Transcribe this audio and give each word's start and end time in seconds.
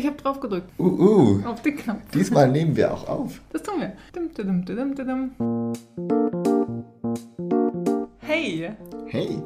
Ich 0.00 0.06
habe 0.06 0.16
drauf 0.16 0.40
gedrückt. 0.40 0.70
Uh, 0.78 0.84
uh. 0.84 1.46
Auf 1.46 1.60
den 1.60 1.76
Knopf. 1.76 2.00
Diesmal 2.14 2.50
nehmen 2.50 2.74
wir 2.74 2.90
auch 2.90 3.06
auf. 3.06 3.38
Das 3.52 3.62
tun 3.62 3.80
wir. 3.80 3.92
Dum, 4.14 4.32
dum, 4.32 4.64
dum, 4.64 4.94
dum. 4.94 5.72
Hey, 8.18 8.70
Hej, 9.08 9.42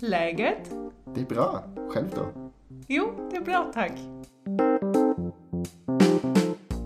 läget? 0.00 0.70
det 1.14 1.20
är 1.20 1.24
bra. 1.24 1.64
Själv 1.88 2.10
då? 2.14 2.32
Jo, 2.88 3.12
det 3.30 3.36
är 3.36 3.44
bra 3.44 3.70
tack. 3.74 3.92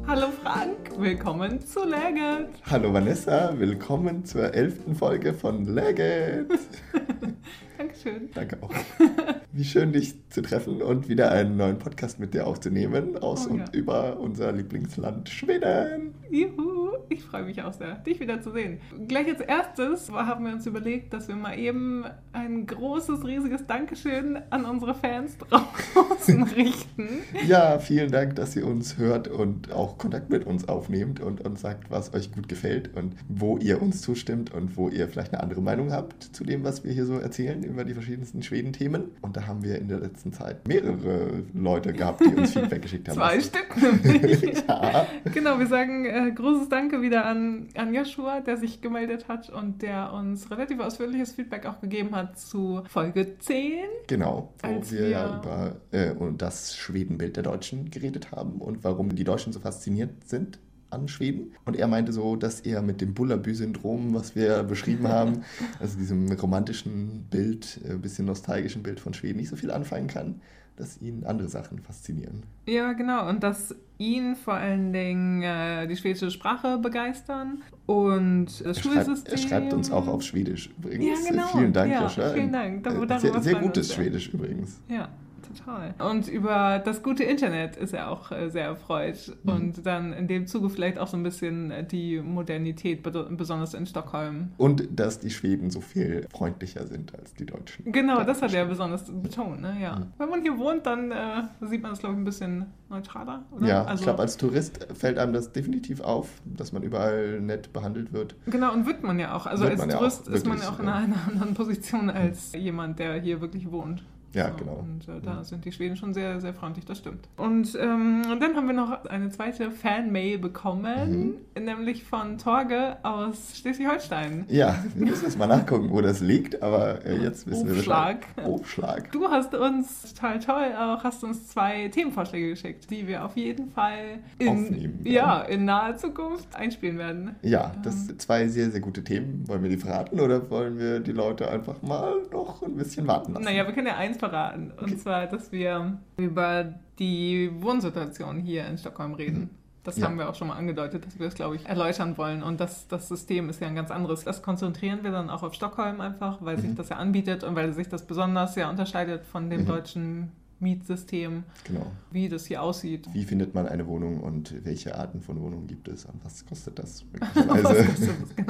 Hallo 0.07 0.27
Frank, 0.43 0.91
willkommen 0.98 1.61
zu 1.67 1.85
Läget. 1.85 2.48
Hallo 2.62 2.93
Vanessa, 2.93 3.59
willkommen 3.59 4.27
zur 4.27 4.55
elften 4.55 4.95
Folge 4.95 5.33
von 5.33 5.64
Legit. 5.75 6.53
Dankeschön. 7.79 8.29
Danke 8.35 8.59
auch. 8.61 8.75
Wie 9.57 9.64
schön, 9.64 9.91
dich 9.95 10.14
zu 10.29 10.43
treffen 10.43 10.82
und 10.82 11.09
wieder 11.09 11.30
einen 11.30 11.56
neuen 11.56 11.79
Podcast 11.79 12.20
mit 12.20 12.34
dir 12.34 12.46
aufzunehmen 12.46 13.16
aus 13.16 13.46
Oh, 13.46 13.52
und 13.55 13.59
ja. 13.61 13.64
über 13.73 14.20
unser 14.20 14.52
Lieblingsland 14.52 15.30
Schweden. 15.30 16.12
Juhu, 16.30 16.66
ich 17.09 17.23
freue 17.24 17.45
mich 17.45 17.62
auch 17.62 17.73
sehr, 17.73 17.96
dich 17.96 18.20
wieder 18.20 18.41
zu 18.41 18.51
sehen. 18.51 18.80
Gleich 19.09 19.28
als 19.28 19.41
erstes 19.41 20.10
haben 20.10 20.45
wir 20.46 20.52
uns 20.52 20.66
überlegt, 20.66 21.12
dass 21.12 21.29
wir 21.29 21.37
mal 21.37 21.59
eben 21.59 22.05
ein 22.32 22.66
großes, 22.66 23.24
riesiges 23.24 23.66
Dankeschön 23.66 24.38
an 24.51 24.65
unsere 24.65 24.95
Fans 24.95 25.37
draußen 25.38 26.42
richten. 26.56 27.09
Ja, 27.46 27.79
vielen 27.79 28.10
Dank, 28.10 28.37
dass 28.37 28.56
ihr 28.56 28.66
uns 28.66 28.98
hört 28.98 29.29
und 29.29 29.73
auch 29.73 29.98
Kontakt 29.98 30.30
mit 30.30 30.46
uns 30.46 30.69
aufnehmt 30.69 31.20
und 31.20 31.45
uns 31.45 31.60
sagt, 31.60 31.91
was 31.91 32.15
euch 32.15 32.32
gut 32.32 32.48
gefällt 32.48 32.96
und 32.96 33.15
wo 33.29 33.57
ihr 33.59 33.80
uns 33.82 34.02
zustimmt 34.02 34.52
und 34.52 34.77
wo 34.77 34.88
ihr 34.88 35.09
vielleicht 35.09 35.32
eine 35.32 35.43
andere 35.43 35.62
Meinung 35.62 35.93
habt 35.93 36.23
zu 36.23 36.45
dem, 36.45 36.65
was 36.65 36.84
wir 36.84 36.93
hier 36.93 37.07
so 37.07 37.18
erzählen 37.18 37.62
über 37.62 37.84
die 37.84 37.95
verschiedensten 37.95 38.43
Schweden-Themen. 38.43 39.04
Und 39.23 39.37
da 39.37 39.46
haben 39.46 39.62
wir 39.62 39.79
in 39.79 39.88
der 39.88 40.01
letzten 40.01 40.32
Zeit 40.32 40.66
mehrere 40.68 41.45
Leute 41.54 41.93
gehabt, 41.93 42.20
die 42.20 42.34
uns 42.34 42.52
Feedback 42.52 42.82
geschickt 42.82 43.09
haben. 43.09 43.16
Zwei 43.16 43.41
Stück 43.41 43.77
nämlich. 43.77 44.37
Ja, 44.66 45.07
Genau, 45.32 45.59
wir 45.59 45.66
sagen 45.66 46.07
äh, 46.07 46.30
großes 46.32 46.68
Danke 46.68 46.95
wieder 47.02 47.26
an, 47.26 47.68
an 47.74 47.95
Joshua, 47.95 48.40
der 48.40 48.57
sich 48.57 48.80
gemeldet 48.80 49.29
hat 49.29 49.51
und 49.51 49.82
der 49.82 50.12
uns 50.12 50.51
relativ 50.51 50.80
ausführliches 50.80 51.32
Feedback 51.32 51.66
auch 51.66 51.80
gegeben 51.80 52.15
hat 52.15 52.38
zu 52.38 52.82
Folge 52.88 53.38
10. 53.38 53.84
genau, 54.07 54.52
wo 54.62 54.68
Als 54.68 54.93
wir, 54.93 55.09
ja 55.09 55.38
über 55.38 55.76
äh, 55.93 56.12
und 56.12 56.43
das 56.43 56.76
Schwedenbild 56.76 57.37
der 57.37 57.43
Deutschen 57.43 57.90
geredet 57.90 58.32
haben 58.32 58.60
und 58.60 58.84
warum 58.84 59.15
die 59.15 59.24
Deutschen 59.24 59.52
so 59.52 59.60
fasziniert 59.60 60.29
sind 60.29 60.59
an 60.90 61.09
Schweden. 61.09 61.52
Und 61.65 61.76
er 61.76 61.88
meinte 61.88 62.12
so, 62.12 62.37
dass 62.37 62.60
er 62.60 62.82
mit 62.82 63.01
dem 63.01 63.15
Bullabü-Syndrom, 63.15 64.15
was 64.15 64.37
wir 64.37 64.62
beschrieben 64.69 65.09
haben, 65.09 65.44
also 65.81 65.99
diesem 65.99 66.31
romantischen 66.32 67.26
Bild, 67.31 67.81
ein 67.88 68.00
bisschen 68.00 68.26
nostalgischen 68.26 68.82
Bild 68.82 69.00
von 69.00 69.15
Schweden, 69.15 69.38
nicht 69.38 69.49
so 69.49 69.56
viel 69.56 69.71
anfangen 69.71 70.06
kann, 70.06 70.41
dass 70.77 71.00
ihn 71.00 71.25
andere 71.25 71.49
Sachen 71.49 71.78
faszinieren. 71.81 72.43
Ja, 72.66 72.93
genau. 72.93 73.28
Und 73.28 73.43
dass 73.43 73.75
ihn 73.99 74.37
vor 74.37 74.55
allen 74.55 74.93
Dingen 74.93 75.43
äh, 75.43 75.87
die 75.87 75.97
schwedische 75.97 76.31
Sprache 76.31 76.78
begeistern 76.78 77.62
und 77.87 78.47
das 78.47 78.60
Er 78.60 78.75
schreibt, 78.75 79.06
Schulsystem. 79.06 79.33
er 79.33 79.38
schreibt 79.38 79.72
uns 79.72 79.91
auch 79.91 80.06
auf 80.06 80.22
Schwedisch 80.22 80.71
übrigens. 80.78 81.25
Ja, 81.25 81.31
genau. 81.31 81.47
Vielen 81.49 81.72
Dank, 81.72 81.93
Ja, 81.93 82.03
Joscha. 82.03 82.33
vielen 82.34 82.53
Dank. 82.53 82.78
Äh, 82.87 82.91
darüber 82.91 83.19
Sehr, 83.19 83.41
sehr 83.43 83.55
gutes 83.56 83.88
uns. 83.88 83.94
Schwedisch 83.94 84.28
übrigens. 84.33 84.81
Ja, 84.88 85.09
total. 85.56 85.94
Und 85.99 86.28
über 86.28 86.81
das 86.84 87.03
gute 87.03 87.25
Internet 87.25 87.76
ist 87.76 87.94
er 87.94 88.10
auch 88.10 88.31
äh, 88.32 88.49
sehr 88.49 88.66
erfreut. 88.66 89.37
Mhm. 89.43 89.53
Und 89.53 89.87
dann 89.87 90.12
in 90.12 90.28
dem 90.28 90.47
Zuge 90.47 90.71
vielleicht 90.71 90.99
auch 90.99 91.09
so 91.09 91.16
ein 91.16 91.22
bisschen 91.22 91.71
äh, 91.71 91.84
die 91.84 92.21
Modernität, 92.21 93.03
besonders 93.03 93.75
in 93.75 93.87
Stockholm. 93.87 94.53
Und 94.56 94.88
dass 94.99 95.19
die 95.19 95.31
Schweden 95.31 95.71
so 95.71 95.81
viel 95.81 96.27
freundlicher 96.31 96.87
sind 96.87 97.15
als 97.19 97.34
die 97.34 97.47
Deutschen. 97.47 97.91
Genau, 97.93 98.22
das 98.25 98.43
hat 98.43 98.54
er 98.54 98.66
besonders 98.66 99.04
betont, 99.04 99.60
ne? 99.60 99.77
Ja. 99.81 99.97
Mhm. 99.97 100.06
Wenn 100.19 100.28
man 100.28 100.43
hier 100.43 100.59
wohnt, 100.59 100.87
dann 100.87 101.10
äh, 101.10 101.43
sieht 101.62 101.82
man 101.82 101.93
das, 101.93 102.00
glaube 102.00 102.15
ich, 102.15 102.21
ein 102.21 102.25
bisschen 102.25 102.66
neutraler, 102.88 103.44
oder? 103.50 103.66
Ja, 103.66 103.84
also, 103.84 104.00
ich 104.00 104.03
glaube, 104.03 104.21
als 104.21 104.37
Tourist 104.37 104.87
fällt 104.94 105.19
einem 105.19 105.32
das 105.32 105.53
definitiv 105.53 106.00
auf, 106.00 106.28
dass 106.44 106.72
man 106.72 106.82
überall 106.82 107.41
nett 107.41 107.72
behandelt 107.72 108.12
wird. 108.12 108.37
Genau, 108.47 108.72
und 108.72 108.87
wird 108.87 109.03
man 109.03 109.19
ja 109.19 109.34
auch. 109.34 109.47
Also 109.47 109.65
als 109.65 109.78
man 109.78 109.91
ja 109.91 109.97
Tourist 109.97 110.28
auch, 110.28 110.32
ist 110.32 110.47
man 110.47 110.59
ja 110.59 110.65
wirklich, 110.65 110.78
auch 110.78 110.82
in 110.82 110.88
einer 110.88 111.17
anderen 111.28 111.55
Position 111.55 112.11
als 112.11 112.53
jemand, 112.53 112.99
der 112.99 113.21
hier 113.21 113.41
wirklich 113.41 113.71
wohnt. 113.71 114.05
Ja, 114.37 114.51
genau. 114.51 114.85
Und 114.85 115.09
äh, 115.09 115.21
da 115.23 115.35
Mhm. 115.37 115.45
sind 115.45 115.65
die 115.65 115.73
Schweden 115.73 115.97
schon 115.97 116.13
sehr, 116.15 116.41
sehr 116.41 116.53
freundlich, 116.55 116.85
das 116.85 116.99
stimmt. 116.99 117.27
Und 117.37 117.75
ähm, 117.81 118.23
dann 118.39 118.55
haben 118.55 118.67
wir 118.67 118.75
noch 118.75 119.05
eine 119.07 119.31
zweite 119.31 119.71
Fan-Mail 119.71 120.39
bekommen, 120.39 121.37
Mhm. 121.57 121.65
nämlich 121.65 122.05
von 122.05 122.37
Torge 122.39 122.99
aus 123.03 123.57
Schleswig-Holstein. 123.57 124.45
Ja, 124.49 124.77
wir 124.95 125.07
müssen 125.07 125.25
jetzt 125.25 125.39
mal 125.39 125.47
nachgucken, 125.47 125.91
wo 125.91 126.01
das 126.01 126.21
liegt, 126.21 126.63
aber 126.63 127.05
äh, 127.05 127.17
jetzt 127.23 127.47
wissen 127.47 127.71
Aufschlag. 127.71 128.21
wir 128.37 128.43
Bescheid. 128.45 128.47
Aufschlag. 128.47 129.13
Du 129.13 129.29
hast 129.29 129.55
uns 129.55 130.13
total 130.15 130.39
toll 130.41 130.67
auch, 130.79 131.03
hast 131.03 131.25
uns 131.25 131.49
zwei 131.49 131.89
Themenvorschläge 131.89 132.51
geschickt, 132.51 132.91
die 132.91 133.07
wir 133.07 133.25
auf 133.25 133.37
jeden 133.37 133.71
Fall 133.71 134.19
in, 134.39 134.49
Aufnehmen 134.49 135.01
ja, 135.05 135.41
in 135.43 135.65
naher 135.65 135.97
Zukunft 135.97 136.55
einspielen 136.55 136.99
werden. 136.99 137.37
Ja, 137.43 137.73
das 137.83 138.07
sind 138.07 138.21
zwei 138.21 138.49
sehr, 138.49 138.71
sehr 138.71 138.81
gute 138.81 139.03
Themen. 139.03 139.45
Wollen 139.49 139.63
wir 139.63 139.71
die 139.71 139.77
verraten 139.79 140.21
oder 140.21 140.51
wollen 140.51 140.79
wir 140.79 141.01
die 141.01 141.13
Leute 141.13 141.51
einfach 141.51 141.81
mal 141.83 142.13
noch 142.31 142.63
ein 142.63 142.77
bisschen 142.77 143.07
warten 143.07 143.33
lassen? 143.33 143.45
Naja, 143.45 143.67
wir 143.67 143.73
können 143.73 143.87
ja 143.87 143.97
eins 143.97 144.19
verraten. 144.28 144.70
Und 144.72 144.82
Okay. 144.84 144.97
zwar, 144.98 145.26
dass 145.26 145.53
wir 145.53 145.98
über 146.16 146.75
die 146.98 147.50
Wohnsituation 147.60 148.41
hier 148.41 148.66
in 148.66 148.78
Stockholm 148.78 149.14
reden. 149.14 149.50
Das 149.84 149.98
Ja. 149.98 150.06
haben 150.06 150.19
wir 150.19 150.28
auch 150.28 150.34
schon 150.34 150.48
mal 150.48 150.56
angedeutet, 150.56 151.06
dass 151.06 151.16
wir 151.19 151.26
das, 151.26 151.34
glaube 151.37 151.54
ich, 151.56 151.64
erläutern 151.66 152.19
wollen. 152.19 152.42
Und 152.42 152.59
das, 152.59 152.88
das 152.88 153.06
System 153.09 153.48
ist 153.48 153.60
ja 153.60 153.69
ein 153.69 153.76
ganz 153.76 153.91
anderes. 153.92 154.25
Das 154.25 154.42
konzentrieren 154.42 155.04
wir 155.04 155.12
dann 155.12 155.31
auch 155.31 155.44
auf 155.44 155.54
Stockholm 155.54 156.00
einfach, 156.00 156.38
weil 156.41 156.59
sich 156.59 156.70
Mhm. 156.70 156.76
das 156.76 156.88
ja 156.88 156.97
anbietet 156.97 157.44
und 157.44 157.54
weil 157.54 157.72
sich 157.72 157.88
das 157.88 158.04
besonders 158.04 158.56
ja 158.56 158.69
unterscheidet 158.69 159.25
von 159.26 159.48
dem 159.48 159.62
Mhm. 159.62 159.66
deutschen 159.66 160.32
Mietsystem, 160.58 161.44
Genau. 161.64 161.87
wie 162.10 162.28
das 162.31 162.47
hier 162.47 162.62
aussieht. 162.62 163.06
Wie 163.12 163.25
findet 163.25 163.54
man 163.54 163.69
eine 163.69 163.87
Wohnung 163.87 164.20
und 164.20 164.54
welche 164.64 164.97
Arten 164.98 165.20
von 165.20 165.38
Wohnungen 165.41 165.66
gibt 165.66 165.87
es 165.87 166.06
und 166.06 166.25
was 166.25 166.44
kostet 166.47 166.78
das 166.78 167.04
Was 167.12 167.34
möglicherweise? 167.37 167.84
kostet 167.84 168.22
das 168.22 168.37
genau? 168.37 168.46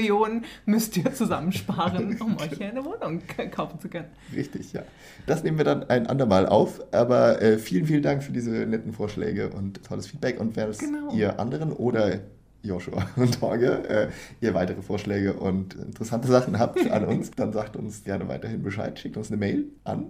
Millionen 0.00 0.44
müsst 0.66 0.96
ihr 0.96 1.12
zusammensparen, 1.12 2.20
um 2.20 2.36
euch 2.38 2.52
hier 2.56 2.68
eine 2.68 2.84
Wohnung 2.84 3.22
kaufen 3.50 3.80
zu 3.80 3.88
können? 3.88 4.08
Richtig, 4.34 4.72
ja. 4.72 4.82
Das 5.26 5.42
nehmen 5.44 5.58
wir 5.58 5.64
dann 5.64 5.88
ein 5.90 6.06
andermal 6.06 6.46
auf. 6.46 6.80
Aber 6.92 7.42
äh, 7.42 7.58
vielen, 7.58 7.86
vielen 7.86 8.02
Dank 8.02 8.22
für 8.22 8.32
diese 8.32 8.50
netten 8.50 8.92
Vorschläge 8.92 9.50
und 9.50 9.84
tolles 9.84 10.06
Feedback. 10.06 10.40
Und 10.40 10.56
wenn 10.56 10.70
Genau. 10.72 11.12
ihr 11.12 11.38
anderen 11.38 11.72
oder 11.72 12.20
Joshua 12.62 13.06
und 13.16 13.38
Torge, 13.40 13.88
äh, 13.88 14.08
ihr 14.40 14.54
weitere 14.54 14.80
Vorschläge 14.82 15.34
und 15.34 15.74
interessante 15.74 16.28
Sachen 16.28 16.58
habt 16.58 16.90
an 16.90 17.04
uns, 17.04 17.30
dann 17.36 17.52
sagt 17.52 17.76
uns 17.76 18.04
gerne 18.04 18.26
weiterhin 18.28 18.62
Bescheid. 18.62 18.98
Schickt 18.98 19.16
uns 19.16 19.30
eine 19.30 19.38
Mail 19.38 19.64
an 19.84 20.06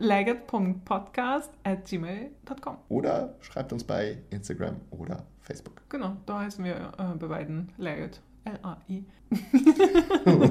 legget.podcast.gmail.com 0.00 2.76
oder 2.88 3.34
schreibt 3.40 3.72
uns 3.72 3.82
bei 3.82 4.18
Instagram 4.30 4.76
oder 4.90 5.24
Facebook. 5.40 5.82
Genau, 5.88 6.16
da 6.26 6.38
heißen 6.40 6.64
wir 6.64 6.92
äh, 6.98 7.16
bei 7.18 7.26
beiden 7.26 7.72
Legget. 7.78 8.20
L-A-I. 8.48 9.04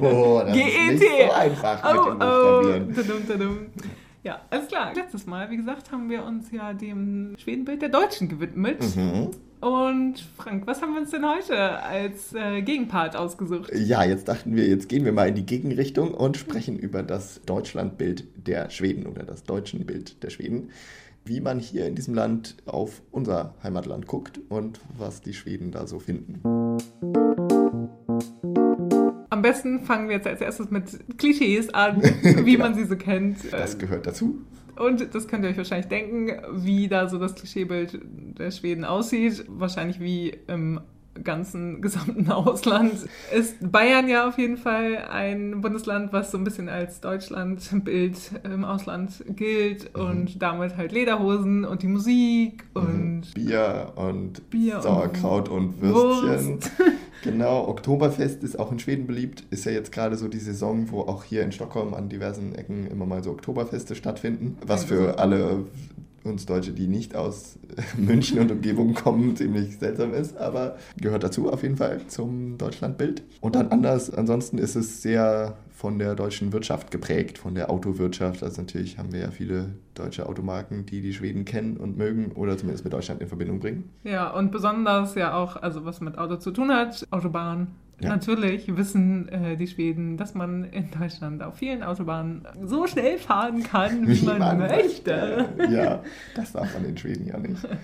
Oh, 0.01 0.41
das 0.45 0.49
ist 0.49 0.63
G-E-T. 0.63 0.91
nicht 0.93 1.03
so 1.27 1.31
einfach 1.33 1.93
mit 1.93 2.01
Oh, 2.01 2.05
dem 2.05 2.13
oh. 2.13 2.19
Buchstabieren. 2.19 2.93
Tudum, 2.95 3.27
tudum. 3.27 3.57
Ja, 4.23 4.41
alles 4.49 4.67
klar. 4.67 4.93
Letztes 4.93 5.25
Mal, 5.25 5.49
wie 5.49 5.57
gesagt, 5.57 5.91
haben 5.91 6.09
wir 6.09 6.23
uns 6.23 6.51
ja 6.51 6.73
dem 6.73 7.35
Schwedenbild 7.37 7.81
der 7.81 7.89
Deutschen 7.89 8.27
gewidmet. 8.29 8.83
Mhm. 8.95 9.31
Und 9.61 10.19
Frank, 10.35 10.67
was 10.67 10.81
haben 10.81 10.93
wir 10.93 11.01
uns 11.01 11.09
denn 11.11 11.25
heute 11.27 11.57
als 11.81 12.33
äh, 12.33 12.61
Gegenpart 12.61 13.15
ausgesucht? 13.15 13.71
Ja, 13.73 14.03
jetzt 14.03 14.27
dachten 14.27 14.55
wir, 14.55 14.67
jetzt 14.67 14.89
gehen 14.89 15.03
wir 15.05 15.13
mal 15.13 15.29
in 15.29 15.35
die 15.35 15.45
Gegenrichtung 15.45 16.13
und 16.13 16.37
sprechen 16.37 16.77
über 16.77 17.01
das 17.01 17.41
Deutschlandbild 17.45 18.27
der 18.47 18.69
Schweden 18.69 19.07
oder 19.07 19.23
das 19.23 19.43
deutschen 19.43 19.85
Bild 19.85 20.21
der 20.23 20.29
Schweden. 20.29 20.69
Wie 21.25 21.41
man 21.41 21.59
hier 21.59 21.87
in 21.87 21.95
diesem 21.95 22.13
Land 22.13 22.55
auf 22.65 23.01
unser 23.11 23.55
Heimatland 23.63 24.05
guckt 24.07 24.39
und 24.49 24.79
was 24.97 25.21
die 25.21 25.33
Schweden 25.33 25.71
da 25.71 25.87
so 25.87 25.99
finden. 25.99 26.39
Am 29.29 29.41
besten 29.41 29.81
fangen 29.81 30.07
wir 30.09 30.15
jetzt 30.15 30.27
als 30.27 30.41
erstes 30.41 30.71
mit 30.71 31.17
Klischees 31.17 31.73
an, 31.73 32.01
wie 32.23 32.57
man 32.57 32.75
sie 32.75 32.85
so 32.85 32.95
kennt. 32.95 33.51
Das 33.51 33.77
gehört 33.77 34.07
dazu. 34.07 34.41
Und 34.77 35.13
das 35.13 35.27
könnt 35.27 35.43
ihr 35.43 35.49
euch 35.49 35.57
wahrscheinlich 35.57 35.87
denken, 35.87 36.31
wie 36.63 36.87
da 36.87 37.07
so 37.07 37.17
das 37.17 37.35
Klischeebild 37.35 37.99
der 38.37 38.51
Schweden 38.51 38.85
aussieht. 38.85 39.45
Wahrscheinlich 39.47 39.99
wie 39.99 40.37
im 40.47 40.81
ganzen 41.23 41.81
gesamten 41.81 42.29
Ausland. 42.31 42.93
Ist 43.35 43.55
Bayern 43.71 44.07
ja 44.07 44.27
auf 44.27 44.37
jeden 44.37 44.57
Fall 44.57 44.97
ein 45.09 45.61
Bundesland, 45.61 46.13
was 46.13 46.31
so 46.31 46.37
ein 46.37 46.43
bisschen 46.43 46.69
als 46.69 47.01
Deutschlandbild 47.01 48.17
im 48.43 48.63
Ausland 48.65 49.23
gilt 49.35 49.95
Mhm. 49.95 50.01
und 50.01 50.41
damit 50.41 50.77
halt 50.77 50.91
Lederhosen 50.91 51.65
und 51.65 51.81
die 51.83 51.87
Musik 51.87 52.63
und 52.73 53.33
Bier 53.33 53.91
und 53.95 54.49
Bier 54.49 54.75
und 54.77 54.81
Sauerkraut 54.83 55.49
und, 55.49 55.81
Würstchen. 55.81 56.53
Wurst. 56.55 56.71
Genau, 57.23 57.67
Oktoberfest 57.67 58.43
ist 58.43 58.59
auch 58.59 58.71
in 58.71 58.77
Schweden 58.77 59.07
beliebt. 59.07 59.43
Ist 59.49 59.65
ja 59.65 59.71
jetzt 59.71 59.91
gerade 59.91 60.15
so 60.17 60.27
die 60.27 60.37
Saison, 60.37 60.91
wo 60.91 61.01
auch 61.01 61.23
hier 61.23 61.41
in 61.41 61.51
Stockholm 61.51 61.95
an 61.95 62.09
diversen 62.09 62.53
Ecken 62.53 62.85
immer 62.85 63.07
mal 63.07 63.23
so 63.23 63.31
Oktoberfeste 63.31 63.95
stattfinden. 63.95 64.55
Was 64.65 64.85
für 64.85 65.17
alle 65.17 65.65
uns 66.23 66.45
Deutsche, 66.45 66.71
die 66.71 66.87
nicht 66.87 67.15
aus 67.15 67.57
München 67.97 68.39
und 68.39 68.51
Umgebung 68.51 68.93
kommen, 68.93 69.35
ziemlich 69.35 69.77
seltsam 69.77 70.13
ist, 70.13 70.37
aber 70.37 70.77
gehört 70.99 71.23
dazu 71.23 71.51
auf 71.51 71.63
jeden 71.63 71.77
Fall 71.77 72.01
zum 72.07 72.57
Deutschlandbild. 72.57 73.23
Und 73.41 73.55
dann 73.55 73.69
anders, 73.69 74.13
ansonsten 74.13 74.57
ist 74.57 74.75
es 74.75 75.01
sehr 75.01 75.57
von 75.77 75.99
der 75.99 76.15
deutschen 76.15 76.53
Wirtschaft 76.53 76.89
geprägt, 76.89 77.37
von 77.37 77.53
der 77.53 77.69
Autowirtschaft. 77.69 78.41
Also 78.41 78.61
natürlich 78.61 78.97
haben 78.97 79.13
wir 79.13 79.19
ja 79.19 79.31
viele 79.31 79.75
deutsche 79.93 80.27
Automarken, 80.27 80.87
die 80.87 81.01
die 81.01 81.13
Schweden 81.13 81.45
kennen 81.45 81.77
und 81.77 81.97
mögen 81.97 82.31
oder 82.31 82.57
zumindest 82.57 82.83
mit 82.83 82.93
Deutschland 82.93 83.21
in 83.21 83.27
Verbindung 83.27 83.59
bringen. 83.59 83.89
Ja, 84.03 84.31
und 84.31 84.51
besonders 84.51 85.13
ja 85.13 85.35
auch, 85.35 85.55
also 85.55 85.85
was 85.85 86.01
mit 86.01 86.17
Auto 86.17 86.37
zu 86.37 86.49
tun 86.49 86.71
hat, 86.71 87.05
Autobahn. 87.11 87.67
Ja. 87.99 88.09
Natürlich 88.09 88.75
wissen 88.77 89.27
äh, 89.29 89.57
die 89.57 89.67
Schweden, 89.67 90.17
dass 90.17 90.35
man 90.35 90.65
in 90.65 90.91
Deutschland 90.91 91.41
auf 91.41 91.55
vielen 91.55 91.81
Autobahnen 91.81 92.47
so 92.63 92.85
schnell 92.85 93.17
fahren 93.17 93.63
kann, 93.63 94.07
wie, 94.07 94.21
wie 94.21 94.25
man, 94.25 94.39
man, 94.39 94.57
möchte. 94.59 95.47
Ja, 95.71 96.03
das 96.35 96.51
darf 96.51 96.73
man 96.73 96.85
in 96.85 96.97
Schweden 96.97 97.27
ja 97.27 97.37
nicht. 97.37 97.67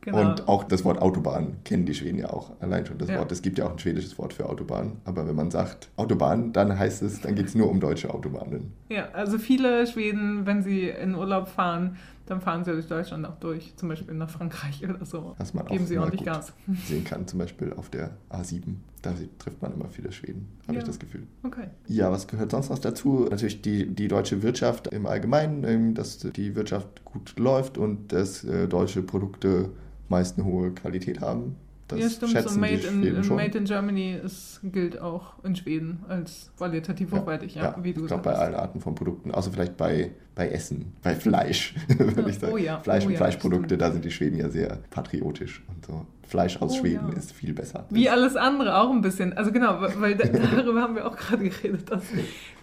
Genau. 0.00 0.20
Und 0.20 0.48
auch 0.48 0.64
das 0.64 0.84
Wort 0.84 1.02
Autobahn 1.02 1.56
kennen 1.64 1.84
die 1.84 1.92
Schweden 1.92 2.18
ja 2.18 2.30
auch. 2.30 2.52
Allein 2.60 2.86
schon 2.86 2.98
das 2.98 3.08
ja. 3.08 3.18
Wort. 3.18 3.32
Es 3.32 3.42
gibt 3.42 3.58
ja 3.58 3.66
auch 3.66 3.72
ein 3.72 3.78
schwedisches 3.78 4.16
Wort 4.16 4.32
für 4.32 4.48
Autobahn. 4.48 4.92
Aber 5.04 5.26
wenn 5.26 5.34
man 5.34 5.50
sagt 5.50 5.88
Autobahn, 5.96 6.52
dann 6.52 6.78
heißt 6.78 7.02
es, 7.02 7.20
dann 7.20 7.34
geht 7.34 7.46
es 7.46 7.54
nur 7.54 7.68
um 7.68 7.80
deutsche 7.80 8.08
Autobahnen. 8.14 8.72
Ja, 8.88 9.08
also 9.12 9.38
viele 9.38 9.86
Schweden, 9.86 10.46
wenn 10.46 10.62
sie 10.62 10.88
in 10.88 11.14
Urlaub 11.14 11.48
fahren, 11.48 11.96
dann 12.28 12.40
fahren 12.40 12.64
sie 12.64 12.72
durch 12.72 12.86
Deutschland 12.86 13.26
auch 13.26 13.36
durch, 13.36 13.74
zum 13.76 13.88
Beispiel 13.88 14.14
nach 14.14 14.28
Frankreich 14.28 14.84
oder 14.84 15.04
so. 15.04 15.34
Was 15.38 15.54
man 15.54 15.66
Geben 15.66 15.84
auch 15.84 15.88
sie 15.88 15.98
ordentlich 15.98 16.24
Gas. 16.24 16.52
sehen 16.86 17.04
kann, 17.04 17.26
zum 17.26 17.38
Beispiel 17.38 17.72
auf 17.72 17.88
der 17.88 18.16
A7. 18.30 18.74
Da 19.02 19.14
trifft 19.38 19.62
man 19.62 19.72
immer 19.72 19.88
viele 19.88 20.12
Schweden, 20.12 20.48
habe 20.64 20.74
ja. 20.74 20.80
ich 20.80 20.84
das 20.84 20.98
Gefühl. 20.98 21.26
Okay. 21.42 21.68
Ja, 21.86 22.10
was 22.10 22.26
gehört 22.26 22.50
sonst 22.50 22.68
noch 22.68 22.78
dazu? 22.78 23.26
Natürlich 23.30 23.62
die, 23.62 23.86
die 23.86 24.08
deutsche 24.08 24.42
Wirtschaft 24.42 24.88
im 24.88 25.06
Allgemeinen, 25.06 25.64
ähm, 25.64 25.94
dass 25.94 26.18
die 26.18 26.54
Wirtschaft 26.56 27.04
gut 27.04 27.38
läuft 27.38 27.78
und 27.78 28.12
dass 28.12 28.44
äh, 28.44 28.68
deutsche 28.68 29.02
Produkte 29.02 29.70
meist 30.08 30.38
eine 30.38 30.46
hohe 30.46 30.72
Qualität 30.72 31.20
haben. 31.20 31.56
Das 31.88 31.98
ja, 31.98 32.10
stimmt. 32.10 32.32
Schätzen 32.32 32.54
so 32.54 32.60
Made, 32.60 32.86
in, 32.86 33.28
Made 33.28 33.58
in 33.58 33.64
Germany 33.64 34.20
ist, 34.22 34.60
gilt 34.62 35.00
auch 35.00 35.42
in 35.42 35.56
Schweden 35.56 36.04
als 36.06 36.50
qualitativ 36.58 37.12
hochwertig, 37.12 37.54
ja, 37.54 37.62
ja, 37.62 37.76
wie 37.82 37.94
du 37.94 38.02
Ich 38.02 38.06
glaube, 38.08 38.24
bei 38.24 38.34
allen 38.34 38.54
Arten 38.54 38.80
von 38.80 38.94
Produkten, 38.94 39.30
außer 39.30 39.50
vielleicht 39.50 39.78
bei, 39.78 40.10
bei 40.34 40.50
Essen, 40.50 40.92
bei 41.02 41.14
Fleisch, 41.14 41.74
würde 41.88 42.28
ich 42.28 42.38
sagen. 42.38 42.52
Oh 42.52 42.58
ja. 42.58 42.80
Fleisch 42.80 43.04
oh 43.06 43.08
und 43.08 43.16
Fleischprodukte, 43.16 43.68
stimmt. 43.68 43.82
da 43.82 43.90
sind 43.90 44.04
die 44.04 44.10
Schweden 44.10 44.38
ja 44.38 44.50
sehr 44.50 44.78
patriotisch 44.90 45.62
und 45.68 45.86
so. 45.86 46.06
Fleisch 46.28 46.60
aus 46.60 46.74
oh, 46.74 46.80
Schweden 46.80 47.10
ist 47.14 47.32
viel 47.32 47.54
besser. 47.54 47.86
Wie 47.88 48.10
alles 48.10 48.36
andere 48.36 48.78
auch 48.78 48.90
ein 48.90 49.00
bisschen. 49.00 49.32
Also 49.32 49.50
genau, 49.50 49.80
weil 49.80 50.14
darüber 50.54 50.82
haben 50.82 50.94
wir 50.94 51.06
auch 51.06 51.16
gerade 51.16 51.48
geredet, 51.48 51.90
dass, 51.90 52.02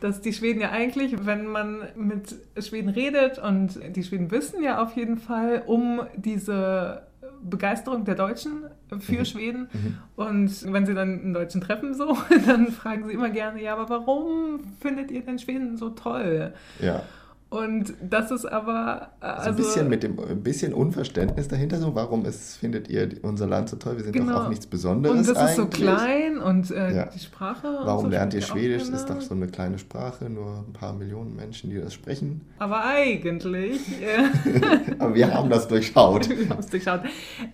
dass 0.01 0.21
die 0.21 0.33
Schweden 0.33 0.62
ja 0.62 0.69
eigentlich, 0.69 1.25
wenn 1.25 1.48
man 1.48 1.80
mit 1.95 2.36
Schweden 2.60 2.89
redet 2.89 3.39
und 3.39 3.80
die 3.95 4.04
Schweden 4.04 4.30
wissen 4.30 4.62
ja 4.62 4.83
auf 4.83 4.95
jeden 4.95 5.18
Fall 5.18 5.63
um 5.66 6.01
diese 6.16 7.01
Begeisterung 7.50 8.06
der 8.06 8.15
Deutschen 8.15 8.65
für 9.00 9.19
mhm. 9.19 9.25
Schweden. 9.25 9.69
Mhm. 9.71 9.97
Und 10.15 10.74
wenn 10.74 10.86
sie 10.86 10.94
dann 10.94 11.21
einen 11.21 11.33
Deutschen 11.33 11.62
treffen, 11.62 11.94
so, 11.94 12.18
dann 12.45 12.68
fragen 12.71 13.06
sie 13.07 13.13
immer 13.13 13.30
gerne, 13.30 13.62
ja, 13.62 13.75
aber 13.75 13.89
warum 13.89 14.59
findet 14.80 15.12
ihr 15.12 15.21
denn 15.21 15.39
Schweden 15.39 15.77
so 15.77 15.89
toll? 15.92 16.53
Ja. 16.80 17.03
Und 17.56 17.94
das 18.02 18.31
ist 18.31 18.46
aber. 18.46 19.12
Also, 19.22 19.52
ein 19.52 19.56
bisschen 19.56 19.88
mit 19.88 20.04
dem 20.04 20.19
ein 20.19 20.44
bisschen 20.44 20.74
Unverständnis 20.74 21.48
dahinter, 21.48 21.78
so 21.78 21.96
warum 21.96 22.25
ist, 22.25 22.57
findet 22.57 22.90
ihr 22.90 23.10
unser 23.22 23.48
Land 23.48 23.69
so 23.69 23.78
toll? 23.78 23.96
Wir 23.96 24.04
sind 24.04 24.12
genau. 24.12 24.34
doch 24.34 24.46
auch 24.46 24.50
nichts 24.50 24.68
Besonderes. 24.68 25.18
Und 25.18 25.28
das 25.30 25.38
eigentlich. 25.38 25.50
ist 25.52 25.56
so 25.56 25.68
klein 25.68 26.38
und 26.38 26.72
äh, 26.72 26.96
ja. 26.96 27.06
die 27.06 27.19
Sprache. 27.19 27.68
Warum 27.84 28.06
so 28.06 28.12
lernt 28.12 28.34
ihr 28.34 28.42
Schwedisch? 28.42 28.84
Das 28.90 29.02
ist 29.02 29.10
doch 29.10 29.22
so 29.22 29.34
eine 29.34 29.48
kleine 29.48 29.80
Sprache, 29.80 30.30
nur 30.30 30.66
ein 30.68 30.74
paar 30.74 30.92
Millionen 30.94 31.34
Menschen, 31.34 31.69
die 31.69 31.78
das 31.78 31.94
sprechen. 31.94 32.42
Aber 32.60 32.84
eigentlich. 32.84 33.80
aber 35.00 35.16
wir 35.16 35.34
haben 35.34 35.50
das 35.50 35.69
durchschaut. 35.69 36.28
wir 36.38 36.50
haben 36.50 36.60
es 36.60 36.68
durchschaut. 36.68 37.02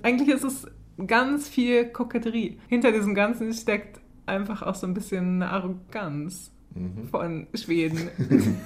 Eigentlich 0.01 0.29
ist 0.29 0.43
es 0.43 0.65
ganz 1.05 1.47
viel 1.47 1.85
Koketterie. 1.85 2.57
Hinter 2.67 2.91
diesem 2.91 3.13
Ganzen 3.13 3.53
steckt 3.53 3.99
einfach 4.25 4.63
auch 4.63 4.75
so 4.75 4.87
ein 4.87 4.95
bisschen 4.95 5.43
eine 5.43 5.51
Arroganz 5.51 6.51
mhm. 6.73 7.07
von 7.09 7.47
Schweden. 7.53 8.09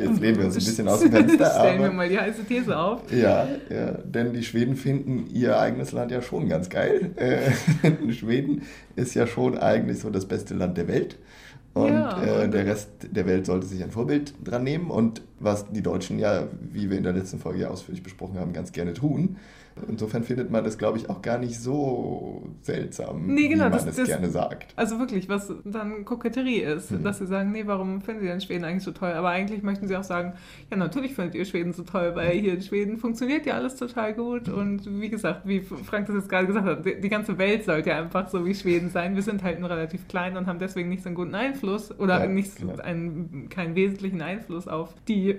Jetzt 0.00 0.20
lehnen 0.20 0.38
wir 0.38 0.46
uns 0.46 0.56
ein 0.56 0.64
bisschen 0.64 0.88
aus 0.88 1.00
dem 1.00 1.12
Fenster. 1.12 1.50
Stellen 1.50 1.82
wir 1.82 1.92
mal 1.92 2.08
die 2.08 2.18
heiße 2.18 2.44
These 2.44 2.76
auf. 2.76 3.00
Ja, 3.12 3.46
ja, 3.70 3.92
denn 4.04 4.32
die 4.32 4.42
Schweden 4.42 4.76
finden 4.76 5.26
ihr 5.32 5.58
eigenes 5.58 5.92
Land 5.92 6.10
ja 6.10 6.22
schon 6.22 6.48
ganz 6.48 6.68
geil. 6.68 7.10
Äh, 7.16 8.12
Schweden 8.12 8.62
ist 8.96 9.14
ja 9.14 9.26
schon 9.26 9.58
eigentlich 9.58 10.00
so 10.00 10.10
das 10.10 10.26
beste 10.26 10.54
Land 10.54 10.76
der 10.78 10.88
Welt. 10.88 11.18
Und 11.74 11.92
ja, 11.92 12.42
äh, 12.42 12.48
der 12.50 12.66
Rest 12.66 12.90
der 13.10 13.26
Welt 13.26 13.46
sollte 13.46 13.66
sich 13.66 13.82
ein 13.82 13.90
Vorbild 13.90 14.34
dran 14.44 14.64
nehmen. 14.64 14.90
Und 14.90 15.22
was 15.42 15.70
die 15.70 15.82
Deutschen 15.82 16.18
ja, 16.18 16.48
wie 16.72 16.90
wir 16.90 16.96
in 16.96 17.04
der 17.04 17.12
letzten 17.12 17.38
Folge 17.38 17.60
ja 17.60 17.68
ausführlich 17.68 18.02
besprochen 18.02 18.38
haben, 18.38 18.52
ganz 18.52 18.72
gerne 18.72 18.94
tun, 18.94 19.36
Insofern 19.88 20.22
findet 20.22 20.50
man 20.50 20.64
das, 20.64 20.76
glaube 20.76 20.98
ich, 20.98 21.08
auch 21.08 21.22
gar 21.22 21.38
nicht 21.38 21.58
so 21.58 22.42
seltsam, 22.60 23.26
nee, 23.26 23.48
genau, 23.48 23.66
wie 23.66 23.70
man 23.70 23.72
das, 23.72 23.86
es 23.86 23.96
das, 23.96 24.06
gerne 24.06 24.28
sagt. 24.28 24.72
Also 24.76 24.98
wirklich, 24.98 25.28
was 25.28 25.52
dann 25.64 26.04
Koketterie 26.04 26.60
ist, 26.60 26.90
mhm. 26.90 27.02
dass 27.02 27.18
sie 27.18 27.26
sagen, 27.26 27.52
nee, 27.52 27.62
warum 27.66 28.02
finden 28.02 28.20
sie 28.20 28.26
denn 28.28 28.40
Schweden 28.40 28.64
eigentlich 28.64 28.84
so 28.84 28.92
toll? 28.92 29.12
Aber 29.12 29.30
eigentlich 29.30 29.62
möchten 29.62 29.88
sie 29.88 29.96
auch 29.96 30.04
sagen, 30.04 30.34
ja, 30.70 30.76
natürlich 30.76 31.14
findet 31.14 31.34
ihr 31.34 31.44
Schweden 31.44 31.72
so 31.72 31.84
toll, 31.84 32.12
weil 32.14 32.38
hier 32.38 32.54
in 32.54 32.62
Schweden 32.62 32.98
funktioniert 32.98 33.46
ja 33.46 33.54
alles 33.54 33.76
total 33.76 34.12
gut. 34.12 34.48
Mhm. 34.48 34.54
Und 34.54 35.00
wie 35.00 35.08
gesagt, 35.08 35.48
wie 35.48 35.60
Frank 35.60 36.06
das 36.06 36.16
jetzt 36.16 36.28
gerade 36.28 36.46
gesagt 36.46 36.66
hat, 36.66 36.84
die, 36.84 37.00
die 37.00 37.08
ganze 37.08 37.38
Welt 37.38 37.64
sollte 37.64 37.90
ja 37.90 37.98
einfach 37.98 38.28
so 38.28 38.44
wie 38.44 38.54
Schweden 38.54 38.90
sein. 38.90 39.14
Wir 39.14 39.22
sind 39.22 39.42
halt 39.42 39.58
nur 39.58 39.70
relativ 39.70 40.06
klein 40.06 40.36
und 40.36 40.46
haben 40.46 40.58
deswegen 40.58 40.90
nicht 40.90 41.02
so 41.02 41.08
einen 41.08 41.16
guten 41.16 41.34
Einfluss 41.34 41.98
oder 41.98 42.20
ja, 42.20 42.26
nicht 42.26 42.56
genau. 42.56 42.76
einen, 42.76 43.48
keinen 43.48 43.74
wesentlichen 43.74 44.20
Einfluss 44.20 44.68
auf 44.68 44.94
die 45.08 45.31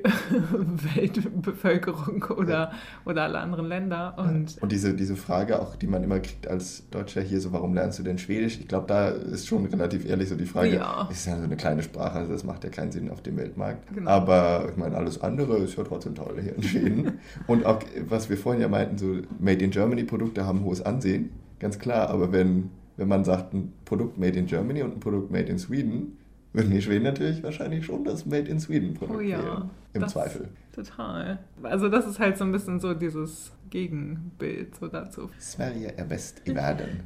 Weltbevölkerung 0.96 2.24
oder, 2.38 2.54
ja. 2.54 2.72
oder 3.06 3.24
alle 3.24 3.40
anderen 3.40 3.68
Länder. 3.68 4.16
Und, 4.18 4.62
und 4.62 4.72
diese, 4.72 4.94
diese 4.94 5.16
Frage 5.16 5.60
auch, 5.60 5.76
die 5.76 5.88
man 5.88 6.04
immer 6.04 6.20
kriegt 6.20 6.48
als 6.48 6.90
Deutscher 6.90 7.22
hier, 7.22 7.40
so 7.40 7.52
warum 7.52 7.74
lernst 7.74 8.00
du 8.00 8.04
denn 8.04 8.18
Schwedisch? 8.18 8.60
Ich 8.60 8.68
glaube, 8.68 8.88
da 8.88 9.10
ist 9.10 9.48
schon 9.48 9.66
relativ 9.66 10.06
ehrlich 10.06 10.30
so 10.30 10.36
die 10.36 10.46
Frage, 10.46 10.76
ja. 10.76 11.08
ist 11.12 11.26
ja 11.26 11.38
so 11.38 11.44
eine 11.44 11.58
kleine 11.58 11.84
Sprache, 11.84 12.20
also 12.20 12.34
das 12.34 12.44
macht 12.44 12.64
ja 12.64 12.70
keinen 12.70 12.92
Sinn 12.92 13.10
auf 13.10 13.22
dem 13.22 13.38
Weltmarkt. 13.38 13.94
Genau. 13.94 14.10
Aber 14.10 14.68
ich 14.70 14.78
meine, 14.78 14.96
alles 14.96 15.22
andere 15.22 15.58
ist 15.58 15.78
ja 15.78 15.84
trotzdem 15.84 16.16
toll 16.16 16.40
hier 16.42 16.56
in 16.56 16.64
Schweden. 16.64 17.20
und 17.48 17.66
auch, 17.66 17.80
was 18.08 18.30
wir 18.30 18.38
vorhin 18.38 18.62
ja 18.62 18.68
meinten, 18.68 18.98
so 18.98 19.18
Made 19.40 19.64
in 19.64 19.72
Germany 19.72 20.04
Produkte 20.04 20.46
haben 20.46 20.64
hohes 20.64 20.82
Ansehen, 20.82 21.32
ganz 21.60 21.80
klar, 21.80 22.10
aber 22.10 22.32
wenn, 22.32 22.70
wenn 22.98 23.08
man 23.08 23.24
sagt, 23.24 23.54
ein 23.54 23.74
Produkt 23.86 24.18
Made 24.18 24.38
in 24.38 24.46
Germany 24.46 24.84
und 24.84 24.98
ein 24.98 25.00
Produkt 25.00 25.32
Made 25.32 25.46
in 25.46 25.58
Sweden, 25.58 26.18
würden 26.54 26.72
die 26.72 26.82
Schweden 26.82 27.04
natürlich 27.04 27.44
wahrscheinlich 27.44 27.86
schon 27.86 28.04
das 28.04 28.26
Made 28.26 28.50
in 28.50 28.60
Sweden 28.60 28.94
Produkt 28.94 29.20
oh 29.20 29.22
ja, 29.22 29.44
wählen. 29.44 29.70
Im 29.94 30.08
Zweifel. 30.08 30.50
Total. 30.72 31.40
Also 31.64 31.90
das 31.90 32.08
ist 32.08 32.20
halt 32.20 32.38
so 32.38 32.46
ein 32.46 32.52
bisschen 32.52 32.80
so 32.80 32.94
dieses 32.94 33.52
Gegenbild 33.70 34.76
so 34.76 34.88
dazu. 34.88 35.30
Sverige 35.40 35.98
är 35.98 36.06
bäst 36.06 36.48
i 36.48 36.54
världen. 36.54 37.02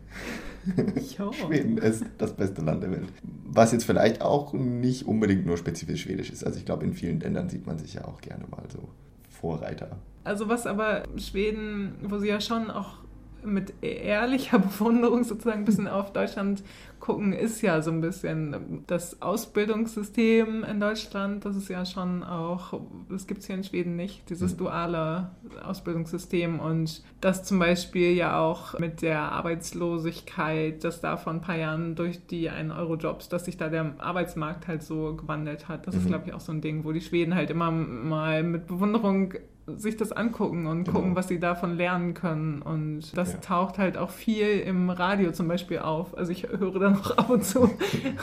Schweden 1.32 1.78
ist 1.78 2.06
das 2.18 2.34
beste 2.34 2.62
Land 2.62 2.84
der 2.84 2.92
Welt. 2.92 3.08
Was 3.46 3.72
jetzt 3.72 3.86
vielleicht 3.86 4.22
auch 4.22 4.54
nicht 4.54 5.08
unbedingt 5.08 5.46
nur 5.46 5.58
spezifisch 5.58 6.04
schwedisch 6.04 6.30
ist. 6.30 6.46
Also 6.46 6.60
ich 6.60 6.66
glaube, 6.66 6.84
in 6.84 6.94
vielen 6.94 7.22
Ländern 7.22 7.50
sieht 7.50 7.66
man 7.66 7.78
sich 7.78 7.94
ja 7.94 8.06
auch 8.06 8.20
gerne 8.20 8.46
mal 8.50 8.64
so 8.70 8.90
Vorreiter. 9.30 9.98
Also 10.26 10.50
was 10.50 10.68
aber 10.68 11.04
Schweden, 11.18 11.96
wo 12.04 12.18
sie 12.18 12.28
ja 12.28 12.42
schon 12.42 12.70
auch 12.70 12.98
mit 13.44 13.74
ehrlicher 13.82 14.60
Bewunderung 14.60 15.24
sozusagen 15.24 15.60
ein 15.60 15.66
bisschen 15.66 15.88
auf 15.88 16.14
Deutschland 16.14 16.64
gucken, 17.00 17.32
ist 17.32 17.62
ja 17.62 17.82
so 17.82 17.92
ein 17.92 18.02
bisschen 18.02 18.84
das 18.88 19.22
Ausbildungssystem 19.22 20.64
in 20.64 20.80
Deutschland. 20.80 21.46
Das 21.46 21.56
ist 21.56 21.70
ja 21.70 21.86
schon 21.86 22.24
auch, 22.24 22.80
das 23.10 23.28
gibt 23.28 23.42
es 23.42 23.48
hier 23.48 23.56
in 23.56 23.64
Schweden 23.64 23.96
nicht, 23.96 24.30
dieses 24.30 24.54
mhm. 24.54 24.58
duale 24.58 25.32
Ausbildungssystem. 25.64 26.60
Und 26.60 27.04
das 27.22 27.44
zum 27.44 27.60
Beispiel 27.60 28.14
ja 28.14 28.40
auch 28.40 28.78
mit 28.80 29.02
der 29.02 29.20
Arbeitslosigkeit, 29.20 30.84
dass 30.84 31.02
da 31.02 31.18
vor 31.18 31.34
ein 31.34 31.42
paar 31.42 31.58
Jahren 31.58 31.96
durch 31.96 32.26
die 32.26 32.50
1-Euro-Jobs, 32.50 33.30
dass 33.30 33.46
sich 33.46 33.58
da 33.58 33.70
der 33.70 33.94
Arbeitsmarkt 34.00 34.68
halt 34.68 34.84
so 34.84 35.16
gewandelt 35.16 35.68
hat. 35.68 35.88
Das 35.88 35.96
mhm. 35.96 36.02
ist, 36.02 36.08
glaube 36.08 36.24
ich, 36.28 36.34
auch 36.34 36.42
so 36.42 36.52
ein 36.52 36.62
Ding, 36.62 36.84
wo 36.84 36.92
die 36.92 37.02
Schweden 37.02 37.36
halt 37.36 37.50
immer 37.50 37.72
mal 37.72 38.44
mit 38.44 38.68
Bewunderung 38.68 39.34
sich 39.76 39.98
das 39.98 40.14
angucken 40.14 40.66
und 40.66 40.86
genau. 40.86 41.00
gucken, 41.00 41.16
was 41.16 41.28
sie 41.28 41.40
davon 41.40 41.76
lernen 41.76 42.14
können. 42.14 42.62
Und 42.62 43.16
das 43.18 43.34
ja. 43.34 43.40
taucht 43.40 43.78
halt 43.78 43.98
auch 43.98 44.12
viel 44.12 44.60
im 44.60 44.90
Radio 44.90 45.32
zum 45.32 45.50
Beispiel 45.50 45.80
auf. 45.80 46.18
Also 46.18 46.32
ich 46.32 46.48
höre 46.48 46.80
dann 46.80 46.96
auch 46.98 47.18
ab 47.18 47.30
und 47.30 47.44
zu 47.44 47.70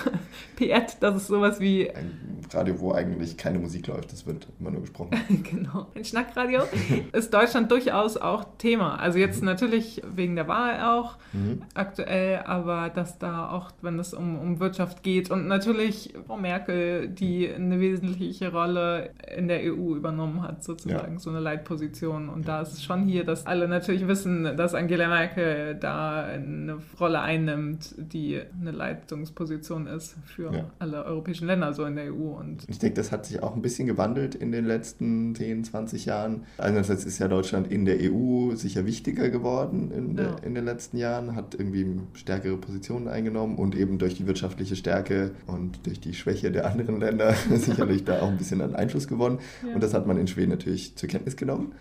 P1, 0.58 0.96
das 1.00 1.16
ist 1.16 1.26
sowas 1.26 1.60
wie... 1.60 1.90
Ein 1.90 2.40
Radio, 2.50 2.80
wo 2.80 2.92
eigentlich 2.92 3.36
keine 3.36 3.58
Musik 3.58 3.88
läuft, 3.88 4.12
das 4.12 4.26
wird 4.26 4.46
immer 4.58 4.70
nur 4.70 4.82
gesprochen. 4.82 5.10
genau. 5.42 5.88
Ein 5.94 6.04
Schnackradio 6.04 6.62
ist 7.12 7.34
Deutschland 7.34 7.70
durchaus 7.70 8.16
auch 8.16 8.44
Thema. 8.56 8.96
Also 8.96 9.18
jetzt 9.18 9.40
mhm. 9.40 9.46
natürlich 9.46 10.00
wegen 10.14 10.36
der 10.36 10.48
Wahl 10.48 10.80
auch 10.82 11.16
mhm. 11.32 11.62
aktuell, 11.74 12.38
aber 12.46 12.88
dass 12.88 13.18
da 13.18 13.50
auch, 13.50 13.70
wenn 13.82 13.98
es 13.98 14.14
um, 14.14 14.38
um 14.38 14.60
Wirtschaft 14.60 15.02
geht 15.02 15.30
und 15.30 15.46
natürlich 15.46 16.14
Frau 16.26 16.38
Merkel, 16.38 17.08
die 17.08 17.52
eine 17.52 17.80
wesentliche 17.80 18.52
Rolle 18.52 19.10
in 19.36 19.48
der 19.48 19.60
EU 19.60 19.94
übernommen 19.94 20.42
hat, 20.42 20.64
sozusagen, 20.64 21.14
ja. 21.14 21.18
so 21.18 21.33
eine 21.34 21.44
Leitposition. 21.44 22.28
Und 22.28 22.48
da 22.48 22.62
ist 22.62 22.72
es 22.72 22.82
schon 22.82 23.06
hier, 23.06 23.24
dass 23.24 23.46
alle 23.46 23.68
natürlich 23.68 24.06
wissen, 24.06 24.56
dass 24.56 24.74
Angela 24.74 25.08
Merkel 25.08 25.74
da 25.74 26.22
eine 26.22 26.78
Rolle 27.00 27.20
einnimmt, 27.20 27.94
die 27.98 28.40
eine 28.60 28.70
Leitungsposition 28.70 29.86
ist 29.86 30.16
für 30.24 30.52
ja. 30.52 30.70
alle 30.78 31.04
europäischen 31.04 31.46
Länder, 31.46 31.72
so 31.72 31.84
in 31.84 31.96
der 31.96 32.12
EU. 32.12 32.38
Und 32.38 32.64
ich 32.68 32.78
denke, 32.78 32.96
das 32.96 33.12
hat 33.12 33.26
sich 33.26 33.42
auch 33.42 33.54
ein 33.54 33.62
bisschen 33.62 33.86
gewandelt 33.86 34.34
in 34.34 34.52
den 34.52 34.64
letzten 34.64 35.34
10, 35.34 35.64
20 35.64 36.06
Jahren. 36.06 36.44
Einerseits 36.58 37.04
ist 37.04 37.18
ja 37.18 37.28
Deutschland 37.28 37.70
in 37.70 37.84
der 37.84 37.98
EU 38.00 38.54
sicher 38.54 38.86
wichtiger 38.86 39.30
geworden 39.30 39.90
in, 39.90 40.16
ja. 40.16 40.36
in 40.42 40.54
den 40.54 40.64
letzten 40.64 40.96
Jahren, 40.96 41.34
hat 41.34 41.54
irgendwie 41.54 42.00
stärkere 42.14 42.56
Positionen 42.56 43.08
eingenommen 43.08 43.56
und 43.56 43.74
eben 43.76 43.98
durch 43.98 44.14
die 44.14 44.26
wirtschaftliche 44.26 44.76
Stärke 44.76 45.32
und 45.46 45.86
durch 45.86 46.00
die 46.00 46.14
Schwäche 46.14 46.50
der 46.50 46.66
anderen 46.66 47.00
Länder 47.00 47.34
sicherlich 47.54 48.04
da 48.04 48.20
auch 48.20 48.28
ein 48.28 48.36
bisschen 48.36 48.60
an 48.60 48.74
Einfluss 48.74 49.08
gewonnen. 49.08 49.38
Ja. 49.66 49.74
Und 49.74 49.82
das 49.82 49.94
hat 49.94 50.06
man 50.06 50.18
in 50.18 50.26
Schweden 50.26 50.50
natürlich 50.50 50.94
zur 50.96 51.08
Kenntnis 51.08 51.23
genommen. 51.36 51.74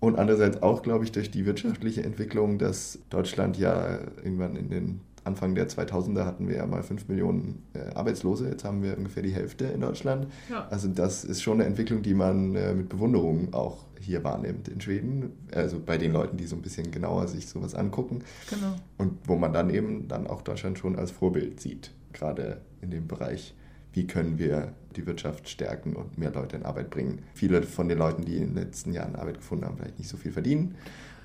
Und 0.00 0.18
andererseits 0.18 0.62
auch, 0.62 0.82
glaube 0.82 1.04
ich, 1.04 1.12
durch 1.12 1.30
die 1.30 1.44
wirtschaftliche 1.44 2.02
Entwicklung, 2.02 2.58
dass 2.58 2.98
Deutschland 3.10 3.58
ja 3.58 3.98
irgendwann 4.22 4.56
in 4.56 4.70
den 4.70 5.00
Anfang 5.24 5.54
der 5.54 5.68
2000er 5.68 6.24
hatten 6.24 6.48
wir 6.48 6.56
ja 6.56 6.66
mal 6.66 6.82
5 6.82 7.08
Millionen 7.08 7.62
äh, 7.74 7.94
Arbeitslose, 7.94 8.48
jetzt 8.48 8.64
haben 8.64 8.82
wir 8.82 8.96
ungefähr 8.96 9.22
die 9.22 9.32
Hälfte 9.34 9.66
in 9.66 9.82
Deutschland. 9.82 10.28
Ja. 10.48 10.66
Also 10.70 10.88
das 10.88 11.24
ist 11.24 11.42
schon 11.42 11.60
eine 11.60 11.64
Entwicklung, 11.64 12.02
die 12.02 12.14
man 12.14 12.54
äh, 12.54 12.74
mit 12.74 12.88
Bewunderung 12.88 13.52
auch 13.52 13.84
hier 14.00 14.24
wahrnimmt 14.24 14.68
in 14.68 14.80
Schweden. 14.80 15.32
Also 15.54 15.78
bei 15.78 15.98
den 15.98 16.12
Leuten, 16.12 16.38
die 16.38 16.46
so 16.46 16.56
ein 16.56 16.62
bisschen 16.62 16.90
genauer 16.90 17.28
sich 17.28 17.48
sowas 17.48 17.74
angucken. 17.74 18.20
Genau. 18.48 18.74
Und 18.96 19.18
wo 19.26 19.36
man 19.36 19.52
dann 19.52 19.68
eben 19.68 20.08
dann 20.08 20.26
auch 20.26 20.40
Deutschland 20.40 20.78
schon 20.78 20.96
als 20.96 21.10
Vorbild 21.10 21.60
sieht, 21.60 21.92
gerade 22.14 22.62
in 22.80 22.90
dem 22.90 23.06
Bereich 23.06 23.54
wie 23.92 24.06
können 24.06 24.38
wir 24.38 24.72
die 24.96 25.06
Wirtschaft 25.06 25.48
stärken 25.48 25.94
und 25.94 26.18
mehr 26.18 26.32
Leute 26.32 26.56
in 26.56 26.64
Arbeit 26.64 26.90
bringen. 26.90 27.20
Viele 27.34 27.62
von 27.62 27.88
den 27.88 27.98
Leuten, 27.98 28.24
die 28.24 28.36
in 28.36 28.54
den 28.54 28.54
letzten 28.56 28.92
Jahren 28.92 29.14
Arbeit 29.14 29.38
gefunden 29.38 29.64
haben, 29.64 29.76
vielleicht 29.76 29.98
nicht 29.98 30.08
so 30.08 30.16
viel 30.16 30.32
verdienen 30.32 30.74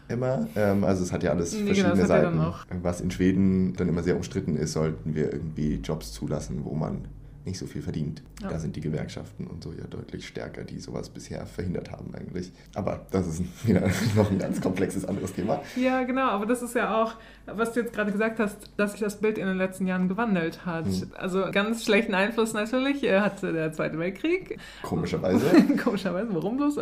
immer. 0.07 0.47
Ähm, 0.55 0.83
also 0.83 1.03
es 1.03 1.11
hat 1.11 1.23
ja 1.23 1.31
alles 1.31 1.53
nee, 1.53 1.65
verschiedene 1.65 1.95
genau, 1.95 2.07
Seiten. 2.07 2.39
Was 2.83 3.01
in 3.01 3.11
Schweden 3.11 3.73
dann 3.73 3.89
immer 3.89 4.03
sehr 4.03 4.15
umstritten 4.15 4.55
ist, 4.55 4.73
sollten 4.73 5.15
wir 5.15 5.31
irgendwie 5.31 5.75
Jobs 5.75 6.11
zulassen, 6.13 6.63
wo 6.63 6.73
man 6.73 7.07
nicht 7.45 7.57
so 7.57 7.65
viel 7.65 7.81
verdient. 7.81 8.21
Ja. 8.41 8.49
Da 8.49 8.59
sind 8.59 8.75
die 8.75 8.81
Gewerkschaften 8.81 9.47
und 9.47 9.63
so 9.63 9.71
ja 9.71 9.85
deutlich 9.89 10.27
stärker, 10.27 10.63
die 10.63 10.79
sowas 10.79 11.09
bisher 11.09 11.45
verhindert 11.45 11.91
haben 11.91 12.13
eigentlich. 12.15 12.51
Aber 12.73 13.05
das 13.11 13.27
ist 13.27 13.67
wieder 13.67 13.81
noch 14.15 14.31
ein 14.31 14.39
ganz 14.39 14.61
komplexes 14.61 15.05
anderes 15.05 15.33
Thema. 15.33 15.61
Ja, 15.75 16.03
genau, 16.03 16.29
aber 16.29 16.45
das 16.45 16.61
ist 16.61 16.75
ja 16.75 17.01
auch, 17.01 17.15
was 17.45 17.73
du 17.73 17.81
jetzt 17.81 17.93
gerade 17.93 18.11
gesagt 18.11 18.39
hast, 18.39 18.71
dass 18.77 18.91
sich 18.91 19.01
das 19.01 19.19
Bild 19.19 19.37
in 19.37 19.45
den 19.45 19.57
letzten 19.57 19.87
Jahren 19.87 20.09
gewandelt 20.09 20.65
hat. 20.65 20.87
Hm. 20.87 21.11
Also 21.15 21.45
ganz 21.51 21.85
schlechten 21.85 22.13
Einfluss 22.13 22.53
natürlich 22.53 23.03
hatte 23.09 23.53
der 23.53 23.71
Zweite 23.73 23.99
Weltkrieg. 23.99 24.57
Komischerweise. 24.81 25.45
Komischerweise, 25.83 26.33
warum 26.33 26.57
bloß? 26.57 26.77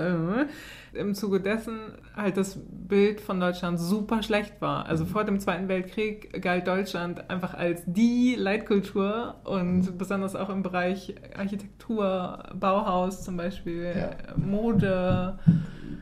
Im 0.94 1.16
Zuge 1.16 1.40
dessen 1.40 1.80
halt 2.16 2.38
das 2.38 2.60
Bild 2.70 3.22
von 3.22 3.40
Deutschland 3.40 3.80
super 3.80 4.24
schlecht 4.24 4.62
war. 4.62 4.86
Also 4.86 5.06
mhm. 5.06 5.10
vor 5.10 5.24
dem 5.24 5.40
Zweiten 5.40 5.68
Weltkrieg 5.68 6.42
galt 6.42 6.68
Deutschland 6.68 7.30
einfach 7.30 7.54
als 7.54 7.82
die 7.86 8.36
Leitkultur 8.36 9.36
und 9.44 9.82
mhm. 9.82 9.98
besonders 9.98 10.36
auch 10.36 10.50
im 10.50 10.64
Bereich 10.64 11.16
Architektur, 11.36 12.44
Bauhaus 12.60 13.24
zum 13.24 13.38
Beispiel, 13.38 13.94
ja. 13.96 14.12
Mode. 14.36 15.40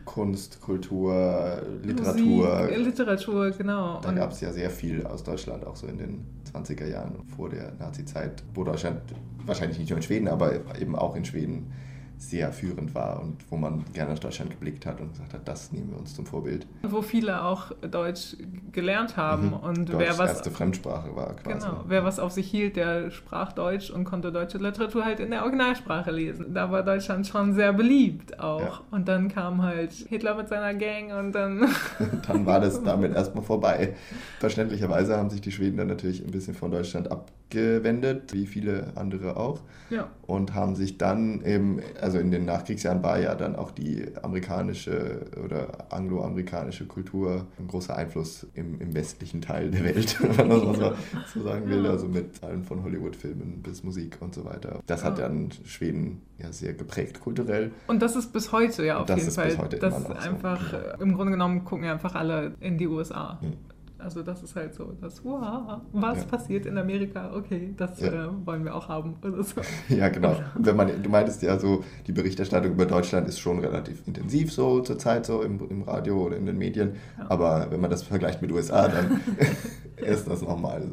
Kunst, 0.06 0.62
Kultur, 0.62 1.62
Literatur. 1.84 2.62
Musik, 2.64 2.78
Literatur, 2.78 3.52
genau. 3.52 4.00
Da 4.02 4.12
gab 4.12 4.32
es 4.32 4.42
ja 4.42 4.52
sehr 4.52 4.70
viel 4.70 5.06
aus 5.06 5.24
Deutschland, 5.24 5.66
auch 5.66 5.76
so 5.76 5.88
in 5.88 5.98
den 5.98 6.26
20er 6.52 6.88
Jahren 6.88 7.24
vor 7.36 7.50
der 7.50 7.74
Nazi-Zeit, 7.80 8.44
wo 8.54 8.64
Deutschland 8.64 9.02
wahrscheinlich 9.46 9.80
nicht 9.80 9.90
nur 9.90 9.98
in 9.98 10.04
Schweden, 10.04 10.28
aber 10.28 10.54
eben 10.80 10.96
auch 10.96 11.16
in 11.16 11.26
Schweden 11.26 11.72
sehr 12.22 12.52
führend 12.54 12.94
war 12.94 13.20
und 13.20 13.38
wo 13.50 13.58
man 13.58 13.84
gerne 13.94 14.12
nach 14.12 14.20
Deutschland 14.20 14.52
geblickt 14.52 14.86
hat 14.86 15.02
und 15.02 15.12
gesagt 15.12 15.34
hat, 15.34 15.48
das 15.48 15.72
nehmen 15.72 15.90
wir 15.90 15.98
uns 15.98 16.14
zum 16.14 16.26
Vorbild. 16.26 16.68
Wo 16.84 17.02
viele 17.02 17.44
auch 17.44 17.72
Deutsch 17.82 18.38
gelernt 18.72 19.18
haben 19.18 19.48
mhm. 19.48 19.54
und 19.54 19.90
Deutsch 19.90 19.98
wer 19.98 20.18
was 20.20 20.30
erste 20.30 20.52
Fremdsprache 20.52 21.16
war 21.16 21.36
quasi. 21.36 21.66
Genau, 21.66 21.84
wer 21.88 22.04
was 22.04 22.20
auf 22.20 22.32
sich 22.32 22.50
hielt, 22.50 22.76
der 22.76 23.10
sprach 23.10 23.54
Deutsch 23.54 23.90
und 23.90 24.04
konnte 24.04 24.32
deutsche 24.32 24.60
Literatur 24.60 25.04
halt 25.04 25.20
in 25.20 25.32
der 25.32 25.42
Originalsprache 25.42 26.12
lesen. 26.12 26.54
Da 26.54 26.72
war 26.72 26.84
Deutschland 26.84 27.26
schon 27.26 27.54
sehr 27.56 27.74
beliebt 27.74 28.40
auch. 28.40 28.62
Ja. 28.62 28.82
Und 28.92 29.08
dann 29.08 29.28
kam 29.28 29.64
halt 29.64 29.92
Hitler 29.92 30.36
mit 30.36 30.48
seiner 30.48 30.76
Gang 30.76 31.12
und 31.18 31.34
dann 31.34 31.68
dann 32.28 32.46
war 32.46 32.60
das 32.60 32.84
damit 32.84 33.16
erstmal 33.16 33.44
vorbei. 33.44 33.96
Verständlicherweise 34.40 35.18
haben 35.18 35.32
sich 35.32 35.42
die 35.42 35.52
Schweden 35.52 35.78
dann 35.78 35.88
natürlich 35.88 36.24
ein 36.24 36.32
bisschen 36.32 36.54
von 36.54 36.70
Deutschland 36.70 37.12
abgewendet, 37.12 38.34
wie 38.34 38.46
viele 38.46 38.92
andere 38.96 39.38
auch. 39.38 39.62
Ja. 39.90 40.10
Und 40.22 40.54
haben 40.54 40.76
sich 40.76 40.98
dann 40.98 41.42
eben 41.44 41.82
also 42.00 42.11
also 42.12 42.20
in 42.20 42.30
den 42.30 42.44
Nachkriegsjahren 42.44 43.02
war 43.04 43.20
ja 43.20 43.36
dann 43.36 43.56
auch 43.56 43.72
die 43.72 44.06
amerikanische 44.22 45.22
oder 45.46 45.94
angloamerikanische 45.94 46.86
Kultur 46.86 47.48
ein 47.58 47.68
großer 47.70 47.96
Einfluss 47.96 48.46
im, 48.54 48.82
im 48.82 48.94
westlichen 48.94 49.42
Teil 49.42 49.72
der 49.72 49.86
Welt, 49.86 50.18
wenn 50.38 50.50
man 50.50 50.68
das 50.68 50.78
mal 50.78 50.96
so 51.34 51.42
sagen 51.42 51.70
will. 51.70 51.88
Also 51.88 52.10
mit 52.10 52.44
allen 52.44 52.66
von 52.66 52.84
Hollywood-Filmen 52.84 53.62
bis 53.62 53.86
Musik 53.86 54.18
und 54.20 54.36
so 54.36 54.44
weiter. 54.44 54.82
Das 54.88 55.06
hat 55.06 55.20
dann 55.20 55.52
Schweden 55.64 56.22
ja 56.38 56.52
sehr 56.52 56.74
geprägt 56.74 57.22
kulturell. 57.22 57.72
Und 57.88 58.02
das 58.02 58.18
ist 58.18 58.34
bis 58.34 58.52
heute 58.52 58.86
ja 58.86 59.00
auf 59.00 59.08
jeden 59.08 59.32
Fall. 59.32 59.56
das 59.80 60.06
einfach, 60.18 60.72
so. 60.72 61.02
im 61.02 61.14
Grunde 61.14 61.32
genommen 61.32 61.64
gucken 61.64 61.86
ja 61.86 61.94
einfach 61.94 62.16
alle 62.16 62.56
in 62.60 62.78
die 62.78 62.88
USA. 62.88 63.40
Hm. 63.40 63.54
Also 64.04 64.24
das 64.24 64.42
ist 64.42 64.56
halt 64.56 64.74
so, 64.74 64.94
das, 65.00 65.24
wow, 65.24 65.82
was 65.94 66.20
ja. 66.20 66.24
passiert 66.26 66.66
in 66.66 66.78
Amerika? 66.78 67.32
Okay, 67.36 67.74
das 67.78 68.00
ja. 68.00 68.26
äh, 68.26 68.46
wollen 68.46 68.64
wir 68.66 68.76
auch 68.76 68.90
haben. 68.90 69.16
Oder 69.24 69.44
so. 69.44 69.62
Ja, 69.90 70.10
genau. 70.10 70.36
Wenn 70.56 70.76
man, 70.76 71.04
du 71.04 71.10
meintest 71.10 71.44
ja 71.44 71.60
so, 71.60 71.84
die 72.08 72.12
Berichterstattung 72.12 72.72
über 72.72 72.86
Deutschland 72.86 73.28
ist 73.28 73.40
schon 73.40 73.60
relativ 73.60 74.06
intensiv 74.08 74.52
so 74.52 74.82
zurzeit 74.82 75.26
so 75.26 75.42
im, 75.44 75.60
im 75.70 75.84
Radio 75.84 76.24
oder 76.24 76.38
in 76.38 76.46
den 76.46 76.58
Medien. 76.58 76.96
Ja. 77.18 77.30
Aber 77.30 77.68
wenn 77.70 77.80
man 77.80 77.90
das 77.90 78.04
vergleicht 78.04 78.42
mit 78.42 78.52
USA, 78.52 78.88
dann 78.88 79.22
ist 79.98 80.28
das 80.28 80.42
nochmal 80.42 80.84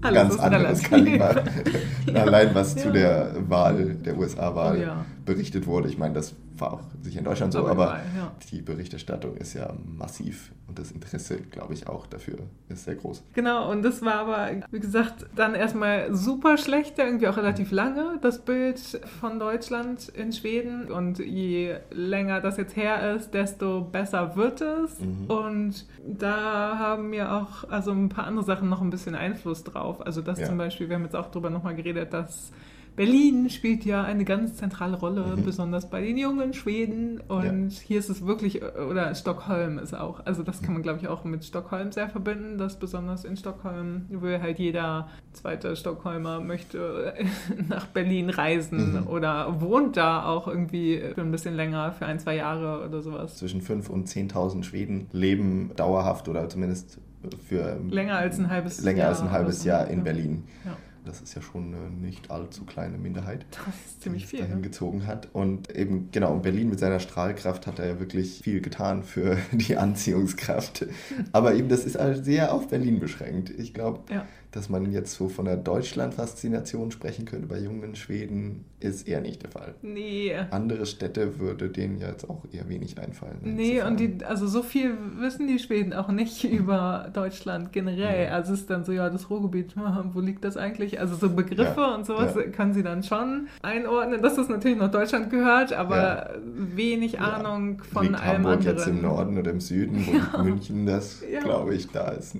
ein 0.00 0.14
ganz 0.14 0.38
anderes 0.38 0.82
Kaliber. 0.82 1.44
Allein 2.14 2.54
was 2.54 2.76
zu 2.76 2.92
der 2.92 3.34
Wahl, 3.48 3.94
der 3.94 4.18
USA-Wahl 4.18 4.96
oh, 4.98 5.04
berichtet 5.24 5.66
wurde. 5.66 5.88
Ich 5.88 5.98
meine, 5.98 6.14
das 6.14 6.34
war 6.56 6.74
auch 6.74 6.80
sicher 7.02 7.18
in 7.18 7.24
Deutschland 7.24 7.52
so, 7.52 7.60
aber, 7.60 7.70
aber 7.70 8.00
ja. 8.16 8.32
die 8.50 8.62
Berichterstattung 8.62 9.36
ist 9.36 9.54
ja 9.54 9.72
massiv 9.84 10.52
und 10.66 10.78
das 10.78 10.92
Interesse, 10.92 11.36
glaube 11.36 11.74
ich, 11.74 11.88
auch 11.88 12.06
dafür 12.06 12.38
ist 12.68 12.84
sehr 12.84 12.94
groß. 12.94 13.22
Genau, 13.34 13.70
und 13.70 13.82
das 13.82 14.02
war 14.02 14.14
aber, 14.14 14.50
wie 14.70 14.80
gesagt, 14.80 15.26
dann 15.36 15.54
erstmal 15.54 16.14
super 16.14 16.56
schlecht, 16.56 16.98
irgendwie 16.98 17.28
auch 17.28 17.36
relativ 17.36 17.70
lange, 17.70 18.18
das 18.22 18.44
Bild 18.44 18.78
von 19.20 19.38
Deutschland 19.38 20.08
in 20.08 20.32
Schweden. 20.32 20.90
Und 20.90 21.18
je 21.18 21.76
länger 21.90 22.40
das 22.40 22.56
jetzt 22.56 22.76
her 22.76 23.14
ist, 23.14 23.34
desto 23.34 23.82
besser 23.82 24.36
wird 24.36 24.62
es. 24.62 25.00
Mhm. 25.00 25.26
Und 25.26 25.86
da 26.06 26.78
haben 26.78 27.12
wir 27.12 27.32
auch 27.32 27.68
also 27.68 27.92
ein 27.92 28.08
paar 28.08 28.26
andere 28.26 28.44
Sachen 28.44 28.68
noch 28.70 28.80
ein 28.80 28.90
bisschen 28.90 29.14
Einfluss 29.14 29.64
drauf. 29.64 30.04
Also 30.04 30.22
das 30.22 30.40
ja. 30.40 30.46
zum 30.46 30.56
Beispiel, 30.56 30.88
wir 30.88 30.96
haben 30.96 31.04
jetzt 31.04 31.16
auch 31.16 31.26
darüber 31.26 31.50
nochmal 31.50 31.74
geredet, 31.74 32.14
dass 32.14 32.52
Berlin 32.96 33.50
spielt 33.50 33.84
ja 33.84 34.04
eine 34.04 34.24
ganz 34.24 34.56
zentrale 34.56 34.96
Rolle, 34.96 35.36
mhm. 35.36 35.44
besonders 35.44 35.90
bei 35.90 36.00
den 36.00 36.16
jungen 36.16 36.54
Schweden. 36.54 37.20
Und 37.26 37.72
ja. 37.72 37.80
hier 37.82 37.98
ist 37.98 38.08
es 38.08 38.24
wirklich, 38.24 38.62
oder 38.62 39.14
Stockholm 39.14 39.78
ist 39.78 39.94
auch, 39.94 40.24
also 40.24 40.42
das 40.42 40.62
kann 40.62 40.74
man 40.74 40.82
glaube 40.82 41.00
ich 41.00 41.08
auch 41.08 41.24
mit 41.24 41.44
Stockholm 41.44 41.90
sehr 41.90 42.08
verbinden, 42.08 42.56
dass 42.56 42.78
besonders 42.78 43.24
in 43.24 43.36
Stockholm 43.36 44.06
will 44.08 44.40
halt 44.40 44.58
jeder 44.58 45.08
zweite 45.32 45.74
Stockholmer 45.74 46.40
möchte 46.40 47.14
nach 47.68 47.86
Berlin 47.86 48.30
reisen 48.30 49.00
mhm. 49.00 49.06
oder 49.08 49.60
wohnt 49.60 49.96
da 49.96 50.24
auch 50.26 50.46
irgendwie 50.46 51.02
für 51.14 51.20
ein 51.20 51.32
bisschen 51.32 51.54
länger, 51.54 51.92
für 51.92 52.06
ein, 52.06 52.20
zwei 52.20 52.36
Jahre 52.36 52.86
oder 52.86 53.02
sowas. 53.02 53.36
Zwischen 53.38 53.60
5.000 53.60 53.88
und 53.88 54.08
10.000 54.08 54.62
Schweden 54.62 55.08
leben 55.12 55.70
dauerhaft 55.76 56.28
oder 56.28 56.48
zumindest 56.48 57.00
für 57.48 57.78
länger 57.90 58.18
als 58.18 58.38
ein 58.38 58.50
halbes 58.50 58.82
länger 58.82 58.98
Jahr. 58.98 59.08
Als 59.08 59.20
ein 59.20 59.30
halbes 59.30 59.64
Jahr 59.64 59.88
in 59.88 60.04
Berlin. 60.04 60.44
Ja. 60.64 60.76
Das 61.04 61.20
ist 61.20 61.34
ja 61.34 61.42
schon 61.42 61.74
eine 61.74 61.90
nicht 61.90 62.30
allzu 62.30 62.64
kleine 62.64 62.98
Minderheit. 62.98 63.46
Das 63.50 63.74
ist 63.86 64.02
ziemlich 64.02 64.26
viel. 64.26 64.40
Dahin 64.40 64.62
gezogen 64.62 65.06
hat. 65.06 65.28
Und 65.32 65.74
eben, 65.74 66.08
genau, 66.10 66.36
Berlin 66.36 66.70
mit 66.70 66.78
seiner 66.78 67.00
Strahlkraft 67.00 67.66
hat 67.66 67.78
er 67.78 67.86
ja 67.86 68.00
wirklich 68.00 68.40
viel 68.42 68.60
getan 68.60 69.02
für 69.02 69.36
die 69.52 69.76
Anziehungskraft. 69.76 70.86
Aber 71.32 71.54
eben, 71.54 71.68
das 71.68 71.84
ist 71.84 71.98
halt 71.98 72.24
sehr 72.24 72.52
auf 72.52 72.68
Berlin 72.68 73.00
beschränkt. 73.00 73.50
Ich 73.50 73.74
glaube, 73.74 74.00
ja 74.12 74.26
dass 74.54 74.68
man 74.68 74.92
jetzt 74.92 75.14
so 75.14 75.28
von 75.28 75.46
der 75.46 75.56
Deutschland-Faszination 75.56 76.92
sprechen 76.92 77.24
könnte 77.24 77.48
bei 77.48 77.58
jungen 77.58 77.96
Schweden, 77.96 78.64
ist 78.78 79.08
eher 79.08 79.20
nicht 79.20 79.42
der 79.42 79.50
Fall. 79.50 79.74
Nee. 79.82 80.32
Andere 80.52 80.86
Städte 80.86 81.40
würde 81.40 81.70
denen 81.70 81.98
ja 81.98 82.08
jetzt 82.08 82.30
auch 82.30 82.44
eher 82.52 82.68
wenig 82.68 82.96
einfallen. 82.98 83.38
Nee, 83.42 83.82
und 83.82 83.98
die, 83.98 84.18
also 84.24 84.46
so 84.46 84.62
viel 84.62 84.96
wissen 85.16 85.48
die 85.48 85.58
Schweden 85.58 85.92
auch 85.92 86.08
nicht 86.08 86.44
über 86.50 87.10
Deutschland 87.12 87.72
generell. 87.72 88.26
Ja. 88.26 88.32
Also 88.32 88.52
es 88.52 88.60
ist 88.60 88.70
dann 88.70 88.84
so, 88.84 88.92
ja, 88.92 89.10
das 89.10 89.28
Ruhrgebiet, 89.28 89.74
wo 90.12 90.20
liegt 90.20 90.44
das 90.44 90.56
eigentlich? 90.56 91.00
Also 91.00 91.16
so 91.16 91.30
Begriffe 91.30 91.80
ja. 91.80 91.94
und 91.96 92.06
sowas 92.06 92.36
ja. 92.36 92.42
können 92.42 92.74
sie 92.74 92.84
dann 92.84 93.02
schon 93.02 93.48
einordnen, 93.62 94.22
dass 94.22 94.36
das 94.36 94.48
natürlich 94.48 94.78
noch 94.78 94.90
Deutschland 94.90 95.30
gehört, 95.30 95.72
aber 95.72 96.30
wenig 96.44 97.18
Ahnung 97.18 97.82
von 97.92 98.04
liegt 98.04 98.20
allem 98.20 98.34
Hamburg 98.34 98.52
anderen. 98.58 98.76
jetzt 98.76 98.86
im 98.86 99.02
Norden 99.02 99.36
oder 99.36 99.50
im 99.50 99.60
Süden, 99.60 100.06
wo 100.06 100.42
München 100.42 100.86
das, 100.86 101.24
glaube 101.42 101.74
ich, 101.74 101.90
da 101.90 102.10
ist 102.10 102.36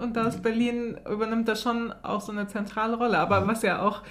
und 0.00 0.16
da 0.16 0.26
ist 0.26 0.42
Berlin 0.42 0.96
übernimmt 1.10 1.48
da 1.48 1.56
schon 1.56 1.92
auch 2.02 2.20
so 2.20 2.32
eine 2.32 2.46
zentrale 2.46 2.96
Rolle. 2.96 3.18
Aber 3.18 3.46
was 3.46 3.62
ja 3.62 3.82
auch 3.82 4.02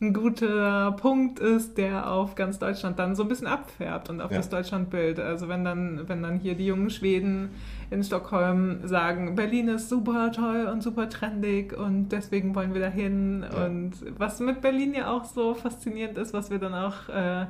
ein 0.00 0.12
guter 0.14 0.92
Punkt 0.92 1.40
ist, 1.40 1.76
der 1.76 2.08
auf 2.12 2.36
ganz 2.36 2.60
Deutschland 2.60 3.00
dann 3.00 3.16
so 3.16 3.24
ein 3.24 3.28
bisschen 3.28 3.48
abfärbt 3.48 4.08
und 4.10 4.20
auf 4.20 4.30
Ja. 4.30 4.36
das 4.36 4.48
Deutschlandbild. 4.48 5.18
Also 5.18 5.48
wenn 5.48 5.64
dann, 5.64 6.08
wenn 6.08 6.22
dann 6.22 6.36
hier 6.38 6.54
die 6.54 6.66
jungen 6.66 6.88
Schweden 6.90 7.50
in 7.90 8.04
Stockholm 8.04 8.86
sagen, 8.86 9.34
Berlin 9.34 9.66
ist 9.66 9.88
super 9.88 10.30
toll 10.30 10.68
und 10.72 10.84
super 10.84 11.08
trendig 11.08 11.76
und 11.76 12.10
deswegen 12.10 12.54
wollen 12.54 12.74
wir 12.74 12.80
dahin. 12.80 13.44
Ja. 13.52 13.64
Und 13.66 13.94
was 14.18 14.38
mit 14.38 14.60
Berlin 14.60 14.94
ja 14.94 15.10
auch 15.10 15.24
so 15.24 15.54
faszinierend 15.54 16.16
ist, 16.16 16.32
was 16.32 16.48
wir 16.50 16.58
dann 16.60 16.74
auch 16.74 17.08
äh, 17.08 17.46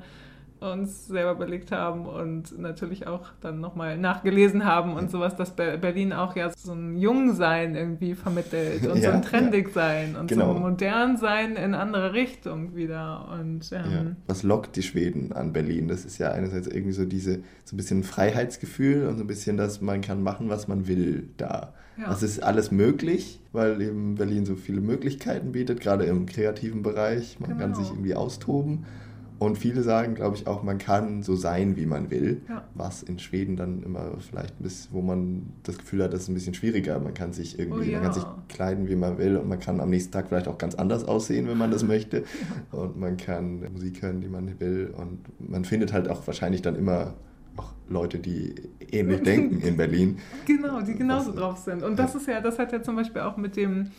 uns 0.61 1.07
selber 1.07 1.33
überlegt 1.33 1.71
haben 1.73 2.07
und 2.07 2.59
natürlich 2.59 3.07
auch 3.07 3.29
dann 3.41 3.61
nochmal 3.61 3.97
nachgelesen 3.99 4.65
haben 4.65 4.95
und 4.95 5.11
sowas, 5.11 5.37
dass 5.37 5.53
Be- 5.55 5.79
Berlin 5.81 6.13
auch 6.13 6.35
ja 6.37 6.51
so 6.57 6.73
ein 6.73 6.97
Jungsein 6.99 7.75
irgendwie 7.77 8.15
vermittelt 8.15 8.87
und 8.87 8.97
so 8.99 9.03
Ja, 9.05 9.13
ein 9.13 9.23
Trendigsein 9.23 10.17
und 10.17 10.29
Genau. 10.29 10.51
so 10.53 10.57
ein 10.57 10.63
Modernsein 10.63 11.57
in 11.57 11.75
andere 11.75 12.13
Richtung 12.13 12.75
wieder. 12.75 13.29
Und 13.41 13.71
Ja. 13.71 13.85
ähm, 13.85 14.17
Was 14.27 14.43
lockt 14.43 14.77
die 14.77 14.83
Schweden 14.83 15.33
an 15.33 15.53
Berlin? 15.53 15.89
Das 15.89 16.05
ist 16.05 16.19
ja 16.19 16.33
einerseits 16.33 16.67
irgendwie 16.67 16.93
so 16.93 17.05
diese, 17.05 17.41
so 17.65 17.75
ein 17.75 17.77
bisschen 17.77 18.03
Freiheitsgefühl 18.03 19.07
und 19.07 19.17
so 19.19 19.25
ein 19.25 19.27
bisschen, 19.29 19.57
dass 19.57 19.81
man 19.81 20.01
kann 20.01 20.23
machen, 20.23 20.49
was 20.49 20.69
man 20.69 20.87
will 20.89 21.29
da. 21.37 21.73
Ja. 22.01 22.13
Es 22.13 22.23
ist 22.23 22.43
alles 22.43 22.71
möglich, 22.71 23.41
weil 23.53 23.81
eben 23.83 24.15
Berlin 24.15 24.47
so 24.47 24.55
viele 24.55 24.81
Möglichkeiten 24.81 25.51
bietet, 25.53 25.81
gerade 25.81 26.05
im 26.05 26.27
kreativen 26.27 26.83
Bereich. 26.83 27.41
Man 27.41 27.51
kann 27.59 27.73
Genau. 27.73 27.79
sich 27.79 27.89
irgendwie 27.91 28.15
austoben. 28.15 28.85
Und 29.39 29.57
viele 29.57 29.83
sagen, 29.83 30.17
glaube 30.17 30.35
ich, 30.37 30.47
auch, 30.49 30.65
man 30.65 30.79
kann 30.79 31.23
so 31.23 31.37
sein, 31.37 31.77
wie 31.77 31.87
man 31.87 32.11
will. 32.11 32.43
Ja. 32.49 32.65
Was 32.75 33.05
in 33.05 33.21
Schweden 33.21 33.57
dann 33.57 33.85
immer 33.85 34.15
vielleicht 34.19 34.59
ein 34.59 34.63
bisschen, 34.65 34.93
wo 34.93 35.01
man 35.01 35.53
das 35.63 35.79
Gefühl 35.79 36.03
hat, 36.03 36.13
das 36.13 36.23
ist 36.23 36.29
ein 36.29 36.35
bisschen 36.35 36.55
schwieriger. 36.55 36.99
Man 36.99 37.15
kann 37.15 37.33
sich 37.33 37.57
irgendwie, 37.59 37.79
Oh 37.81 37.83
ja. 37.93 37.99
man 37.99 38.03
kann 38.07 38.15
sich 38.15 38.25
kleiden, 38.49 38.89
wie 38.89 38.97
man 38.97 39.17
will 39.19 39.37
und 39.37 39.49
man 39.49 39.61
kann 39.61 39.79
am 39.81 39.91
nächsten 39.91 40.11
Tag 40.11 40.27
vielleicht 40.29 40.49
auch 40.49 40.59
ganz 40.59 40.75
anders 40.75 41.05
aussehen, 41.05 41.47
wenn 41.47 41.57
man 41.57 41.71
das 41.71 41.83
möchte. 41.87 42.25
Und 42.73 42.99
man 42.99 43.17
kann 43.17 43.61
Musik 43.73 44.03
hören, 44.03 44.21
die 44.21 44.29
man 44.29 44.59
will. 44.59 44.93
Und 44.97 45.21
man 45.39 45.65
findet 45.65 45.93
halt 45.93 46.09
auch 46.09 46.27
wahrscheinlich 46.27 46.63
dann 46.63 46.75
immer 46.75 47.15
auch 47.57 47.73
Leute, 47.89 48.19
die 48.19 48.55
ähnlich 48.91 49.23
denken 49.23 49.61
in 49.61 49.77
Berlin. 49.77 50.19
Genau, 50.47 50.81
die 50.81 50.95
genauso 50.95 51.31
Was- 51.31 51.37
drauf 51.37 51.59
sind. 51.59 51.85
Und 51.85 51.97
das 51.97 52.15
ist 52.17 52.27
ja, 52.27 52.41
das 52.41 52.59
hat 52.59 52.73
ja 52.73 52.83
zum 52.83 52.97
Beispiel 52.97 53.23
auch 53.23 53.37
mit 53.37 53.57
dem 53.57 53.91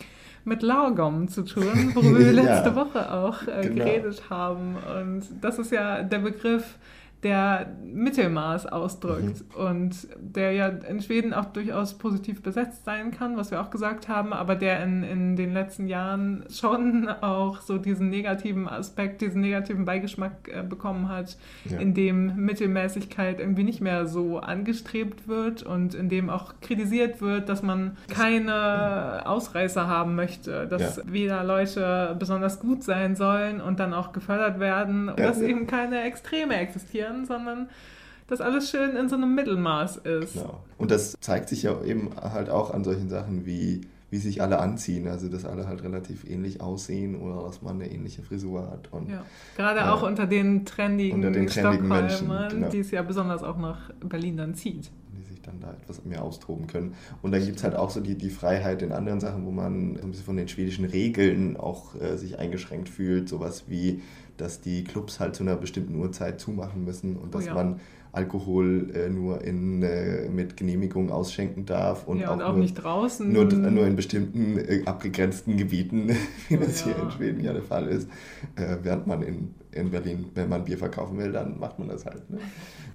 mit 0.46 0.62
Lagom 0.64 1.28
zu 1.28 1.44
tun, 1.44 1.92
worüber 1.94 2.20
wir 2.20 2.32
Ja. 2.34 2.44
letzte 2.44 2.76
Woche 2.76 3.12
auch 3.14 3.48
äh, 3.48 3.62
Genau. 3.68 3.86
geredet 3.86 4.24
haben. 4.30 4.76
Und 5.00 5.24
das 5.42 5.60
ist 5.60 5.72
ja 5.72 6.02
der 6.04 6.20
Begriff, 6.20 6.78
der 7.24 7.76
Mittelmaß 7.84 8.66
ausdrückt 8.68 9.44
Mhm. 9.58 9.66
und 9.66 10.08
der 10.20 10.54
ja 10.54 10.68
in 10.68 11.02
Schweden 11.02 11.34
auch 11.34 11.46
durchaus 11.46 11.98
positiv 11.98 12.42
besetzt 12.42 12.86
sein 12.86 13.12
kann, 13.12 13.36
was 13.36 13.52
wir 13.52 13.60
auch 13.62 13.72
gesagt 13.72 14.08
haben, 14.08 14.32
aber 14.32 14.56
der 14.56 14.82
in, 14.84 15.04
in 15.04 15.36
den 15.36 15.52
letzten 15.54 15.88
Jahren 15.88 16.46
schon 16.50 17.10
auch 17.22 17.60
so 17.62 17.78
diesen 17.78 18.10
negativen 18.10 18.70
Aspekt, 18.70 19.20
diesen 19.22 19.42
negativen 19.42 19.84
Beigeschmack 19.86 20.48
äh, 20.48 20.64
bekommen 20.64 21.10
hat, 21.10 21.38
Ja. 21.66 21.78
in 21.80 21.94
dem 21.94 22.36
Mittelmäßigkeit 22.38 23.40
irgendwie 23.40 23.64
nicht 23.64 23.82
mehr 23.82 24.06
so 24.08 24.40
angestrebt 24.40 25.28
wird 25.28 25.64
und 25.64 25.96
in 25.96 26.08
dem 26.10 26.30
auch 26.30 26.54
kritisiert 26.62 27.20
wird, 27.22 27.50
dass 27.50 27.62
man 27.64 27.98
keine 28.50 29.24
Ausreißer 29.26 29.88
haben 29.88 30.16
möchte, 30.16 30.68
dass 30.68 30.98
Ja. 30.98 31.04
weder 31.06 31.44
Leute 31.44 32.16
besonders 32.18 32.60
gut 32.60 32.84
sein 32.84 33.16
sollen 33.16 33.60
und 33.62 33.80
dann 33.80 33.94
auch 33.94 34.12
gefördert 34.14 34.60
werden, 34.60 35.10
und 35.10 35.20
Ja. 35.20 35.28
dass 35.28 35.42
eben 35.42 35.68
keine 35.68 36.04
Extreme 36.04 36.56
existieren, 36.58 37.09
sondern 37.26 37.70
dass 38.28 38.42
alles 38.42 38.70
schön 38.70 38.96
in 38.96 39.10
so 39.10 39.16
einem 39.16 39.34
Mittelmaß 39.34 39.98
ist. 39.98 40.34
Genau. 40.34 40.64
Und 40.78 40.92
das 40.92 41.18
zeigt 41.20 41.50
sich 41.50 41.64
ja 41.64 41.82
eben 41.84 42.12
halt 42.22 42.50
auch 42.50 42.72
an 42.74 42.84
solchen 42.84 43.10
Sachen 43.10 43.46
wie, 43.48 43.82
wie 44.12 44.18
sich 44.18 44.42
alle 44.42 44.60
anziehen. 44.60 45.08
Also, 45.08 45.30
dass 45.30 45.46
alle 45.46 45.68
halt 45.68 45.84
relativ 45.84 46.30
ähnlich 46.30 46.62
aussehen 46.62 47.16
oder 47.20 47.44
dass 47.44 47.62
man 47.64 47.76
eine 47.82 47.92
ähnliche 47.92 48.22
Frisur 48.22 48.70
hat. 48.70 48.90
Und 48.92 49.10
Ja. 49.10 49.24
Gerade 49.58 49.80
Ja. 49.80 49.94
auch 49.94 50.04
unter 50.04 50.28
den 50.28 50.64
trendigen, 50.66 51.16
Unter 51.16 51.32
den 51.32 51.48
trendigen 51.48 51.88
Menschen, 51.88 52.28
genau. 52.50 52.70
die 52.70 52.80
es 52.80 52.92
ja 52.92 53.02
besonders 53.02 53.42
auch 53.44 53.58
nach 53.58 53.90
Berlin 54.02 54.38
dann 54.38 54.54
zieht. 54.54 54.92
Sich 55.40 55.46
dann 55.52 55.60
da 55.60 55.74
etwas 55.74 56.04
mehr 56.06 56.24
austoben 56.24 56.68
können. 56.68 56.96
Und 57.22 57.32
dann 57.32 57.44
gibt 57.44 57.58
es 57.58 57.64
halt 57.64 57.76
auch 57.76 57.90
so 57.90 58.00
die, 58.02 58.16
die 58.16 58.30
Freiheit 58.30 58.82
in 58.82 58.92
anderen 58.92 59.20
Sachen, 59.20 59.46
wo 59.46 59.52
man 59.52 59.96
so 59.96 60.04
ein 60.04 60.12
bisschen 60.12 60.26
von 60.26 60.38
den 60.38 60.48
schwedischen 60.48 60.86
Regeln 60.86 61.58
auch 61.58 61.96
äh, 62.00 62.18
sich 62.18 62.38
eingeschränkt 62.40 62.90
fühlt. 62.90 63.30
Sowas 63.30 63.66
wie, 63.68 64.02
dass 64.38 64.62
die 64.62 64.84
Clubs 64.84 65.20
halt 65.20 65.36
zu 65.36 65.44
einer 65.44 65.56
bestimmten 65.56 65.96
Uhrzeit 65.96 66.40
zumachen 66.40 66.84
müssen 66.84 67.16
und 67.18 67.34
dass 67.36 67.46
Oh 67.46 67.48
ja. 67.48 67.54
man 67.54 67.80
Alkohol 68.12 68.90
äh, 68.94 69.10
nur 69.10 69.42
in, 69.42 69.84
äh, 69.84 70.28
mit 70.30 70.58
Genehmigung 70.58 71.12
ausschenken 71.12 71.66
darf 71.66 72.08
und 72.08 72.20
ja, 72.20 72.30
auch, 72.30 72.34
und 72.34 72.42
auch 72.42 72.52
nur, 72.54 72.62
nicht 72.62 72.74
draußen. 72.76 73.32
nur, 73.32 73.46
nur 73.46 73.86
in 73.86 73.96
bestimmten 73.96 74.58
äh, 74.58 74.82
abgegrenzten 74.86 75.58
Gebieten, 75.58 76.10
wie 76.50 76.58
das 76.58 76.82
Oh 76.82 76.86
hier 76.86 76.98
ja. 76.98 77.04
in 77.04 77.12
Schweden 77.12 77.44
ja 77.44 77.54
der 77.54 77.62
Fall 77.62 77.88
ist. 77.88 78.10
Äh, 78.56 78.78
während 78.82 79.06
man 79.06 79.22
in, 79.22 79.54
in 79.72 79.92
Berlin, 79.92 80.26
wenn 80.34 80.50
man 80.50 80.66
Bier 80.66 80.78
verkaufen 80.78 81.18
will, 81.18 81.32
dann 81.32 81.60
macht 81.60 81.78
man 81.78 81.88
das 81.88 82.06
halt. 82.06 82.28
Ne? 82.30 82.40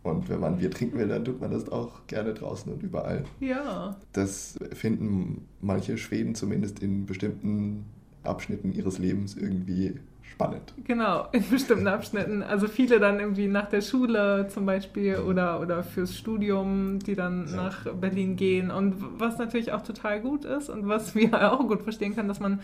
Und 0.03 0.29
wenn 0.29 0.41
man 0.41 0.59
Bier 0.59 0.71
trinken 0.71 0.99
will, 0.99 1.09
dann 1.09 1.25
tut 1.25 1.41
man 1.41 1.51
das 1.51 1.69
auch 1.69 2.07
gerne 2.09 2.35
draußen 2.35 2.73
und 2.73 2.83
überall. 2.83 3.25
ja, 3.41 3.97
Das 4.13 4.59
finden 4.73 5.47
manche 5.61 5.97
Schweden 5.97 6.35
zumindest 6.35 6.81
in 6.81 7.07
bestimmten 7.07 7.85
Abschnitten 8.25 8.73
ihres 8.73 8.99
Lebens 8.99 9.37
irgendwie 9.37 9.95
spannend. 10.35 10.75
Genau, 10.85 11.29
in 11.33 11.49
bestimmten 11.49 11.87
Abschnitten. 11.87 12.43
Also 12.43 12.67
viele 12.69 12.99
dann 13.01 13.21
irgendwie 13.21 13.47
nach 13.49 13.69
der 13.69 13.81
Schule 13.81 14.49
zum 14.49 14.67
Beispiel 14.67 15.17
oder, 15.17 15.61
oder 15.61 15.83
fürs 15.83 16.17
Studium, 16.17 16.99
die 16.99 17.15
dann 17.15 17.47
Ja. 17.49 17.57
nach 17.57 17.87
Berlin 17.95 18.37
gehen. 18.37 18.71
Und 18.71 18.95
was 19.21 19.39
natürlich 19.39 19.73
auch 19.73 19.83
total 19.83 20.21
gut 20.21 20.45
ist 20.45 20.69
und 20.69 20.89
was 20.89 21.15
wir 21.15 21.31
auch 21.53 21.61
gut 21.67 21.83
verstehen 21.83 22.15
können, 22.15 22.29
dass 22.29 22.41
man 22.41 22.61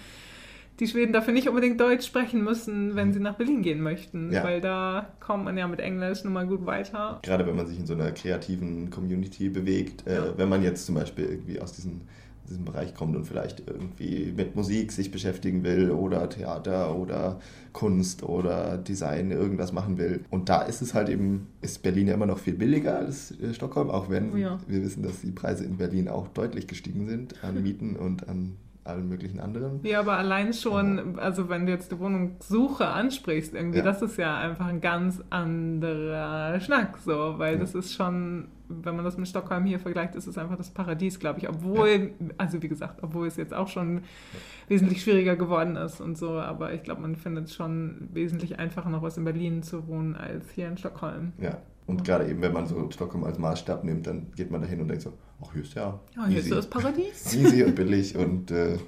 die 0.79 0.87
Schweden 0.87 1.13
dafür 1.13 1.35
nicht 1.35 1.49
unbedingt 1.49 1.79
Deutsch 1.81 2.07
sprechen 2.07 2.43
müssen, 2.43 2.97
wenn 2.97 3.13
sie 3.13 3.21
nach 3.21 3.35
Berlin 3.35 3.63
gehen 3.63 3.83
möchten. 3.83 4.33
Ja. 4.33 4.43
Weil 4.45 4.61
da 4.61 5.13
kommt 5.21 5.45
man 5.45 5.57
ja 5.59 5.69
mit 5.69 5.81
Englisch 5.81 6.25
nun 6.25 6.33
mal 6.33 6.47
gut 6.47 6.65
weiter. 6.65 7.19
Gerade 7.23 7.47
wenn 7.47 7.57
man 7.57 7.67
sich 7.67 7.79
in 7.79 7.87
so 7.87 7.95
einer 7.95 8.13
kreativen 8.13 8.89
Community 8.91 9.51
bewegt, 9.51 10.07
äh, 10.07 10.15
Ja. 10.15 10.39
wenn 10.39 10.49
man 10.49 10.63
jetzt 10.63 10.87
zum 10.87 10.95
Beispiel 10.95 11.27
irgendwie 11.27 11.61
aus 11.61 11.73
diesen, 11.73 12.01
diesem 12.49 12.65
Bereich 12.65 12.95
kommt 12.95 13.15
und 13.15 13.25
vielleicht 13.25 13.63
irgendwie 13.69 14.33
mit 14.35 14.57
Musik 14.57 14.91
sich 14.91 15.11
beschäftigen 15.11 15.63
will 15.65 15.91
oder 15.91 16.29
Theater 16.31 16.97
oder 16.97 17.39
Kunst 17.73 18.23
oder 18.23 18.79
Design 18.79 19.31
irgendwas 19.31 19.73
machen 19.73 19.99
will. 19.99 20.25
Und 20.31 20.49
da 20.49 20.63
ist 20.63 20.81
es 20.81 20.95
halt 20.95 21.11
eben, 21.11 21.49
ist 21.61 21.83
Berlin 21.83 22.09
ja 22.09 22.15
immer 22.15 22.27
noch 22.27 22.39
viel 22.39 22.55
billiger 22.55 22.97
als 22.99 23.39
äh, 23.39 23.53
Stockholm, 23.53 23.91
auch 23.91 24.09
wenn 24.09 24.37
ja. 24.39 24.59
wir 24.67 24.83
wissen, 24.83 25.03
dass 25.03 25.21
die 25.21 25.31
Preise 25.31 25.65
in 25.65 25.77
Berlin 25.77 26.09
auch 26.09 26.27
deutlich 26.29 26.67
gestiegen 26.67 27.07
sind 27.07 27.45
an 27.45 27.63
Mieten 27.63 27.97
und 27.97 28.29
an 28.29 28.57
allen 28.85 29.09
möglichen 29.09 29.41
anderen. 29.41 29.81
Ja, 29.83 30.01
aber 30.01 30.17
allein 30.17 30.53
schon, 30.53 31.19
also 31.19 31.49
wenn 31.49 31.67
du 31.67 31.73
jetzt 31.73 31.93
die 31.93 31.99
Wohnungssuche 31.99 32.87
ansprichst, 32.87 33.55
irgendwie, 33.55 33.79
Ja. 33.79 33.85
das 33.85 34.01
ist 34.03 34.17
ja 34.17 34.39
einfach 34.39 34.67
ein 34.67 34.81
ganz 34.81 35.23
anderer 35.31 36.59
Schnack, 36.61 36.99
so, 36.99 37.35
weil 37.39 37.55
Ja. 37.55 37.61
das 37.61 37.75
ist 37.75 37.95
schon, 37.95 38.49
wenn 38.69 38.97
man 38.97 39.05
das 39.05 39.17
mit 39.19 39.29
Stockholm 39.29 39.65
hier 39.65 39.79
vergleicht, 39.81 40.15
ist 40.15 40.27
es 40.27 40.39
einfach 40.39 40.57
das 40.57 40.71
Paradies, 40.71 41.19
glaube 41.19 41.41
ich, 41.41 41.49
obwohl, 41.49 42.13
also 42.39 42.63
wie 42.63 42.69
gesagt, 42.69 43.03
obwohl 43.03 43.27
es 43.27 43.37
jetzt 43.37 43.53
auch 43.53 43.69
schon 43.69 44.03
wesentlich 44.69 45.03
schwieriger 45.03 45.37
geworden 45.37 45.77
ist 45.77 46.01
und 46.01 46.17
so, 46.17 46.33
aber 46.39 46.73
ich 46.73 46.83
glaube, 46.83 47.03
man 47.03 47.17
findet 47.17 47.47
es 47.47 47.55
schon 47.55 48.09
wesentlich 48.13 48.59
einfacher, 48.59 48.89
noch 48.89 49.03
was 49.03 49.17
in 49.19 49.25
Berlin 49.25 49.63
zu 49.63 49.89
wohnen, 49.89 50.15
als 50.17 50.51
hier 50.53 50.69
in 50.69 50.79
Stockholm. 50.79 51.33
Ja. 51.39 51.59
Und 51.91 52.05
gerade 52.05 52.29
eben, 52.29 52.41
wenn 52.41 52.53
man 52.53 52.67
so 52.69 52.89
Stockholm 52.91 53.25
als 53.25 53.39
Maßstab 53.39 53.83
nimmt, 53.85 54.07
dann 54.07 54.29
geht 54.37 54.51
man 54.51 54.61
dahin 54.63 54.81
und 54.81 54.89
denkt 54.89 55.03
so, 55.03 55.13
ach, 55.43 55.53
hier 55.53 55.63
ist 55.63 55.75
ja 55.75 55.99
Ja, 56.17 56.27
hier 56.27 56.39
ist 56.39 56.45
easy. 56.45 56.49
so 56.51 56.55
das 56.57 56.67
Paradies. 56.71 57.35
easy 57.35 57.65
und 57.65 57.75
billig 57.75 58.17
und 58.17 58.51
äh, 58.53 58.79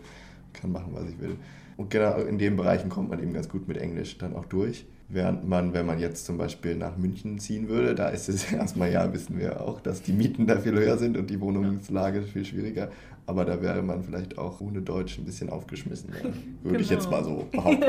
kann 0.52 0.70
machen, 0.70 0.90
was 0.92 1.08
ich 1.10 1.20
will. 1.20 1.36
Und 1.76 1.90
genau 1.90 2.16
in 2.18 2.38
den 2.38 2.56
Bereichen 2.56 2.88
kommt 2.90 3.10
man 3.10 3.20
eben 3.20 3.32
ganz 3.32 3.48
gut 3.48 3.66
mit 3.66 3.76
Englisch 3.76 4.18
dann 4.18 4.36
auch 4.36 4.44
durch. 4.44 4.86
Während 5.08 5.46
man, 5.46 5.74
wenn 5.74 5.84
man 5.84 5.98
jetzt 5.98 6.24
zum 6.24 6.38
Beispiel 6.38 6.74
nach 6.76 6.96
München 6.96 7.38
ziehen 7.38 7.68
würde, 7.68 7.94
da 7.94 8.08
ist 8.08 8.28
es 8.28 8.50
erstmal 8.52 8.90
ja, 8.92 9.12
wissen 9.12 9.38
wir 9.38 9.60
auch, 9.60 9.80
dass 9.80 10.00
die 10.02 10.12
Mieten 10.12 10.46
da 10.46 10.58
viel 10.58 10.72
höher 10.72 10.96
sind 10.96 11.16
und 11.16 11.28
die 11.28 11.40
Wohnungslage 11.40 12.22
viel 12.22 12.44
schwieriger. 12.44 12.90
Aber 13.24 13.44
da 13.44 13.62
wäre 13.62 13.82
man 13.82 14.02
vielleicht 14.02 14.36
auch 14.36 14.60
ohne 14.60 14.82
Deutsch 14.82 15.16
ein 15.16 15.24
bisschen 15.24 15.48
aufgeschmissen. 15.48 16.10
Ja. 16.12 16.30
Würde 16.68 16.82
ich 16.82 16.88
Genau. 16.88 17.00
jetzt 17.00 17.10
mal 17.10 17.22
so 17.24 17.46
behaupten. 17.52 17.84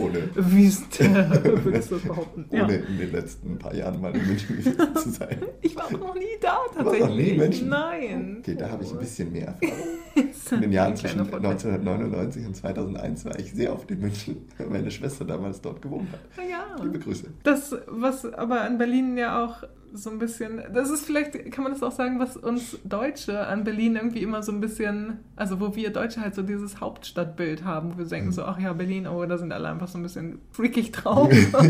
Ohne, 0.00 0.28
Wüst, 0.34 1.00
würdest 1.00 1.90
du 1.90 1.94
das 1.96 2.04
behaupten. 2.04 2.44
Ja. 2.52 2.64
ohne 2.64 2.76
in 2.76 2.98
den 2.98 3.12
letzten 3.12 3.58
paar 3.58 3.74
Jahren 3.74 4.00
mal 4.00 4.14
in 4.14 4.24
München 4.26 4.56
gewesen 4.56 4.76
zu 4.96 5.10
sein. 5.10 5.38
Ich 5.62 5.74
war 5.74 5.86
auch 5.86 5.90
noch 5.90 6.14
nie 6.14 6.22
da, 6.40 6.58
Du 6.78 6.84
warst 6.84 7.00
noch 7.00 7.08
nie 7.08 7.24
tatsächlich. 7.24 7.28
in 7.32 7.36
München? 7.38 7.68
Nein. 7.68 8.36
Okay, 8.40 8.54
da 8.56 8.70
habe 8.70 8.84
ich 8.84 8.92
ein 8.92 8.98
bisschen 8.98 9.32
mehr 9.32 9.48
Erfahrung. 9.48 9.86
In 10.52 10.60
den 10.60 10.72
Jahren 10.72 10.96
zwischen 10.96 11.20
1999 11.20 12.46
und 12.46 12.54
2001 12.56 13.24
war 13.24 13.38
ich 13.38 13.52
sehr 13.52 13.72
oft 13.72 13.90
in 13.90 14.00
München, 14.00 14.36
weil 14.58 14.68
meine 14.68 14.90
Schwester 14.92 15.24
damals 15.24 15.60
dort 15.60 15.82
gewohnt 15.82 16.08
hat. 16.12 16.20
Ja. 16.48 16.82
Liebe 16.82 16.98
Grüße. 17.00 17.24
Das, 17.42 17.74
was 17.88 18.24
aber 18.32 18.66
in 18.68 18.78
Berlin 18.78 19.18
ja 19.18 19.44
auch 19.44 19.64
so 19.92 20.10
ein 20.10 20.18
bisschen, 20.18 20.62
das 20.72 20.90
ist 20.90 21.06
vielleicht, 21.06 21.50
kann 21.52 21.64
man 21.64 21.72
das 21.72 21.82
auch 21.82 21.92
sagen, 21.92 22.18
was 22.18 22.36
uns 22.36 22.78
Deutsche 22.84 23.46
an 23.46 23.64
Berlin 23.64 23.96
irgendwie 23.96 24.22
immer 24.22 24.42
so 24.42 24.52
ein 24.52 24.60
bisschen, 24.60 25.18
also 25.36 25.60
wo 25.60 25.74
wir 25.74 25.90
Deutsche 25.90 26.20
halt 26.20 26.34
so 26.34 26.42
dieses 26.42 26.80
Hauptstadtbild 26.80 27.64
haben, 27.64 27.94
wo 27.94 27.98
wir 27.98 28.04
denken 28.06 28.32
so, 28.32 28.44
ach 28.44 28.58
ja, 28.58 28.72
Berlin, 28.72 29.06
oh, 29.06 29.24
da 29.24 29.38
sind 29.38 29.52
alle 29.52 29.68
einfach 29.68 29.88
so 29.88 29.98
ein 29.98 30.02
bisschen 30.02 30.40
freakig 30.50 30.92
drauf. 30.92 31.32
ja, 31.52 31.62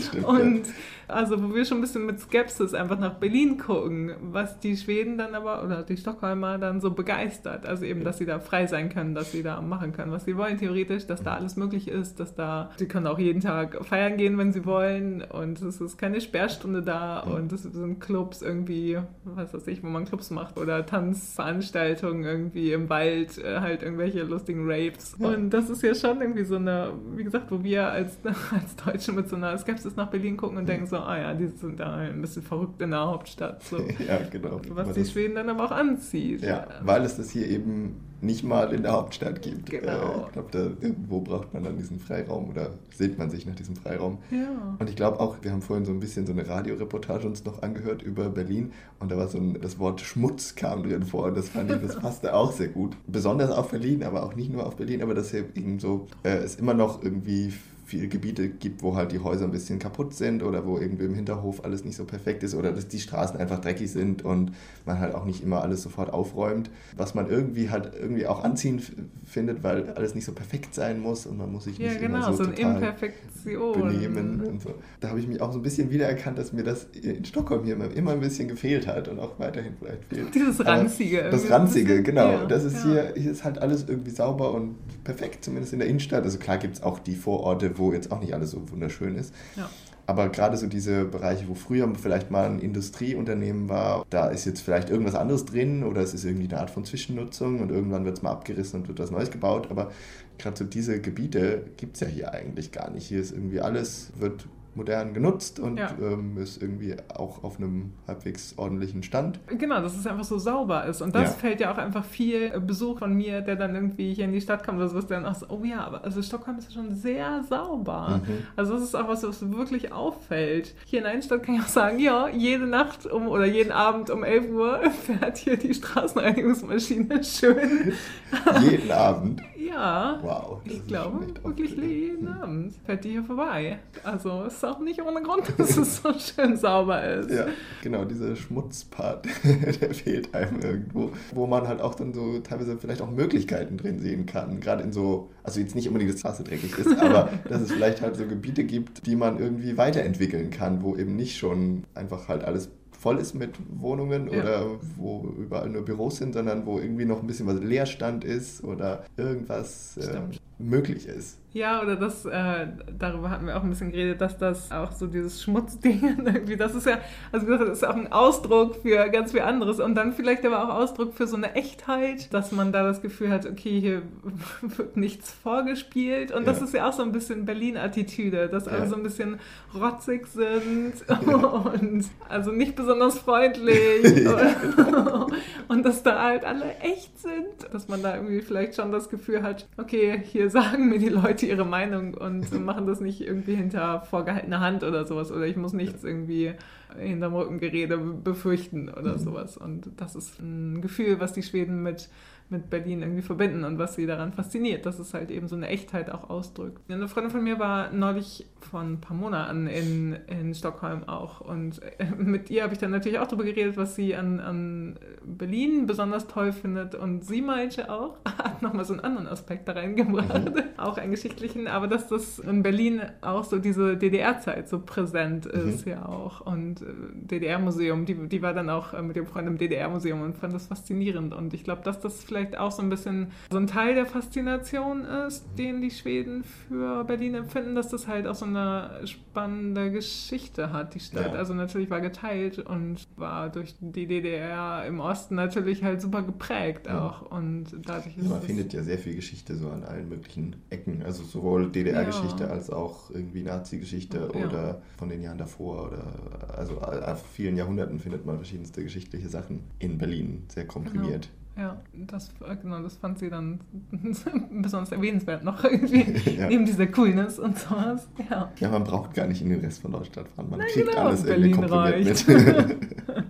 stimmt, 0.00 0.24
und 0.24 0.66
ja. 0.66 0.72
also 1.08 1.42
wo 1.42 1.54
wir 1.54 1.64
schon 1.64 1.78
ein 1.78 1.80
bisschen 1.80 2.06
mit 2.06 2.20
Skepsis 2.20 2.74
einfach 2.74 2.98
nach 2.98 3.14
Berlin 3.14 3.58
gucken, 3.58 4.12
was 4.20 4.60
die 4.60 4.76
Schweden 4.76 5.18
dann 5.18 5.34
aber, 5.34 5.64
oder 5.64 5.82
die 5.82 5.96
Stockholmer 5.96 6.58
dann 6.58 6.80
so 6.80 6.90
begeistert. 6.90 7.66
Also 7.66 7.84
eben, 7.84 8.04
dass 8.04 8.18
sie 8.18 8.26
da 8.26 8.38
frei 8.38 8.66
sein 8.66 8.88
können, 8.88 9.14
dass 9.14 9.32
sie 9.32 9.42
da 9.42 9.60
machen 9.60 9.92
können, 9.92 10.12
was 10.12 10.24
sie 10.24 10.36
wollen, 10.36 10.58
theoretisch, 10.58 11.06
dass 11.06 11.22
da 11.22 11.34
alles 11.34 11.56
möglich 11.56 11.88
ist, 11.88 12.20
dass 12.20 12.34
da, 12.34 12.70
sie 12.76 12.86
können 12.86 13.06
auch 13.06 13.18
jeden 13.18 13.40
Tag 13.40 13.84
feiern 13.84 14.16
gehen, 14.16 14.38
wenn 14.38 14.52
sie 14.52 14.64
wollen 14.64 15.22
und 15.22 15.60
es 15.62 15.80
ist 15.80 15.96
keine 15.96 16.20
Sperrstunde 16.20 16.82
da 16.82 17.20
und 17.20 17.52
es 17.54 17.62
sind 17.62 18.00
Clubs 18.00 18.42
irgendwie, 18.42 18.98
was 19.24 19.54
weiß 19.54 19.66
ich, 19.68 19.82
wo 19.82 19.86
man 19.86 20.04
Clubs 20.04 20.30
macht 20.30 20.58
oder 20.58 20.84
Tanzveranstaltungen 20.84 22.24
irgendwie 22.24 22.72
im 22.72 22.88
Wald, 22.88 23.38
äh, 23.38 23.60
halt 23.60 23.82
irgendwelche 23.82 24.22
lustigen 24.22 24.64
Raves. 24.70 25.16
Ja. 25.18 25.28
Und 25.28 25.50
das 25.50 25.70
ist 25.70 25.82
ja 25.82 25.94
schon 25.94 26.20
irgendwie 26.20 26.44
so 26.44 26.56
eine, 26.56 26.92
wie 27.14 27.24
gesagt, 27.24 27.50
wo 27.50 27.62
wir 27.62 27.88
als, 27.88 28.18
als 28.24 28.76
Deutsche 28.76 29.12
mit 29.12 29.28
so 29.28 29.36
einer 29.36 29.56
Skepsis 29.58 29.96
nach 29.96 30.08
Berlin 30.08 30.36
gucken 30.36 30.58
und 30.58 30.68
denken 30.68 30.86
so, 30.86 30.96
ah 30.96 31.18
ja, 31.18 31.34
die 31.34 31.48
sind 31.48 31.80
da 31.80 31.96
ein 31.96 32.20
bisschen 32.20 32.42
verrückt 32.42 32.80
in 32.80 32.90
der 32.90 33.06
Hauptstadt. 33.06 33.62
So. 33.62 33.78
ja, 34.06 34.18
genau. 34.30 34.60
Was 34.70 34.92
die 34.92 35.04
Schweden 35.04 35.34
dann 35.34 35.48
aber 35.48 35.64
auch 35.64 35.72
anzieht. 35.72 36.42
Ja, 36.42 36.66
weil 36.82 37.02
es 37.02 37.16
das 37.16 37.30
hier 37.30 37.48
eben 37.48 37.96
nicht 38.24 38.44
mal 38.44 38.72
in 38.72 38.82
der 38.82 38.92
Hauptstadt 38.92 39.42
gibt. 39.42 39.70
Genau. 39.70 39.90
Äh, 39.90 40.26
ich 40.26 40.32
glaube, 40.32 40.48
da 40.50 40.58
irgendwo 40.86 41.20
braucht 41.20 41.52
man 41.54 41.64
dann 41.64 41.76
diesen 41.76 41.98
Freiraum 41.98 42.50
oder 42.50 42.70
sehnt 42.94 43.18
man 43.18 43.30
sich 43.30 43.46
nach 43.46 43.54
diesem 43.54 43.76
Freiraum. 43.76 44.18
Ja. 44.30 44.76
Und 44.78 44.88
ich 44.88 44.96
glaube 44.96 45.20
auch, 45.20 45.36
wir 45.42 45.52
haben 45.52 45.62
vorhin 45.62 45.84
so 45.84 45.92
ein 45.92 46.00
bisschen 46.00 46.26
so 46.26 46.32
eine 46.32 46.48
Radioreportage 46.48 47.26
uns 47.26 47.44
noch 47.44 47.62
angehört 47.62 48.02
über 48.02 48.28
Berlin 48.28 48.72
und 49.00 49.10
da 49.10 49.16
war 49.16 49.28
so 49.28 49.38
ein, 49.38 49.60
das 49.60 49.78
Wort 49.78 50.00
Schmutz 50.00 50.54
kam 50.54 50.82
drin 50.82 51.02
vor 51.02 51.26
und 51.26 51.36
das 51.36 51.48
fand 51.48 51.70
ich, 51.70 51.78
das 51.80 51.96
passte 51.96 52.34
auch 52.34 52.52
sehr 52.52 52.68
gut. 52.68 52.96
Besonders 53.06 53.50
auf 53.50 53.70
Berlin, 53.70 54.02
aber 54.02 54.24
auch 54.24 54.34
nicht 54.34 54.52
nur 54.52 54.66
auf 54.66 54.76
Berlin, 54.76 55.02
aber 55.02 55.14
dass 55.14 55.30
hier 55.30 55.44
eben 55.54 55.78
so, 55.78 56.06
äh, 56.22 56.36
es 56.36 56.56
immer 56.56 56.74
noch 56.74 57.02
irgendwie 57.02 57.52
viele 57.84 58.08
Gebiete 58.08 58.48
gibt, 58.48 58.82
wo 58.82 58.96
halt 58.96 59.12
die 59.12 59.18
Häuser 59.18 59.44
ein 59.44 59.50
bisschen 59.50 59.78
kaputt 59.78 60.14
sind 60.14 60.42
oder 60.42 60.66
wo 60.66 60.78
irgendwie 60.78 61.04
im 61.04 61.14
Hinterhof 61.14 61.64
alles 61.64 61.84
nicht 61.84 61.96
so 61.96 62.04
perfekt 62.04 62.42
ist 62.42 62.54
oder 62.54 62.72
dass 62.72 62.88
die 62.88 63.00
Straßen 63.00 63.38
einfach 63.38 63.60
dreckig 63.60 63.90
sind 63.90 64.24
und 64.24 64.52
man 64.86 64.98
halt 65.00 65.14
auch 65.14 65.24
nicht 65.24 65.42
immer 65.42 65.62
alles 65.62 65.82
sofort 65.82 66.12
aufräumt. 66.12 66.70
Was 66.96 67.14
man 67.14 67.28
irgendwie 67.28 67.70
halt 67.70 67.92
irgendwie 67.98 68.26
auch 68.26 68.42
anziehen 68.42 68.82
findet, 69.24 69.62
weil 69.62 69.90
alles 69.90 70.14
nicht 70.14 70.24
so 70.24 70.32
perfekt 70.32 70.74
sein 70.74 71.00
muss 71.00 71.26
und 71.26 71.36
man 71.36 71.52
muss 71.52 71.64
sich 71.64 71.78
ja, 71.78 71.88
nicht 71.88 72.00
genau, 72.00 72.16
immer 72.16 72.32
so, 72.32 72.44
so 72.44 72.50
total 72.50 72.76
Imperfektion. 72.76 73.80
benehmen 73.80 74.40
und 74.40 74.62
so. 74.62 74.74
Da 75.00 75.08
habe 75.08 75.20
ich 75.20 75.28
mich 75.28 75.40
auch 75.40 75.52
so 75.52 75.58
ein 75.58 75.62
bisschen 75.62 75.90
wiedererkannt, 75.90 76.38
dass 76.38 76.52
mir 76.52 76.64
das 76.64 76.86
in 77.00 77.24
Stockholm 77.24 77.64
hier 77.64 77.76
immer 77.94 78.12
ein 78.12 78.20
bisschen 78.20 78.48
gefehlt 78.48 78.86
hat 78.86 79.08
und 79.08 79.18
auch 79.18 79.38
weiterhin 79.38 79.74
vielleicht 79.78 80.04
fehlt. 80.04 80.34
Dieses 80.34 80.64
Ranzige. 80.64 81.28
das 81.30 81.50
Ranzige, 81.50 82.02
genau. 82.02 82.30
Ja, 82.30 82.46
das 82.46 82.64
ist 82.64 82.84
ja. 82.84 82.92
hier, 82.92 83.12
hier 83.16 83.30
ist 83.30 83.44
halt 83.44 83.58
alles 83.58 83.86
irgendwie 83.88 84.10
sauber 84.10 84.52
und 84.54 84.76
perfekt, 85.04 85.44
zumindest 85.44 85.72
in 85.72 85.80
der 85.80 85.88
Innenstadt. 85.88 86.24
Also 86.24 86.38
klar 86.38 86.58
gibt 86.58 86.76
es 86.76 86.82
auch 86.82 86.98
die 86.98 87.14
Vororte, 87.14 87.73
wo 87.78 87.92
jetzt 87.92 88.12
auch 88.12 88.20
nicht 88.20 88.34
alles 88.34 88.50
so 88.50 88.70
wunderschön 88.70 89.16
ist. 89.16 89.34
Ja. 89.56 89.70
Aber 90.06 90.28
gerade 90.28 90.56
so 90.56 90.66
diese 90.66 91.06
Bereiche, 91.06 91.48
wo 91.48 91.54
früher 91.54 91.90
vielleicht 91.94 92.30
mal 92.30 92.44
ein 92.44 92.58
Industrieunternehmen 92.58 93.70
war, 93.70 94.04
da 94.10 94.28
ist 94.28 94.44
jetzt 94.44 94.60
vielleicht 94.60 94.90
irgendwas 94.90 95.14
anderes 95.14 95.46
drin 95.46 95.82
oder 95.82 96.02
es 96.02 96.12
ist 96.12 96.24
irgendwie 96.24 96.46
eine 96.48 96.60
Art 96.60 96.70
von 96.70 96.84
Zwischennutzung 96.84 97.60
und 97.60 97.70
irgendwann 97.70 98.04
wird 98.04 98.18
es 98.18 98.22
mal 98.22 98.32
abgerissen 98.32 98.80
und 98.80 98.88
wird 98.88 98.98
was 98.98 99.10
Neues 99.10 99.30
gebaut. 99.30 99.68
Aber 99.70 99.90
gerade 100.38 100.58
so 100.58 100.64
diese 100.64 101.00
Gebiete 101.00 101.64
gibt 101.78 101.94
es 101.94 102.00
ja 102.00 102.06
hier 102.06 102.32
eigentlich 102.32 102.70
gar 102.70 102.90
nicht. 102.90 103.06
Hier 103.06 103.20
ist 103.20 103.32
irgendwie 103.32 103.60
alles, 103.60 104.12
wird 104.18 104.46
modern 104.76 105.14
genutzt 105.14 105.60
und 105.60 105.78
Ja. 105.78 105.90
ähm, 106.00 106.36
ist 106.38 106.60
irgendwie 106.62 106.96
auch 107.14 107.42
auf 107.44 107.58
einem 107.58 107.92
halbwegs 108.08 108.54
ordentlichen 108.56 109.02
Stand. 109.02 109.38
Genau, 109.46 109.80
dass 109.80 109.96
es 109.96 110.06
einfach 110.06 110.24
so 110.24 110.38
sauber 110.38 110.84
ist. 110.86 111.00
Und 111.02 111.14
das 111.14 111.30
Ja. 111.30 111.36
fällt 111.36 111.60
ja 111.60 111.72
auch 111.72 111.78
einfach 111.78 112.04
viel 112.04 112.52
äh, 112.54 112.60
Besuch 112.60 112.98
von 112.98 113.14
mir, 113.14 113.40
der 113.40 113.56
dann 113.56 113.74
irgendwie 113.74 114.12
hier 114.14 114.24
in 114.24 114.32
die 114.32 114.40
Stadt 114.40 114.64
kommt 114.64 114.78
oder 114.78 114.88
so, 114.88 114.98
ist 114.98 115.10
dann 115.10 115.24
auch 115.26 115.34
so, 115.34 115.46
oh 115.48 115.62
ja, 115.64 115.84
aber 115.84 116.04
also 116.04 116.20
Stockholm 116.22 116.58
ist 116.58 116.68
ja 116.72 116.82
schon 116.82 116.94
sehr 116.94 117.42
sauber. 117.48 118.20
Mhm. 118.26 118.38
Also 118.56 118.74
das 118.74 118.82
ist 118.82 118.94
auch 118.94 119.08
was, 119.08 119.22
was 119.22 119.50
wirklich 119.52 119.92
auffällt. 119.92 120.74
Hier 120.86 120.98
in 120.98 121.04
der 121.04 121.12
Innenstadt 121.12 121.42
kann 121.42 121.54
ich 121.56 121.60
auch 121.62 121.68
sagen, 121.68 121.98
ja, 121.98 122.28
jede 122.28 122.66
Nacht 122.66 123.06
um 123.06 123.28
oder 123.28 123.44
jeden 123.46 123.72
Abend 123.72 124.10
um 124.10 124.24
11 124.24 124.50
Uhr 124.50 124.80
fährt 124.90 125.38
hier 125.38 125.56
die 125.56 125.74
Straßenreinigungsmaschine 125.74 127.22
schön. 127.24 127.92
Jeden 128.62 128.90
Abend. 128.90 129.42
Ja. 129.66 130.18
Wow. 130.22 130.60
Ich 130.64 130.86
glaube, 130.86 131.26
wirklich 131.42 131.76
jeden 131.76 132.28
Abend 132.42 132.74
fährt 132.84 133.04
die 133.04 133.10
hier 133.10 133.24
vorbei. 133.24 133.78
Also 134.02 134.44
es 134.46 134.54
ist 134.54 134.64
auch 134.64 134.80
nicht 134.80 135.00
ohne 135.02 135.22
Grund, 135.22 135.42
dass 135.58 135.76
es 135.76 136.02
so 136.02 136.12
schön 136.18 136.56
sauber 136.56 137.02
ist. 137.02 137.30
Ja, 137.30 137.46
genau, 137.82 138.04
dieser 138.04 138.36
Schmutzpart, 138.36 139.26
der 139.80 139.94
fehlt 139.94 140.34
einem 140.34 140.60
irgendwo. 140.60 141.12
Wo 141.32 141.46
man 141.46 141.66
halt 141.68 141.80
auch 141.80 141.94
dann 141.94 142.12
so 142.12 142.38
teilweise 142.40 142.76
vielleicht 142.78 143.02
auch 143.02 143.10
Möglichkeiten 143.10 143.76
drin 143.76 143.98
sehen 144.00 144.26
kann. 144.26 144.60
Gerade 144.60 144.82
in 144.82 144.92
so, 144.92 145.30
also 145.42 145.60
jetzt 145.60 145.74
nicht 145.74 145.88
unbedingt, 145.88 146.10
dass 146.10 146.16
die 146.16 146.20
Straße 146.20 146.44
dreckig 146.44 146.78
ist, 146.78 146.98
aber 146.98 147.30
dass 147.48 147.60
es 147.60 147.72
vielleicht 147.72 148.02
halt 148.02 148.16
so 148.16 148.26
Gebiete 148.26 148.64
gibt, 148.64 149.06
die 149.06 149.16
man 149.16 149.38
irgendwie 149.38 149.76
weiterentwickeln 149.76 150.50
kann, 150.50 150.82
wo 150.82 150.96
eben 150.96 151.16
nicht 151.16 151.36
schon 151.36 151.84
einfach 151.94 152.28
halt 152.28 152.44
alles 152.44 152.70
voll 153.04 153.18
ist 153.18 153.34
mit 153.34 153.50
Wohnungen 153.80 154.32
Ja. 154.32 154.40
oder 154.40 154.66
wo 154.96 155.28
überall 155.36 155.68
nur 155.68 155.84
Büros 155.84 156.16
sind, 156.16 156.32
sondern 156.32 156.64
wo 156.64 156.78
irgendwie 156.78 157.04
noch 157.04 157.20
ein 157.20 157.26
bisschen 157.26 157.46
was 157.46 157.60
Leerstand 157.60 158.24
ist 158.24 158.64
oder 158.64 159.04
irgendwas 159.18 159.98
äh, 159.98 160.22
möglich 160.58 161.06
ist. 161.06 161.36
Ja, 161.54 161.80
oder 161.82 161.94
das, 161.94 162.24
äh, 162.26 162.66
darüber 162.98 163.30
hatten 163.30 163.46
wir 163.46 163.56
auch 163.56 163.62
ein 163.62 163.70
bisschen 163.70 163.92
geredet, 163.92 164.20
dass 164.20 164.36
das 164.38 164.72
auch 164.72 164.90
so 164.90 165.06
dieses 165.06 165.40
Schmutzding 165.40 166.16
irgendwie, 166.26 166.56
das 166.56 166.74
ist 166.74 166.84
ja, 166.84 166.98
also 167.30 167.46
wie 167.46 167.52
gesagt, 167.52 167.70
das 167.70 167.78
ist 167.78 167.84
auch 167.86 167.94
ein 167.94 168.10
Ausdruck 168.10 168.74
für 168.82 169.08
ganz 169.10 169.30
viel 169.30 169.40
anderes 169.42 169.78
und 169.78 169.94
dann 169.94 170.12
vielleicht 170.12 170.44
aber 170.44 170.64
auch 170.64 170.74
Ausdruck 170.74 171.14
für 171.14 171.28
so 171.28 171.36
eine 171.36 171.54
Echtheit, 171.54 172.34
dass 172.34 172.50
man 172.50 172.72
da 172.72 172.82
das 172.82 173.00
Gefühl 173.02 173.30
hat, 173.30 173.46
okay, 173.46 173.78
hier 173.80 174.02
wird 174.62 174.96
nichts 174.96 175.30
vorgespielt 175.30 176.32
und 176.32 176.44
das 176.44 176.58
Ja. 176.58 176.64
ist 176.64 176.74
ja 176.74 176.88
auch 176.88 176.92
so 176.92 177.04
ein 177.04 177.12
bisschen 177.12 177.44
Berlin-Attitüde, 177.44 178.48
dass 178.48 178.66
alle 178.66 178.80
Ja. 178.80 178.86
so 178.88 178.96
ein 178.96 179.04
bisschen 179.04 179.38
rotzig 179.78 180.26
sind 180.26 180.94
und 181.26 182.04
also 182.28 182.50
nicht 182.50 182.74
besonders 182.74 183.20
freundlich 183.20 184.26
und, 184.26 185.32
und 185.68 185.86
dass 185.86 186.02
da 186.02 186.20
halt 186.20 186.44
alle 186.44 186.74
echt 186.80 187.16
sind, 187.20 187.72
dass 187.72 187.86
man 187.86 188.02
da 188.02 188.16
irgendwie 188.16 188.40
vielleicht 188.42 188.74
schon 188.74 188.90
das 188.90 189.08
Gefühl 189.08 189.44
hat, 189.44 189.68
okay, 189.76 190.20
hier 190.24 190.50
sagen 190.50 190.88
mir 190.88 190.98
die 190.98 191.10
Leute 191.10 191.43
ihre 191.48 191.64
Meinung 191.64 192.14
und 192.14 192.52
machen 192.64 192.86
das 192.86 193.00
nicht 193.00 193.20
irgendwie 193.20 193.54
hinter 193.54 194.02
vorgehaltener 194.02 194.60
Hand 194.60 194.82
oder 194.82 195.04
sowas. 195.04 195.30
Oder 195.30 195.46
ich 195.46 195.56
muss 195.56 195.72
nichts 195.72 196.04
irgendwie 196.04 196.54
hinterm 196.98 197.34
Rückengerede 197.34 197.98
befürchten 197.98 198.88
oder 198.88 199.18
sowas. 199.18 199.56
Und 199.56 199.90
das 199.96 200.14
ist 200.14 200.40
ein 200.40 200.80
Gefühl, 200.80 201.20
was 201.20 201.32
die 201.32 201.42
Schweden 201.42 201.82
mit 201.82 202.08
mit 202.50 202.70
Berlin 202.70 203.02
irgendwie 203.02 203.22
verbinden 203.22 203.64
und 203.64 203.78
was 203.78 203.94
sie 203.94 204.06
daran 204.06 204.32
fasziniert, 204.32 204.86
dass 204.86 204.98
es 204.98 205.14
halt 205.14 205.30
eben 205.30 205.48
so 205.48 205.56
eine 205.56 205.68
Echtheit 205.68 206.10
auch 206.10 206.30
ausdrückt. 206.30 206.80
Eine 206.88 207.08
Freundin 207.08 207.30
von 207.30 207.42
mir 207.42 207.58
war 207.58 207.90
neulich 207.90 208.46
vor 208.60 208.80
ein 208.80 209.00
paar 209.00 209.16
Monaten 209.16 209.66
in, 209.66 210.16
in 210.26 210.54
Stockholm 210.54 211.08
auch 211.08 211.40
und 211.40 211.82
äh, 211.82 212.06
mit 212.16 212.50
ihr 212.50 212.62
habe 212.62 212.72
ich 212.72 212.78
dann 212.78 212.90
natürlich 212.90 213.18
auch 213.18 213.26
darüber 213.26 213.44
geredet, 213.44 213.76
was 213.76 213.94
sie 213.94 214.14
an, 214.14 214.40
an 214.40 214.98
Berlin 215.24 215.86
besonders 215.86 216.26
toll 216.26 216.52
findet 216.52 216.94
und 216.94 217.24
sie 217.24 217.42
meinte 217.42 217.90
auch, 217.90 218.16
hat 218.38 218.62
nochmal 218.62 218.84
so 218.84 218.92
einen 218.92 219.00
anderen 219.00 219.26
Aspekt 219.26 219.68
da 219.68 219.72
reingebracht, 219.72 220.52
auch 220.76 220.98
einen 220.98 221.10
geschichtlichen, 221.10 221.66
aber 221.66 221.88
dass 221.88 222.08
das 222.08 222.38
in 222.38 222.62
Berlin 222.62 223.02
auch 223.20 223.44
so 223.44 223.58
diese 223.58 223.96
DDR-Zeit 223.96 224.68
so 224.68 224.80
präsent 224.80 225.46
ist 225.46 225.86
ja 225.86 226.06
auch. 226.06 226.40
Und 226.40 226.82
äh, 226.82 226.86
DDR-Museum, 227.12 228.04
die, 228.04 228.14
die 228.28 228.42
war 228.42 228.52
dann 228.52 228.70
auch 228.70 228.94
äh, 228.94 229.02
mit 229.02 229.16
dem 229.16 229.26
Freund 229.26 229.48
im 229.48 229.58
DDR-Museum 229.58 230.20
und 230.22 230.36
fand 230.36 230.54
das 230.54 230.66
faszinierend. 230.66 231.34
Und 231.34 231.54
ich 231.54 231.64
glaube, 231.64 231.82
dass 231.82 232.00
das 232.00 232.22
vielleicht 232.24 232.43
auch 232.58 232.70
so 232.72 232.82
ein 232.82 232.88
bisschen 232.90 233.28
so 233.50 233.58
ein 233.58 233.66
Teil 233.66 233.94
der 233.94 234.06
Faszination 234.06 235.04
ist, 235.04 235.44
den 235.58 235.80
die 235.80 235.90
Schweden 235.90 236.44
für 236.44 237.04
Berlin 237.04 237.34
empfinden, 237.34 237.74
dass 237.74 237.88
das 237.88 238.06
halt 238.06 238.26
auch 238.26 238.34
so 238.34 238.44
eine 238.44 239.00
spannende 239.06 239.90
Geschichte 239.90 240.72
hat, 240.72 240.94
die 240.94 241.00
Stadt. 241.00 241.32
Ja. 241.32 241.38
Also 241.38 241.54
natürlich 241.54 241.90
war 241.90 242.00
geteilt 242.00 242.58
und 242.58 243.06
war 243.16 243.48
durch 243.50 243.74
die 243.80 244.06
DDR 244.06 244.84
im 244.86 245.00
Osten 245.00 245.34
natürlich 245.34 245.82
halt 245.82 246.00
super 246.00 246.22
geprägt 246.22 246.86
Ja. 246.86 247.08
auch 247.08 247.30
und 247.30 247.66
dadurch 247.84 248.16
ist 248.16 248.28
Man 248.28 248.38
es 248.38 248.44
findet 248.44 248.72
ja 248.72 248.82
sehr 248.82 248.98
viel 248.98 249.14
Geschichte 249.16 249.56
so 249.56 249.70
an 249.70 249.84
allen 249.84 250.08
möglichen 250.08 250.56
Ecken. 250.70 251.02
Also 251.04 251.22
sowohl 251.22 251.70
DDR-Geschichte 251.70 252.44
Ja. 252.44 252.50
als 252.50 252.70
auch 252.70 253.10
irgendwie 253.10 253.42
Nazi-Geschichte 253.42 254.30
Ja. 254.34 254.44
oder 254.46 254.82
von 254.98 255.08
den 255.08 255.22
Jahren 255.22 255.38
davor. 255.38 255.86
Oder 255.88 256.54
also 256.56 256.80
auf 256.80 257.24
vielen 257.32 257.56
Jahrhunderten 257.56 257.98
findet 257.98 258.24
man 258.26 258.36
verschiedenste 258.36 258.82
geschichtliche 258.82 259.28
Sachen 259.28 259.60
in 259.78 259.98
Berlin 259.98 260.44
sehr 260.48 260.66
komprimiert. 260.66 261.28
Ja, 261.56 261.80
das, 262.08 262.30
äh, 262.44 262.56
genau, 262.60 262.82
das 262.82 262.96
fand 262.96 263.18
sie 263.20 263.30
dann 263.30 263.60
besonders 264.62 264.90
erwähnenswert 264.90 265.44
noch 265.44 265.62
irgendwie, 265.62 266.30
Ja. 266.36 266.48
neben 266.48 266.64
dieser 266.64 266.88
Coolness 266.88 267.38
und 267.38 267.56
sowas. 267.58 268.08
Ja. 268.28 268.50
Ja, 268.58 268.70
man 268.70 268.82
braucht 268.82 269.14
gar 269.14 269.26
nicht 269.28 269.40
in 269.40 269.50
den 269.50 269.60
Rest 269.60 269.82
von 269.82 269.92
Deutschland 269.92 270.28
fahren. 270.30 270.50
Man 270.50 270.58
Na 270.58 270.64
kriegt 270.66 270.88
genau, 270.90 271.02
alles 271.06 271.24
irgendwie 271.24 271.50
Berlin 271.50 271.70
komprimiert 271.70 272.28
reicht. 272.28 272.28
mit. 272.28 272.76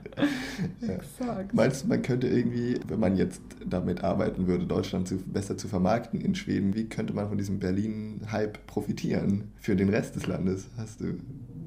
Ja. 0.81 0.95
Exakt. 0.95 1.53
Meinst 1.55 1.85
du, 1.85 1.89
man 1.89 2.01
könnte 2.03 2.29
irgendwie, 2.29 2.79
wenn 2.87 3.01
man 3.01 3.17
jetzt 3.17 3.43
damit 3.67 4.05
arbeiten 4.05 4.47
würde, 4.47 4.65
Deutschland 4.67 5.09
zu, 5.09 5.17
besser 5.17 5.57
zu 5.57 5.67
vermarkten 5.67 6.21
in 6.21 6.35
Schweden, 6.35 6.75
wie 6.75 6.85
könnte 6.89 7.13
man 7.13 7.29
von 7.29 7.37
diesem 7.37 7.59
Berlin-Hype 7.59 8.67
profitieren 8.67 9.53
für 9.59 9.75
den 9.77 9.89
Rest 9.89 10.15
des 10.17 10.27
Landes? 10.27 10.69
Hast 10.77 11.01
du 11.01 11.17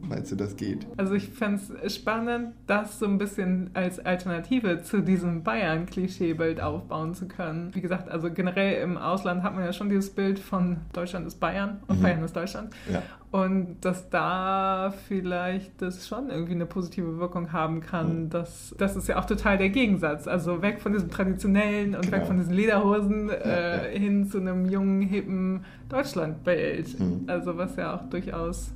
Meinst 0.08 0.32
du, 0.32 0.36
das 0.36 0.56
geht? 0.56 0.88
Also 0.96 1.14
ich 1.16 1.30
fände 1.30 1.62
es 1.84 1.96
spannend, 1.96 2.54
das 2.66 3.00
so 3.00 3.06
ein 3.06 3.18
bisschen 3.18 3.72
als 3.74 4.00
Alternative 4.00 4.82
zu 4.82 5.02
diesem 5.02 5.44
Bayern-Klischeebild 5.44 6.62
aufbauen 6.62 7.14
zu 7.14 7.28
können. 7.28 7.76
Wie 7.76 7.82
gesagt, 7.82 8.10
also 8.10 8.32
generell 8.32 8.82
im 8.82 8.98
Ausland 8.98 9.44
hat 9.44 9.56
man 9.56 9.66
ja 9.66 9.74
schon 9.74 9.90
dieses 9.90 10.10
Bild 10.10 10.40
von 10.40 10.78
Deutschland 10.94 11.28
ist 11.28 11.40
Bayern 11.40 11.82
und 11.88 12.00
mhm. 12.00 12.04
Bayern 12.04 12.24
ist 12.24 12.36
Deutschland. 12.36 12.74
Ja. 12.92 13.04
Und 13.30 13.78
dass 13.82 14.10
da 14.10 14.94
vielleicht 15.10 15.82
das 15.82 16.08
schon 16.08 16.30
irgendwie 16.30 16.54
eine 16.54 16.66
positive 16.66 17.20
Wirkung 17.20 17.52
haben 17.52 17.82
kann, 17.82 18.24
mhm. 18.24 18.30
dass 18.30 18.74
das 18.78 18.96
ist 18.96 19.10
ja 19.10 19.20
auch 19.20 19.26
total 19.26 19.58
der 19.58 19.70
Gegensatz. 19.70 20.28
Also 20.28 20.62
weg 20.62 20.80
von 20.80 20.94
diesem 20.94 21.10
traditionellen 21.10 21.94
und 21.94 22.04
genau. 22.04 22.18
weg 22.18 22.26
von 22.26 22.38
diesen 22.38 22.54
Lederhosen 22.54 23.30
äh, 23.30 23.94
ja. 23.94 24.00
hin 24.00 24.26
zu 24.30 24.40
einem 24.40 24.66
jungen, 24.70 25.02
hippen 25.02 25.66
Deutschlandbild. 25.90 26.98
Mhm. 26.98 27.24
Also 27.28 27.58
was 27.58 27.76
ja 27.76 27.96
auch 27.96 28.10
durchaus 28.10 28.72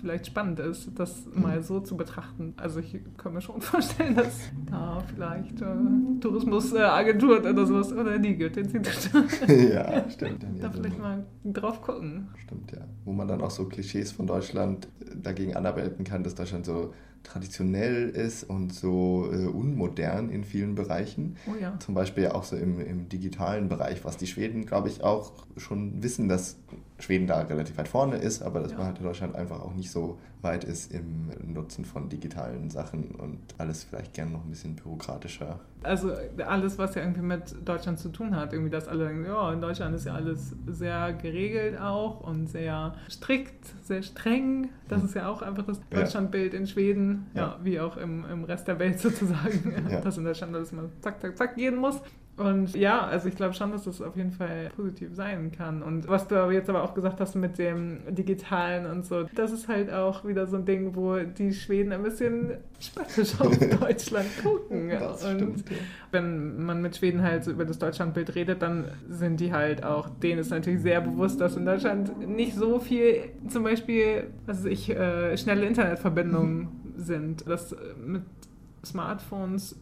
vielleicht 0.00 0.26
spannend 0.26 0.58
ist, 0.60 0.90
das 0.98 1.24
mal 1.34 1.62
so 1.62 1.80
zu 1.80 1.96
betrachten. 1.96 2.54
Also 2.56 2.80
ich 2.80 2.98
kann 3.16 3.34
mir 3.34 3.40
schon 3.40 3.60
vorstellen, 3.60 4.16
dass 4.16 4.38
da 4.70 5.02
vielleicht 5.14 5.60
äh, 5.60 5.66
Tourismusagenturen 6.20 7.46
oder 7.46 7.66
sowas 7.66 7.92
oder 7.92 8.18
die 8.18 8.36
Goethe-Institut 8.36 9.10
ja, 9.48 10.08
stimmt. 10.10 10.44
da 10.60 10.70
vielleicht 10.70 10.98
mal 10.98 11.24
drauf 11.44 11.82
gucken. 11.82 12.28
Stimmt, 12.44 12.72
ja. 12.72 12.86
Wo 13.04 13.12
man 13.12 13.28
dann 13.28 13.40
auch 13.40 13.50
so 13.50 13.66
Klischees 13.66 14.12
von 14.12 14.26
Deutschland 14.26 14.88
dagegen 15.22 15.54
anarbeiten 15.56 16.04
kann, 16.04 16.22
dass 16.22 16.34
Deutschland 16.34 16.66
so 16.66 16.94
traditionell 17.22 18.08
ist 18.08 18.44
und 18.44 18.72
so 18.72 19.28
äh, 19.32 19.46
unmodern 19.46 20.30
in 20.30 20.44
vielen 20.44 20.74
Bereichen. 20.74 21.36
Oh 21.46 21.54
ja. 21.60 21.78
Zum 21.78 21.94
Beispiel 21.94 22.28
auch 22.28 22.44
so 22.44 22.56
im, 22.56 22.80
im 22.80 23.08
digitalen 23.08 23.68
Bereich, 23.68 24.04
was 24.04 24.16
die 24.16 24.26
Schweden, 24.26 24.66
glaube 24.66 24.88
ich, 24.88 25.02
auch 25.02 25.32
schon 25.56 26.02
wissen, 26.02 26.28
dass 26.28 26.56
Schweden 26.98 27.26
da 27.26 27.40
relativ 27.42 27.76
weit 27.78 27.88
vorne 27.88 28.16
ist, 28.16 28.42
aber 28.42 28.60
dass 28.60 28.72
ja. 28.72 28.78
man 28.78 28.86
halt 28.88 28.98
in 28.98 29.04
Deutschland 29.04 29.34
einfach 29.34 29.60
auch 29.60 29.74
nicht 29.74 29.90
so 29.90 30.18
weit 30.42 30.64
ist 30.64 30.92
im 30.92 31.30
Nutzen 31.52 31.84
von 31.84 32.08
digitalen 32.08 32.70
Sachen 32.70 33.10
und 33.16 33.38
alles 33.58 33.84
vielleicht 33.84 34.14
gerne 34.14 34.32
noch 34.32 34.44
ein 34.44 34.50
bisschen 34.50 34.74
bürokratischer. 34.76 35.60
Also 35.82 36.12
alles, 36.46 36.78
was 36.78 36.94
ja 36.94 37.02
irgendwie 37.02 37.22
mit 37.22 37.56
Deutschland 37.64 37.98
zu 37.98 38.10
tun 38.10 38.36
hat, 38.36 38.52
irgendwie, 38.52 38.70
dass 38.70 38.88
alle 38.88 39.06
denken, 39.08 39.24
ja, 39.24 39.52
in 39.52 39.60
Deutschland 39.60 39.94
ist 39.94 40.06
ja 40.06 40.14
alles 40.14 40.54
sehr 40.66 41.12
geregelt 41.14 41.78
auch 41.80 42.20
und 42.20 42.48
sehr 42.48 42.94
strikt, 43.10 43.66
sehr 43.82 44.02
streng. 44.02 44.68
Das 44.88 45.00
mhm. 45.00 45.08
ist 45.08 45.14
ja 45.14 45.28
auch 45.28 45.42
einfach 45.42 45.64
das 45.64 45.80
Deutschlandbild 45.90 46.54
in 46.54 46.66
Schweden, 46.66 47.09
ja. 47.34 47.42
ja, 47.42 47.58
wie 47.62 47.80
auch 47.80 47.96
im, 47.96 48.24
im 48.30 48.44
Rest 48.44 48.68
der 48.68 48.78
Welt 48.78 48.98
sozusagen, 49.06 50.00
dass 50.04 50.18
in 50.18 50.24
Deutschland 50.24 50.54
alles 50.54 50.72
mal 50.72 50.88
zack, 51.00 51.20
zack, 51.20 51.36
zack 51.36 51.56
gehen 51.56 51.76
muss. 51.76 52.00
Und 52.40 52.74
ja, 52.74 53.02
also 53.02 53.28
ich 53.28 53.36
glaube 53.36 53.52
schon, 53.52 53.70
dass 53.70 53.84
das 53.84 54.00
auf 54.00 54.16
jeden 54.16 54.32
Fall 54.32 54.70
positiv 54.74 55.10
sein 55.12 55.52
kann. 55.52 55.82
Und 55.82 56.08
was 56.08 56.26
du 56.26 56.50
jetzt 56.50 56.70
aber 56.70 56.82
auch 56.82 56.94
gesagt 56.94 57.20
hast 57.20 57.34
mit 57.34 57.58
dem 57.58 57.98
Digitalen 58.08 58.86
und 58.86 59.04
so, 59.04 59.24
das 59.34 59.52
ist 59.52 59.68
halt 59.68 59.92
auch 59.92 60.24
wieder 60.24 60.46
so 60.46 60.56
ein 60.56 60.64
Ding, 60.64 60.96
wo 60.96 61.18
die 61.18 61.52
Schweden 61.52 61.92
ein 61.92 62.02
bisschen 62.02 62.52
spöttisch 62.80 63.38
auf 63.38 63.58
Deutschland 63.58 64.26
gucken. 64.42 64.88
Das 64.88 65.22
und 65.22 65.36
stimmt, 65.36 65.70
ja. 65.70 65.76
wenn 66.12 66.64
man 66.64 66.80
mit 66.80 66.96
Schweden 66.96 67.22
halt 67.22 67.44
so 67.44 67.50
über 67.50 67.66
das 67.66 67.78
Deutschlandbild 67.78 68.34
redet, 68.34 68.62
dann 68.62 68.86
sind 69.10 69.38
die 69.38 69.52
halt 69.52 69.84
auch, 69.84 70.08
denen 70.08 70.40
ist 70.40 70.50
natürlich 70.50 70.80
sehr 70.80 71.02
bewusst, 71.02 71.42
dass 71.42 71.56
in 71.56 71.66
Deutschland 71.66 72.26
nicht 72.26 72.54
so 72.54 72.78
viel, 72.78 73.32
zum 73.48 73.64
Beispiel, 73.64 74.28
was 74.46 74.60
weiß 74.60 74.72
ich, 74.72 74.88
äh, 74.88 75.36
schnelle 75.36 75.66
Internetverbindungen. 75.66 76.79
Sind. 77.04 77.46
Dass 77.48 77.74
mit 77.96 78.24
Smartphones 78.84 79.76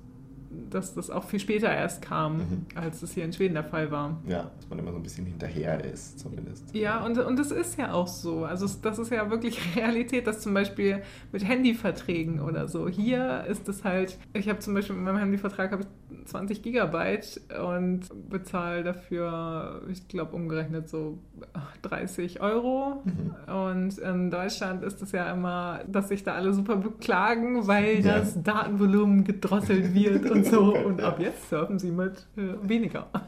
dass 0.71 0.95
das 0.95 1.11
auch 1.11 1.25
viel 1.25 1.41
später 1.41 1.71
erst 1.71 2.03
kam, 2.03 2.37
mhm. 2.37 2.67
als 2.75 3.03
es 3.03 3.13
hier 3.13 3.25
in 3.25 3.33
Schweden 3.33 3.55
der 3.55 3.65
Fall 3.65 3.91
war. 3.91 4.21
Ja, 4.27 4.51
dass 4.57 4.69
man 4.69 4.79
immer 4.79 4.93
so 4.93 4.97
ein 4.97 5.03
bisschen 5.03 5.27
hinterher 5.27 5.85
ist, 5.85 6.19
zumindest. 6.19 6.75
Ja, 6.75 7.05
und, 7.05 7.19
und 7.19 7.39
das 7.39 7.51
ist 7.51 7.79
ja 7.79 7.93
auch 7.93 8.07
so. 8.07 8.45
Also 8.45 8.67
das 8.83 8.99
ist 8.99 9.11
ja 9.11 9.31
wirklich 9.31 9.59
Realität, 9.77 10.27
dass 10.27 10.41
zum 10.41 10.55
Beispiel 10.55 11.03
mit 11.33 11.47
Handyverträgen 11.47 12.41
oder 12.41 12.69
so. 12.69 12.89
Hier 12.89 13.45
ist 13.49 13.69
es 13.69 13.85
halt, 13.85 14.19
ich 14.33 14.49
habe 14.49 14.59
zum 14.61 14.75
Beispiel 14.75 14.97
mit 14.97 15.05
meinem 15.05 15.19
Handyvertrag 15.19 15.73
habe 15.73 15.83
ich 15.83 15.89
20 16.27 16.63
Gigabyte 16.63 17.41
und 17.63 18.03
bezahle 18.29 18.85
dafür, 18.85 19.83
ich 19.91 20.09
glaube, 20.09 20.37
umgerechnet 20.37 20.89
so 20.89 21.19
30 21.83 22.41
Euro. 22.41 23.03
Mhm. 23.05 23.53
Und 23.53 23.99
in 23.99 24.31
Deutschland 24.31 24.83
ist 24.83 25.03
es 25.03 25.13
ja 25.13 25.33
immer, 25.33 25.81
dass 25.87 26.09
sich 26.09 26.25
da 26.25 26.35
alle 26.35 26.53
super 26.53 26.77
beklagen, 26.77 27.67
weil 27.67 28.05
ja. 28.05 28.19
das 28.19 28.43
Datenvolumen 28.43 29.25
gedrosselt 29.25 29.95
wird 29.95 30.31
und 30.39 30.47
so. 30.47 30.75
Und 30.75 31.01
ab 31.01 31.21
jetzt 31.21 31.49
surfen 31.49 31.79
sie 31.79 31.91
mit 31.91 32.27
äh, 32.37 32.69
weniger. 32.69 33.09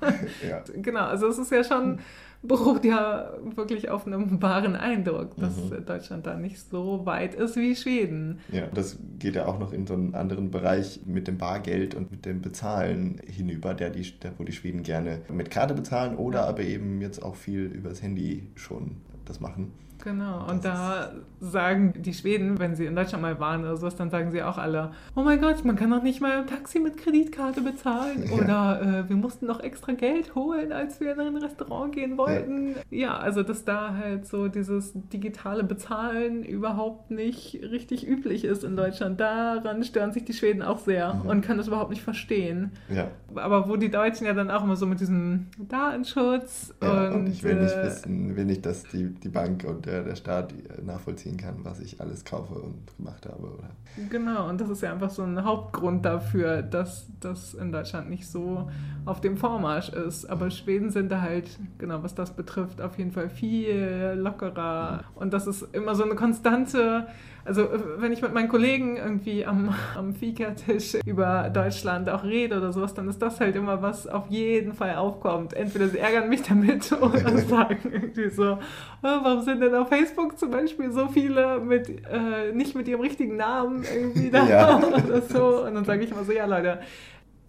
Ja. 0.49 0.63
Genau, 0.83 1.05
also 1.05 1.29
es 1.29 1.39
ist 1.39 1.51
ja 1.51 1.63
schon, 1.63 1.99
beruht 2.43 2.85
ja 2.85 3.33
wirklich 3.55 3.91
auf 3.91 4.07
einem 4.07 4.41
wahren 4.41 4.77
Eindruck, 4.77 5.37
dass 5.37 5.57
mhm. 5.57 5.85
Deutschland 5.85 6.27
da 6.27 6.37
nicht 6.37 6.59
so 6.59 7.05
weit 7.05 7.35
ist 7.35 7.57
wie 7.57 7.77
Schweden. 7.77 8.39
Ja, 8.51 8.67
das 8.73 8.99
geht 9.19 9.35
ja 9.35 9.47
auch 9.47 9.59
noch 9.59 9.73
in 9.73 9.87
so 9.87 9.95
einen 9.95 10.15
anderen 10.15 10.51
Bereich 10.51 11.01
mit 11.05 11.29
dem 11.29 11.39
Bargeld 11.39 11.95
und 11.95 12.11
mit 12.11 12.25
dem 12.25 12.41
Bezahlen 12.41 13.21
hinüber, 13.27 13.75
der 13.75 13.91
die, 13.91 14.11
der, 14.19 14.33
wo 14.39 14.45
die 14.45 14.53
Schweden 14.53 14.83
gerne 14.83 15.21
mit 15.29 15.51
Karte 15.51 15.75
bezahlen 15.75 16.17
oder 16.17 16.47
aber 16.47 16.63
eben 16.63 17.01
jetzt 17.01 17.23
auch 17.23 17.37
viel 17.37 17.67
übers 17.67 18.03
Handy 18.03 18.49
schon 18.55 18.97
das 19.25 19.41
machen. 19.41 19.73
Genau, 20.03 20.49
und 20.49 20.65
da 20.65 21.13
sagen 21.41 21.95
die 21.97 22.13
Schweden, 22.13 22.59
wenn 22.59 22.75
sie 22.75 22.87
in 22.87 22.95
Deutschland 22.95 23.23
mal 23.23 23.41
waren 23.41 23.63
oder 23.63 23.77
sowas, 23.77 23.97
dann 23.97 24.11
sagen 24.11 24.31
sie 24.31 24.43
auch 24.43 24.59
alle, 24.59 24.93
oh 25.15 25.23
mein 25.23 25.41
Gott, 25.41 25.65
man 25.65 25.77
kann 25.77 25.91
doch 25.91 26.03
nicht 26.03 26.21
mal 26.21 26.41
im 26.41 26.47
Taxi 26.47 26.79
mit 26.81 26.97
Kreditkarte 26.99 27.63
bezahlen. 27.63 28.25
Ja. 28.27 28.33
Oder 28.33 28.83
äh, 28.83 29.09
wir 29.09 29.17
mussten 29.17 29.47
noch 29.47 29.61
extra 29.61 29.93
Geld 29.93 30.35
holen, 30.35 30.73
als 30.73 31.01
wir 31.01 31.13
in 31.13 31.21
ein 31.21 31.37
Restaurant 31.37 31.95
gehen 31.95 32.19
wollten. 32.19 32.75
Ja. 32.91 32.99
ja, 32.99 33.19
also 33.19 33.43
dass 33.43 33.65
da 33.65 33.95
halt 33.95 34.27
so 34.27 34.49
dieses 34.49 34.93
digitale 34.95 35.65
Bezahlen 35.65 36.45
überhaupt 36.45 37.11
nicht 37.11 37.61
richtig 37.63 38.07
üblich 38.07 38.45
ist 38.45 38.65
in 38.65 38.77
Deutschland. 38.77 39.21
Daran 39.21 39.83
stören 39.85 40.13
sich 40.13 40.25
die 40.25 40.35
Schweden 40.35 40.63
auch 40.63 40.79
sehr 40.79 41.15
mhm. 41.15 41.29
und 41.29 41.41
können 41.45 41.59
das 41.59 41.69
überhaupt 41.69 41.91
nicht 41.91 42.03
verstehen. 42.03 42.73
Ja. 42.89 43.09
Aber 43.35 43.69
wo 43.69 43.77
die 43.77 43.91
Deutschen 43.91 44.27
ja 44.27 44.35
dann 44.35 44.51
auch 44.51 44.65
immer 44.65 44.77
so 44.77 44.87
mit 44.87 45.01
diesem 45.01 45.47
Datenschutz 45.59 46.75
ja, 46.83 47.09
und, 47.09 47.15
und 47.15 47.27
ich 47.29 47.43
will 47.43 47.55
nicht 47.55 47.75
äh, 47.75 47.85
wissen, 47.85 48.37
will 48.37 48.45
nicht, 48.45 48.67
dass 48.67 48.85
die, 48.85 49.07
die 49.07 49.29
Bank 49.29 49.65
und 49.65 49.87
der, 49.91 50.05
der 50.05 50.15
Staat 50.15 50.55
nachvollziehen 50.85 51.37
kann, 51.37 51.57
was 51.65 51.81
ich 51.81 52.01
alles 52.01 52.25
kaufe 52.25 52.55
und 52.55 52.97
gemacht 52.97 53.27
habe. 53.27 53.43
Oder? 53.43 53.71
Genau, 54.09 54.49
und 54.49 54.61
das 54.61 54.71
ist 54.71 54.83
ja 54.83 54.93
einfach 54.93 55.11
so 55.11 55.23
ein 55.23 55.45
Hauptgrund 55.45 56.05
dafür, 56.05 56.63
dass 56.63 57.09
das 57.21 57.55
in 57.55 57.73
Deutschland 57.73 58.09
nicht 58.09 58.29
so 58.29 58.71
auf 59.05 59.21
dem 59.21 59.37
Vormarsch 59.37 59.91
ist. 59.91 60.27
Aber 60.27 60.51
Schweden 60.51 60.91
sind 60.91 61.11
da 61.11 61.21
halt, 61.21 61.59
genau, 61.79 62.03
was 62.03 62.15
das 62.15 62.31
betrifft, 62.31 62.81
auf 62.81 62.99
jeden 62.99 63.13
Fall 63.13 63.29
viel 63.29 64.15
lockerer. 64.17 65.05
Und 65.15 65.33
das 65.33 65.47
ist 65.47 65.63
immer 65.75 65.95
so 65.95 66.05
eine 66.05 66.15
konstante 66.15 67.09
also 67.45 67.69
wenn 67.97 68.13
ich 68.13 68.23
mit 68.23 68.33
meinen 68.35 68.49
Kollegen 68.49 68.97
irgendwie 68.97 69.45
am, 69.45 69.75
am 69.97 70.15
Fika-Tisch 70.15 70.97
über 71.05 71.51
Deutschland 71.53 72.09
auch 72.09 72.25
rede 72.25 72.57
oder 72.57 72.73
sowas, 72.73 72.95
dann 72.95 73.09
ist 73.09 73.21
das 73.23 73.41
halt 73.41 73.57
immer 73.57 73.83
was 73.83 74.07
auf 74.07 74.29
jeden 74.29 74.73
Fall 74.75 74.97
aufkommt. 74.97 75.55
Entweder 75.55 75.89
sie 75.89 75.99
ärgern 75.99 76.29
mich 76.29 76.43
damit 76.43 76.93
oder 77.01 77.39
sagen 77.39 77.91
irgendwie 77.93 78.29
so, 78.31 78.53
oh, 78.53 78.59
warum 79.03 79.43
sind 79.43 79.61
denn 79.61 79.75
auf 79.75 79.89
Facebook 79.89 80.39
zum 80.39 80.51
Beispiel 80.51 80.91
so 80.93 81.09
viele 81.09 81.61
mit 81.61 81.89
äh, 81.89 82.53
nicht 82.53 82.75
mit 82.75 82.89
ihrem 82.89 83.01
richtigen 83.01 83.37
Namen 83.37 83.85
irgendwie 83.85 84.31
da 84.31 84.47
ja. 84.47 84.79
oder 84.79 85.23
so. 85.23 85.65
Und 85.65 85.75
dann 85.75 85.85
sage 85.85 86.05
ich 86.05 86.11
immer 86.11 86.25
so, 86.25 86.33
ja 86.33 86.47
Leute, 86.47 86.81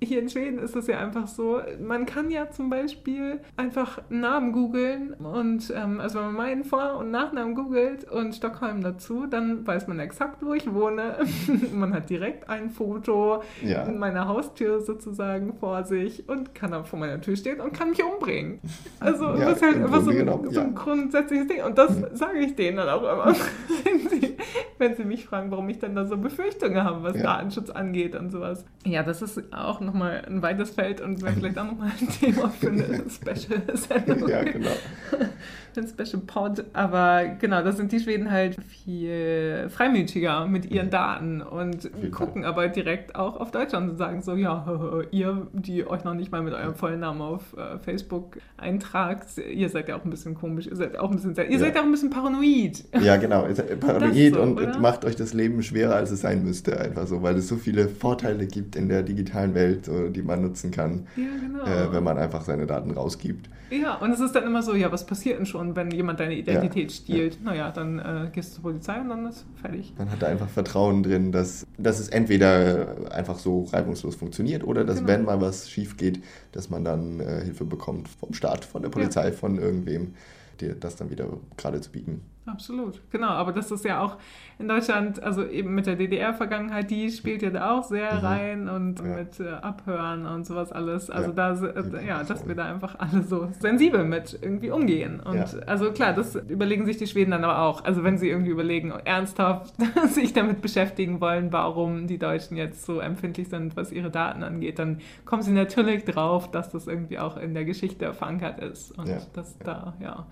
hier 0.04 0.20
in 0.20 0.30
Schweden 0.30 0.58
ist 0.58 0.76
es 0.76 0.88
ja 0.88 0.98
einfach 0.98 1.28
so, 1.28 1.62
man 1.80 2.08
kann 2.08 2.32
ja 2.32 2.50
zum 2.50 2.72
Beispiel 2.72 3.40
einfach 3.56 4.02
Namen 4.10 4.52
googeln 4.52 5.14
und 5.14 5.72
ähm, 5.76 6.00
also 6.00 6.18
wenn 6.18 6.26
man 6.26 6.36
meinen 6.36 6.64
Vor- 6.64 6.98
und 6.98 7.12
Nachnamen 7.12 7.54
googelt 7.54 8.10
und 8.10 8.34
Stockholm 8.34 8.82
dazu, 8.82 9.28
dann 9.28 9.66
weiß 9.66 9.88
man 9.88 10.00
exakt, 10.00 10.44
wo 10.44 10.56
ich 10.56 10.74
wohne. 10.74 11.18
man 11.74 11.94
hat 11.94 12.10
direkt 12.10 12.50
ein 12.50 12.72
Foto 12.72 13.44
ja. 13.62 13.84
in 13.84 14.00
meiner 14.00 14.28
Haustür 14.28 14.82
sozusagen 14.82 15.54
vor 15.54 15.84
sich 15.84 16.28
und 16.28 16.56
kann 16.56 16.72
dann 16.72 16.86
vor 16.86 16.98
meiner 16.98 17.22
Tür 17.22 17.36
stehen 17.36 17.62
und 17.62 17.72
kann 17.72 17.92
mich 17.92 18.04
umbringen. 18.04 18.60
Also 19.00 19.26
ja, 19.26 19.52
das 19.52 19.58
ist 19.58 19.62
halt 19.62 19.76
einfach 19.84 20.02
so 20.02 20.10
ein, 20.10 20.52
so 20.52 20.60
ein 20.62 20.74
grundsätzliches 20.74 21.48
Ding 21.48 21.64
und 21.64 21.78
das 21.78 21.96
sage 22.14 22.40
ich 22.40 22.56
denen 22.56 22.78
dann 22.78 22.90
auch 22.90 23.04
immer, 23.04 23.36
wenn 23.84 24.10
sie, 24.10 24.36
wenn 24.80 24.96
sie 24.96 25.06
mich 25.06 25.26
fragen, 25.26 25.52
warum 25.52 25.70
ich 25.70 25.78
dann 25.78 25.94
da 25.94 26.06
so 26.06 26.18
Befürchtungen 26.18 26.84
habe, 26.84 27.04
was 27.04 27.22
Datenschutz 27.22 27.70
angeht 27.70 28.16
und 28.16 28.32
sowas. 28.32 28.66
Ja, 28.84 29.04
das 29.04 29.22
ist 29.22 29.54
auch 29.54 29.80
noch 29.80 29.91
nochmal 29.92 30.24
ein 30.26 30.42
weites 30.42 30.72
Feld 30.72 31.02
und 31.02 31.22
wäre 31.22 31.34
vielleicht 31.34 31.58
auch 31.58 31.66
nochmal 31.66 31.92
ein 32.00 32.08
Thema 32.08 32.50
für 32.60 32.70
eine 32.70 33.04
Special-Sendung. 33.10 34.30
Ja, 34.30 34.44
genau. 34.44 34.72
ein 35.78 35.88
Special 35.88 36.22
Pod. 36.26 36.66
Aber 36.74 37.26
genau, 37.40 37.64
da 37.64 37.72
sind 37.72 37.92
die 37.92 38.00
Schweden 38.00 38.32
halt 38.32 38.58
viel 38.64 39.70
freimütiger 39.70 40.46
mit 40.48 40.70
ihren 40.70 40.90
Daten 40.90 41.42
und 41.42 41.90
viel 42.00 42.12
gucken 42.12 42.46
aber 42.46 42.68
direkt 42.68 43.16
auch 43.16 43.40
auf 43.40 43.52
Deutschland 43.52 43.92
und 43.92 43.98
sagen 43.98 44.22
so, 44.22 44.36
ja, 44.36 45.02
ihr, 45.12 45.48
die 45.54 45.88
euch 45.88 46.04
noch 46.04 46.14
nicht 46.14 46.32
mal 46.32 46.42
mit 46.42 46.54
eurem 46.54 46.76
vollen 46.76 47.00
Namen 47.00 47.22
auf 47.22 47.56
äh, 47.58 47.80
Facebook 47.80 48.38
eintragt, 48.58 49.28
ihr 49.38 49.70
seid 49.70 49.88
ja 49.88 49.98
auch 49.98 50.04
ein 50.04 50.10
bisschen 50.10 50.36
komisch, 50.36 50.68
ihr 50.68 50.76
seid 50.76 50.98
auch 50.98 51.10
ein 51.10 51.16
bisschen, 51.16 51.36
ihr 51.36 51.52
ja. 51.52 51.60
seid 51.60 51.78
auch 51.78 51.84
ein 51.84 51.92
bisschen 51.92 52.10
paranoid. 52.10 52.84
Ja, 53.02 53.18
genau, 53.18 53.48
ihr 53.48 53.56
seid 53.56 53.80
paranoid 53.80 54.34
so, 54.34 54.42
und 54.42 54.60
oder? 54.60 54.80
macht 54.80 55.06
euch 55.06 55.16
das 55.16 55.34
Leben 55.34 55.64
schwerer, 55.64 55.96
als 55.96 56.12
es 56.12 56.22
sein 56.22 56.44
müsste, 56.44 56.80
einfach 56.80 57.08
so, 57.08 57.24
weil 57.24 57.36
es 57.38 57.48
so 57.48 57.56
viele 57.56 57.88
Vorteile 57.88 58.46
gibt 58.46 58.76
in 58.76 58.90
der 58.90 59.04
digitalen 59.04 59.54
Welt 59.54 59.81
entwickelt, 59.88 60.08
so, 60.08 60.10
die 60.10 60.22
man 60.22 60.42
nutzen 60.42 60.72
kann, 60.72 61.08
Ja, 61.16 61.24
genau. 61.40 61.64
äh, 61.66 61.92
wenn 61.94 62.04
man 62.04 62.18
einfach 62.18 62.42
seine 62.44 62.66
Daten 62.66 62.92
rausgibt. 62.92 63.50
Ja, 63.70 63.96
und 63.96 64.12
es 64.12 64.20
ist 64.20 64.34
dann 64.36 64.44
immer 64.46 64.62
so, 64.64 64.76
ja, 64.76 64.92
was 64.92 65.06
passiert 65.06 65.40
denn 65.40 65.46
schon, 65.46 65.76
wenn 65.78 65.92
jemand 65.92 66.20
deine 66.20 66.36
Identität 66.36 66.92
stiehlt? 66.92 67.42
Naja, 67.42 67.72
dann 67.72 68.00
äh, 68.00 68.30
gehst 68.34 68.52
du 68.52 68.56
zur 68.56 68.64
Polizei 68.64 69.00
und 69.00 69.08
dann 69.10 69.26
ist 69.28 69.46
fertig. 69.62 69.94
Man 69.98 70.12
hat 70.12 70.22
da 70.22 70.28
einfach 70.28 70.50
Vertrauen 70.50 71.04
drin, 71.04 71.32
dass, 71.32 71.66
dass 71.78 72.00
es 72.00 72.10
entweder 72.10 73.12
einfach 73.12 73.40
so 73.40 73.64
reibungslos 73.72 74.16
funktioniert 74.16 74.64
oder 74.66 74.84
dass, 74.84 74.98
Genau. 74.98 75.08
wenn 75.08 75.24
mal 75.24 75.40
was 75.40 75.70
schief 75.70 75.96
geht, 75.96 76.22
dass 76.52 76.70
man 76.70 76.84
dann 76.84 77.22
äh, 77.22 77.44
Hilfe 77.46 77.64
bekommt 77.64 78.10
vom 78.10 78.34
Staat, 78.34 78.66
von 78.66 78.82
der 78.82 78.90
Polizei, 78.90 79.32
von 79.32 79.58
irgendwem, 79.58 80.16
dir 80.60 80.76
das 80.76 80.98
dann 80.98 81.10
wieder 81.10 81.28
gerade 81.56 81.80
zu 81.80 81.92
biegen. 81.92 82.22
Absolut, 82.48 83.00
genau. 83.12 83.28
Aber 83.30 83.52
das 83.52 83.70
ist 83.70 83.86
ja 83.86 84.02
auch 84.02 84.18
in 84.58 84.68
Deutschland, 84.68 85.22
also 85.22 85.46
eben 85.46 85.76
mit 85.76 85.86
der 85.86 85.96
DDR-Vergangenheit, 85.96 86.90
die 86.90 87.10
spielt 87.12 87.44
ja 87.44 87.52
da 87.52 87.72
auch 87.78 87.84
sehr 87.84 88.14
Mhm. 88.16 88.26
rein 88.26 88.70
und 88.70 89.00
Ja. 89.00 89.06
mit 89.06 89.40
äh, 89.40 89.50
Abhören 89.50 90.26
und 90.26 90.46
sowas 90.48 90.72
alles. 90.72 91.12
Also 91.12 91.30
Ja. 91.32 91.54
da, 91.54 91.66
äh, 91.68 92.08
ja, 92.08 92.24
dass 92.24 92.48
wir 92.48 92.56
da 92.56 92.66
einfach 92.66 92.96
alle 92.98 93.22
so 93.22 93.48
sensibel 93.60 94.04
mit 94.06 94.40
irgendwie 94.42 94.72
umgehen. 94.72 95.20
Und 95.20 95.36
Ja. 95.36 95.46
also 95.68 95.92
klar, 95.92 96.14
das 96.14 96.36
überlegen 96.36 96.88
sich 96.88 96.98
die 96.98 97.06
Schweden 97.06 97.30
dann 97.30 97.44
aber 97.44 97.60
auch. 97.60 97.86
Also 97.86 98.04
wenn 98.04 98.18
sie 98.18 98.30
irgendwie 98.30 98.52
überlegen, 98.52 98.92
ernsthaft 99.06 99.74
sich 100.10 100.34
damit 100.34 100.62
beschäftigen 100.62 101.22
wollen, 101.22 101.54
warum 101.54 102.08
die 102.08 102.18
Deutschen 102.18 102.58
jetzt 102.58 102.86
so 102.86 103.00
empfindlich 103.00 103.50
sind, 103.50 103.76
was 103.76 103.92
ihre 103.92 104.10
Daten 104.10 104.42
angeht, 104.44 104.80
dann 104.80 105.00
kommen 105.26 105.44
sie 105.44 105.52
natürlich 105.54 106.06
drauf, 106.06 106.50
dass 106.50 106.70
das 106.72 106.88
irgendwie 106.88 107.20
auch 107.20 107.38
in 107.38 107.54
der 107.54 107.66
Geschichte 107.66 108.14
verankert 108.16 108.60
ist. 108.60 108.98
Und 108.98 109.10
dass 109.34 109.58
da, 109.60 109.94
ja, 110.02 110.26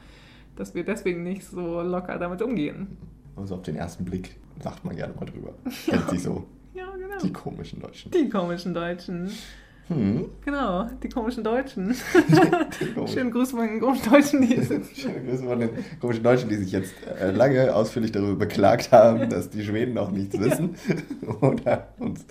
dass 0.60 0.76
wir 0.76 0.84
deswegen 0.84 1.24
nicht 1.24 1.46
so 1.46 1.82
locker 1.82 2.20
damit 2.20 2.42
umgehen. 2.42 2.98
Also 3.36 3.56
auf 3.56 3.62
den 3.62 3.78
ersten 3.78 4.04
Blick 4.04 4.36
lacht 4.64 4.84
man 4.84 4.96
gerne 4.96 5.14
mal 5.14 5.26
drüber. 5.26 5.54
Kennt 5.86 6.10
sich 6.10 6.22
so. 6.22 6.46
Ja, 6.74 6.92
genau. 6.96 7.18
Die 7.24 7.32
komischen 7.32 7.80
Deutschen. 7.80 8.12
Die 8.12 8.30
komischen 8.30 8.74
Deutschen. 8.74 9.32
Hm. 9.90 10.30
Genau, 10.46 10.88
die 11.02 11.10
komischen 11.10 11.44
Deutschen. 11.44 11.96
Schönen 13.08 13.32
Gruß 13.32 13.52
von 13.52 13.62
den 13.68 13.80
komischen 13.80 14.12
Deutschen, 14.12 14.42
die 14.42 14.62
sind. 14.62 14.86
Schöne 14.96 15.20
Grüße 15.26 15.44
von 15.44 15.60
den 15.60 15.70
komischen 16.00 16.24
Deutschen, 16.24 16.48
die 16.50 16.56
sich 16.58 16.72
jetzt 16.72 16.94
äh, 17.20 17.32
lange 17.32 17.74
ausführlich 17.74 18.12
darüber 18.12 18.36
beklagt 18.36 18.92
haben, 18.92 19.30
dass 19.30 19.50
die 19.50 19.64
Schweden 19.64 19.98
auch 19.98 20.12
nichts 20.12 20.40
wissen 20.40 20.76
oder 21.42 21.88
uns 21.98 22.24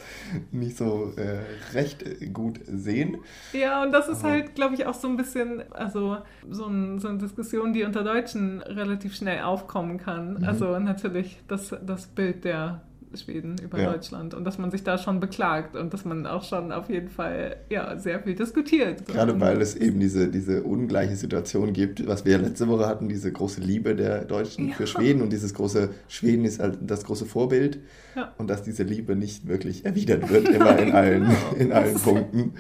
nicht 0.53 0.77
so 0.77 1.13
äh, 1.17 1.41
recht 1.77 2.05
gut 2.33 2.61
sehen. 2.67 3.19
Ja, 3.53 3.83
und 3.83 3.91
das 3.93 4.09
ist 4.09 4.21
Aber- 4.21 4.31
halt, 4.35 4.55
glaube 4.55 4.75
ich, 4.77 4.87
auch 4.87 4.95
so 4.95 5.09
ein 5.09 5.17
bisschen, 5.17 5.63
also 5.73 6.19
so, 6.49 6.67
ein, 6.67 7.01
so 7.01 7.09
eine 7.09 7.19
Diskussion, 7.19 7.73
die 7.73 7.83
unter 7.83 8.05
Deutschen 8.05 8.63
relativ 8.63 9.17
schnell 9.17 9.43
aufkommen 9.43 9.99
kann. 9.99 10.35
Mhm. 10.39 10.45
Also 10.45 10.79
natürlich 10.79 11.41
das, 11.49 11.75
das 11.85 12.07
Bild 12.07 12.45
der 12.45 12.83
Schweden 13.15 13.57
über 13.63 13.81
Ja. 13.81 13.93
Deutschland 13.93 14.35
und 14.35 14.45
dass 14.45 14.59
man 14.59 14.71
sich 14.71 14.83
da 14.85 14.99
schon 14.99 15.21
beklagt 15.21 15.77
und 15.77 15.93
dass 15.95 16.05
man 16.05 16.27
auch 16.27 16.45
schon 16.45 16.73
auf 16.73 16.91
jeden 16.91 17.09
Fall 17.09 17.57
ja, 17.71 17.97
sehr 17.99 18.21
viel 18.21 18.35
diskutiert. 18.35 19.07
Gerade 19.07 19.41
weil 19.41 19.61
es 19.63 19.75
eben 19.77 19.99
diese, 20.01 20.29
diese 20.29 20.63
ungleiche 20.63 21.17
Situation 21.17 21.73
gibt, 21.73 22.07
was 22.07 22.25
wir 22.25 22.33
ja 22.33 22.39
letzte 22.39 22.69
Woche 22.69 22.87
hatten, 22.87 23.09
diese 23.09 23.33
große 23.33 23.61
Liebe 23.61 23.95
der 23.97 24.25
Deutschen 24.25 24.69
Ja. 24.69 24.75
für 24.75 24.87
Schweden 24.87 25.23
und 25.23 25.33
dieses 25.33 25.55
große, 25.55 25.91
Schweden 26.09 26.45
ist 26.45 26.61
halt 26.61 26.79
das 26.83 27.05
große 27.05 27.25
Vorbild 27.27 27.81
Ja. 28.15 28.33
und 28.39 28.49
dass 28.51 28.63
diese 28.63 28.83
Liebe 28.83 29.17
nicht 29.17 29.49
wirklich 29.49 29.85
erwidert 29.85 30.29
wird, 30.31 30.49
immer 30.49 30.79
in 30.79 30.93
allen, 30.93 31.23
Genau. 31.25 31.55
in 31.59 31.73
allen 31.73 31.95
Punkten. 31.97 32.53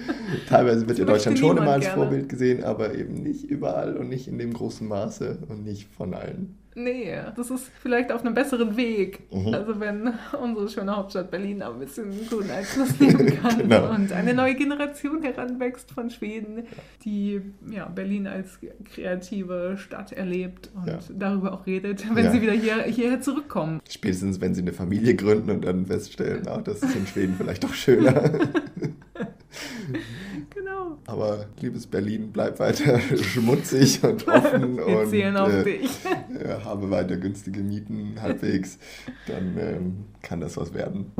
Teilweise 0.48 0.88
wird 0.88 0.98
ja 0.98 1.04
Deutschland 1.04 1.38
schon 1.38 1.56
immer 1.58 1.72
als 1.72 1.84
gerne. 1.84 2.02
Vorbild 2.02 2.28
gesehen, 2.28 2.64
aber 2.64 2.94
eben 2.94 3.14
nicht 3.14 3.44
überall 3.44 3.96
und 3.96 4.08
nicht 4.08 4.28
in 4.28 4.38
dem 4.38 4.52
großen 4.52 4.86
Maße 4.88 5.38
und 5.48 5.64
nicht 5.64 5.88
von 5.94 6.14
allen. 6.14 6.54
Nee, 6.80 7.12
das 7.34 7.50
ist 7.50 7.70
vielleicht 7.82 8.12
auf 8.12 8.20
einem 8.24 8.34
besseren 8.34 8.76
Weg. 8.76 9.20
Mhm. 9.32 9.52
Also 9.52 9.80
wenn 9.80 10.12
unsere 10.40 10.68
schöne 10.68 10.96
Hauptstadt 10.96 11.30
Berlin 11.30 11.60
ein 11.62 11.78
bisschen 11.80 12.10
guten 12.30 12.50
Einfluss 12.50 13.00
nehmen 13.00 13.26
kann 13.42 13.58
Genau. 13.58 13.90
und 13.92 14.12
eine 14.12 14.32
neue 14.32 14.54
Generation 14.54 15.22
heranwächst 15.22 15.90
von 15.90 16.08
Schweden, 16.10 16.64
die 17.04 17.40
ja, 17.70 17.86
Berlin 17.88 18.26
als 18.28 18.58
kreative 18.94 19.76
Stadt 19.78 20.12
erlebt 20.12 20.70
und 20.74 20.86
Ja. 20.86 20.98
darüber 21.18 21.52
auch 21.52 21.66
redet, 21.66 22.04
wenn 22.14 22.26
Ja. 22.26 22.30
sie 22.32 22.42
wieder 22.42 22.52
hier, 22.52 22.82
hierher 22.84 23.20
zurückkommen. 23.20 23.80
Spätestens, 23.90 24.40
wenn 24.40 24.54
sie 24.54 24.62
eine 24.62 24.72
Familie 24.72 25.14
gründen 25.16 25.50
und 25.50 25.64
dann 25.64 25.86
feststellen, 25.86 26.46
ah, 26.46 26.60
das 26.62 26.82
ist 26.82 26.94
in 26.94 27.06
Schweden 27.06 27.34
vielleicht 27.36 27.64
doch 27.64 27.74
schöner. 27.74 28.30
Aber 31.06 31.46
liebes 31.60 31.86
Berlin, 31.86 32.30
bleib 32.32 32.58
weiter 32.58 32.98
schmutzig 33.16 34.02
und 34.04 34.26
offen 34.28 34.76
Wir 34.76 34.86
und 34.86 35.10
zählen 35.10 35.36
auf 35.36 35.52
äh, 35.52 35.64
dich. 35.64 35.90
äh, 36.04 36.64
habe 36.64 36.90
weiter 36.90 37.16
günstige 37.16 37.60
Mieten 37.60 38.20
halbwegs. 38.20 38.78
Dann 39.26 39.56
ähm, 39.58 40.04
kann 40.22 40.40
das 40.40 40.56
was 40.56 40.74
werden. 40.74 41.12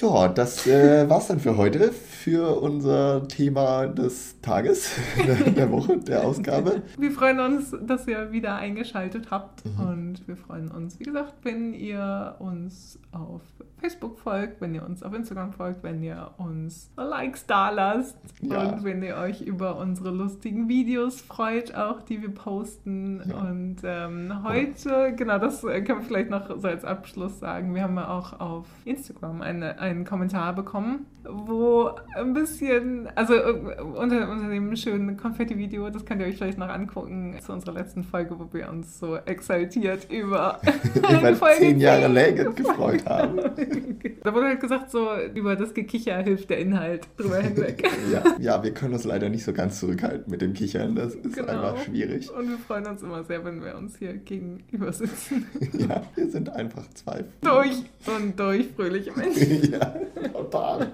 Ja, 0.00 0.26
das 0.28 0.66
äh, 0.66 1.08
war's 1.08 1.28
dann 1.28 1.38
für 1.38 1.56
heute, 1.56 1.92
für 1.92 2.60
unser 2.60 3.28
Thema 3.28 3.86
des 3.86 4.40
Tages, 4.40 4.90
der, 5.24 5.34
der 5.52 5.70
Woche, 5.70 5.98
der 5.98 6.24
Ausgabe. 6.26 6.82
Wir 6.98 7.12
freuen 7.12 7.38
uns, 7.38 7.74
dass 7.86 8.08
ihr 8.08 8.32
wieder 8.32 8.56
eingeschaltet 8.56 9.30
habt 9.30 9.62
Mhm. 9.64 9.86
und 9.86 10.28
wir 10.28 10.36
freuen 10.36 10.70
uns, 10.70 10.98
wie 10.98 11.04
gesagt, 11.04 11.34
wenn 11.44 11.74
ihr 11.74 12.34
uns 12.40 12.98
auf 13.12 13.40
Facebook 13.80 14.18
folgt, 14.18 14.60
wenn 14.62 14.74
ihr 14.74 14.84
uns 14.84 15.02
auf 15.02 15.12
Instagram 15.14 15.52
folgt, 15.52 15.82
wenn 15.82 16.02
ihr 16.02 16.30
uns 16.38 16.90
Likes 16.96 17.46
da 17.46 17.70
lasst 17.70 18.16
Ja. 18.40 18.70
und 18.70 18.84
wenn 18.84 19.02
ihr 19.02 19.16
euch 19.16 19.42
über 19.42 19.76
unsere 19.76 20.10
lustigen 20.10 20.68
Videos 20.68 21.20
freut, 21.20 21.74
auch 21.74 22.00
die 22.02 22.20
wir 22.22 22.30
posten. 22.34 23.22
Ja. 23.28 23.36
Und 23.42 23.76
ähm, 23.84 24.42
heute, 24.42 25.12
genau, 25.16 25.38
das 25.38 25.62
äh, 25.64 25.82
können 25.82 26.00
wir 26.00 26.06
vielleicht 26.06 26.30
noch 26.30 26.48
so 26.58 26.66
als 26.66 26.84
Abschluss 26.84 27.38
sagen. 27.40 27.74
Wir 27.74 27.82
haben 27.82 27.96
ja 27.96 28.08
auch 28.08 28.40
auf 28.40 28.66
Instagram 28.86 29.42
eine, 29.42 29.78
einen 29.84 30.04
Kommentar 30.04 30.54
bekommen, 30.54 31.06
wo 31.24 31.90
ein 32.16 32.34
bisschen, 32.34 33.08
also 33.14 33.34
äh, 33.34 33.80
unter, 33.80 34.30
unter 34.30 34.48
dem 34.48 34.74
schönen 34.76 35.16
Konfetti-Video, 35.16 35.88
das 35.90 36.04
könnt 36.04 36.20
ihr 36.20 36.26
euch 36.26 36.36
vielleicht 36.36 36.58
noch 36.58 36.68
angucken, 36.68 37.36
zu 37.40 37.52
unserer 37.52 37.72
letzten 37.72 38.02
Folge, 38.02 38.38
wo 38.38 38.52
wir 38.52 38.68
uns 38.68 38.98
so 38.98 39.16
exaltiert 39.16 40.10
über 40.10 40.60
Über 40.96 41.34
Folge 41.36 41.58
zehn 41.58 41.80
Jahre 41.80 42.02
10. 42.02 42.12
Legend 42.14 42.56
gefreut 42.56 43.06
haben. 43.06 43.38
Da 44.24 44.32
wurde 44.34 44.46
halt 44.46 44.60
gesagt, 44.60 44.90
so 44.90 45.08
über 45.34 45.54
das 45.56 45.74
Gekicher 45.74 46.16
hilft 46.22 46.48
der 46.50 46.58
Inhalt 46.58 47.06
drüber 47.16 47.38
hinweg. 47.38 47.86
Ja, 48.12 48.22
ja, 48.38 48.62
wir 48.62 48.72
können 48.72 48.94
uns 48.94 49.04
leider 49.04 49.28
nicht 49.28 49.44
so 49.44 49.52
ganz 49.52 49.80
zurückhalten 49.80 50.30
mit 50.30 50.40
dem 50.42 50.52
Kichern. 50.52 50.94
Das 50.94 51.14
ist 51.14 51.34
Genau. 51.34 51.48
einfach 51.48 51.78
schwierig. 51.84 52.30
Und 52.32 52.48
wir 52.48 52.58
freuen 52.58 52.86
uns 52.86 53.02
immer 53.02 53.24
sehr, 53.24 53.44
wenn 53.44 53.62
wir 53.64 53.76
uns 53.76 53.96
hier 53.98 54.14
gegenüber 54.14 54.92
sitzen. 54.92 55.46
Ja, 55.88 56.02
wir 56.14 56.30
sind 56.30 56.48
einfach 56.50 56.88
zwei. 56.94 57.24
durch 57.42 57.84
und 58.06 58.38
durch 58.38 58.68
fröhliche 58.76 59.12
Menschen. 59.12 59.72
ja, 59.72 59.94
total. 60.32 60.92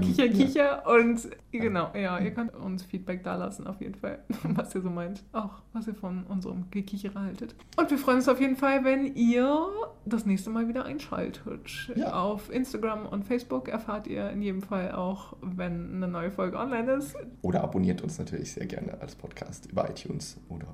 Kicher, 0.00 0.28
kicher 0.28 0.82
und 0.88 1.28
genau, 1.50 1.90
ja, 1.94 2.18
ihr 2.18 2.30
könnt 2.32 2.54
uns 2.54 2.82
Feedback 2.82 3.22
da 3.24 3.36
lassen 3.36 3.66
auf 3.66 3.80
jeden 3.80 3.94
Fall, 3.94 4.20
was 4.44 4.74
ihr 4.74 4.80
so 4.80 4.90
meint, 4.90 5.22
auch 5.32 5.62
was 5.72 5.86
ihr 5.86 5.94
von 5.94 6.24
unserem 6.24 6.70
Gekichere 6.70 7.18
haltet. 7.20 7.54
Und 7.76 7.90
wir 7.90 7.98
freuen 7.98 8.16
uns 8.18 8.28
auf 8.28 8.40
jeden 8.40 8.56
Fall, 8.56 8.84
wenn 8.84 9.14
ihr 9.14 9.68
das 10.06 10.26
nächste 10.26 10.50
Mal 10.50 10.68
wieder 10.68 10.84
einschaltet. 10.84 11.92
Ja. 11.96 12.12
Auf 12.12 12.50
Instagram 12.52 13.06
und 13.06 13.24
Facebook 13.24 13.68
erfahrt 13.68 14.06
ihr 14.06 14.30
in 14.30 14.42
jedem 14.42 14.62
Fall 14.62 14.92
auch, 14.92 15.36
wenn 15.42 15.94
eine 15.96 16.08
neue 16.08 16.30
Folge 16.30 16.58
online 16.58 16.92
ist. 16.92 17.16
Oder 17.42 17.62
abonniert 17.62 18.02
uns 18.02 18.18
natürlich 18.18 18.52
sehr 18.52 18.66
gerne 18.66 19.00
als 19.00 19.14
Podcast 19.14 19.66
über 19.70 19.88
iTunes 19.88 20.38
oder 20.48 20.68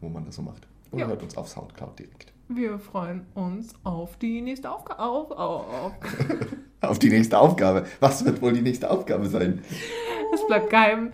wo 0.00 0.08
man 0.08 0.24
das 0.24 0.36
so 0.36 0.42
macht. 0.42 0.66
Oder 0.90 1.02
Ja. 1.02 1.08
hört 1.08 1.22
uns 1.22 1.36
auf 1.36 1.48
Soundcloud 1.48 1.98
direkt. 1.98 2.32
Wir 2.48 2.78
freuen 2.78 3.26
uns 3.34 3.74
auf 3.84 4.16
die 4.16 4.40
nächste 4.40 4.70
Aufgabe. 4.70 5.00
Auf, 5.00 5.30
auf, 5.32 5.92
auf. 6.80 6.98
Die 6.98 7.10
nächste 7.10 7.38
Aufgabe. 7.38 7.84
Was 8.00 8.24
wird 8.24 8.40
wohl 8.40 8.54
die 8.54 8.62
nächste 8.62 8.90
Aufgabe 8.90 9.26
sein? 9.26 9.62
Es 10.32 10.46
bleibt 10.46 10.70
geheim. 10.70 11.12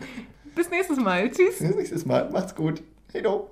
Bis 0.54 0.70
nächstes 0.70 0.98
Mal. 0.98 1.28
Tschüss. 1.30 1.58
Bis 1.58 1.74
nächstes 1.74 2.06
Mal. 2.06 2.30
Macht's 2.30 2.54
gut. 2.54 2.82
Hey 3.12 3.22
do. 3.22 3.50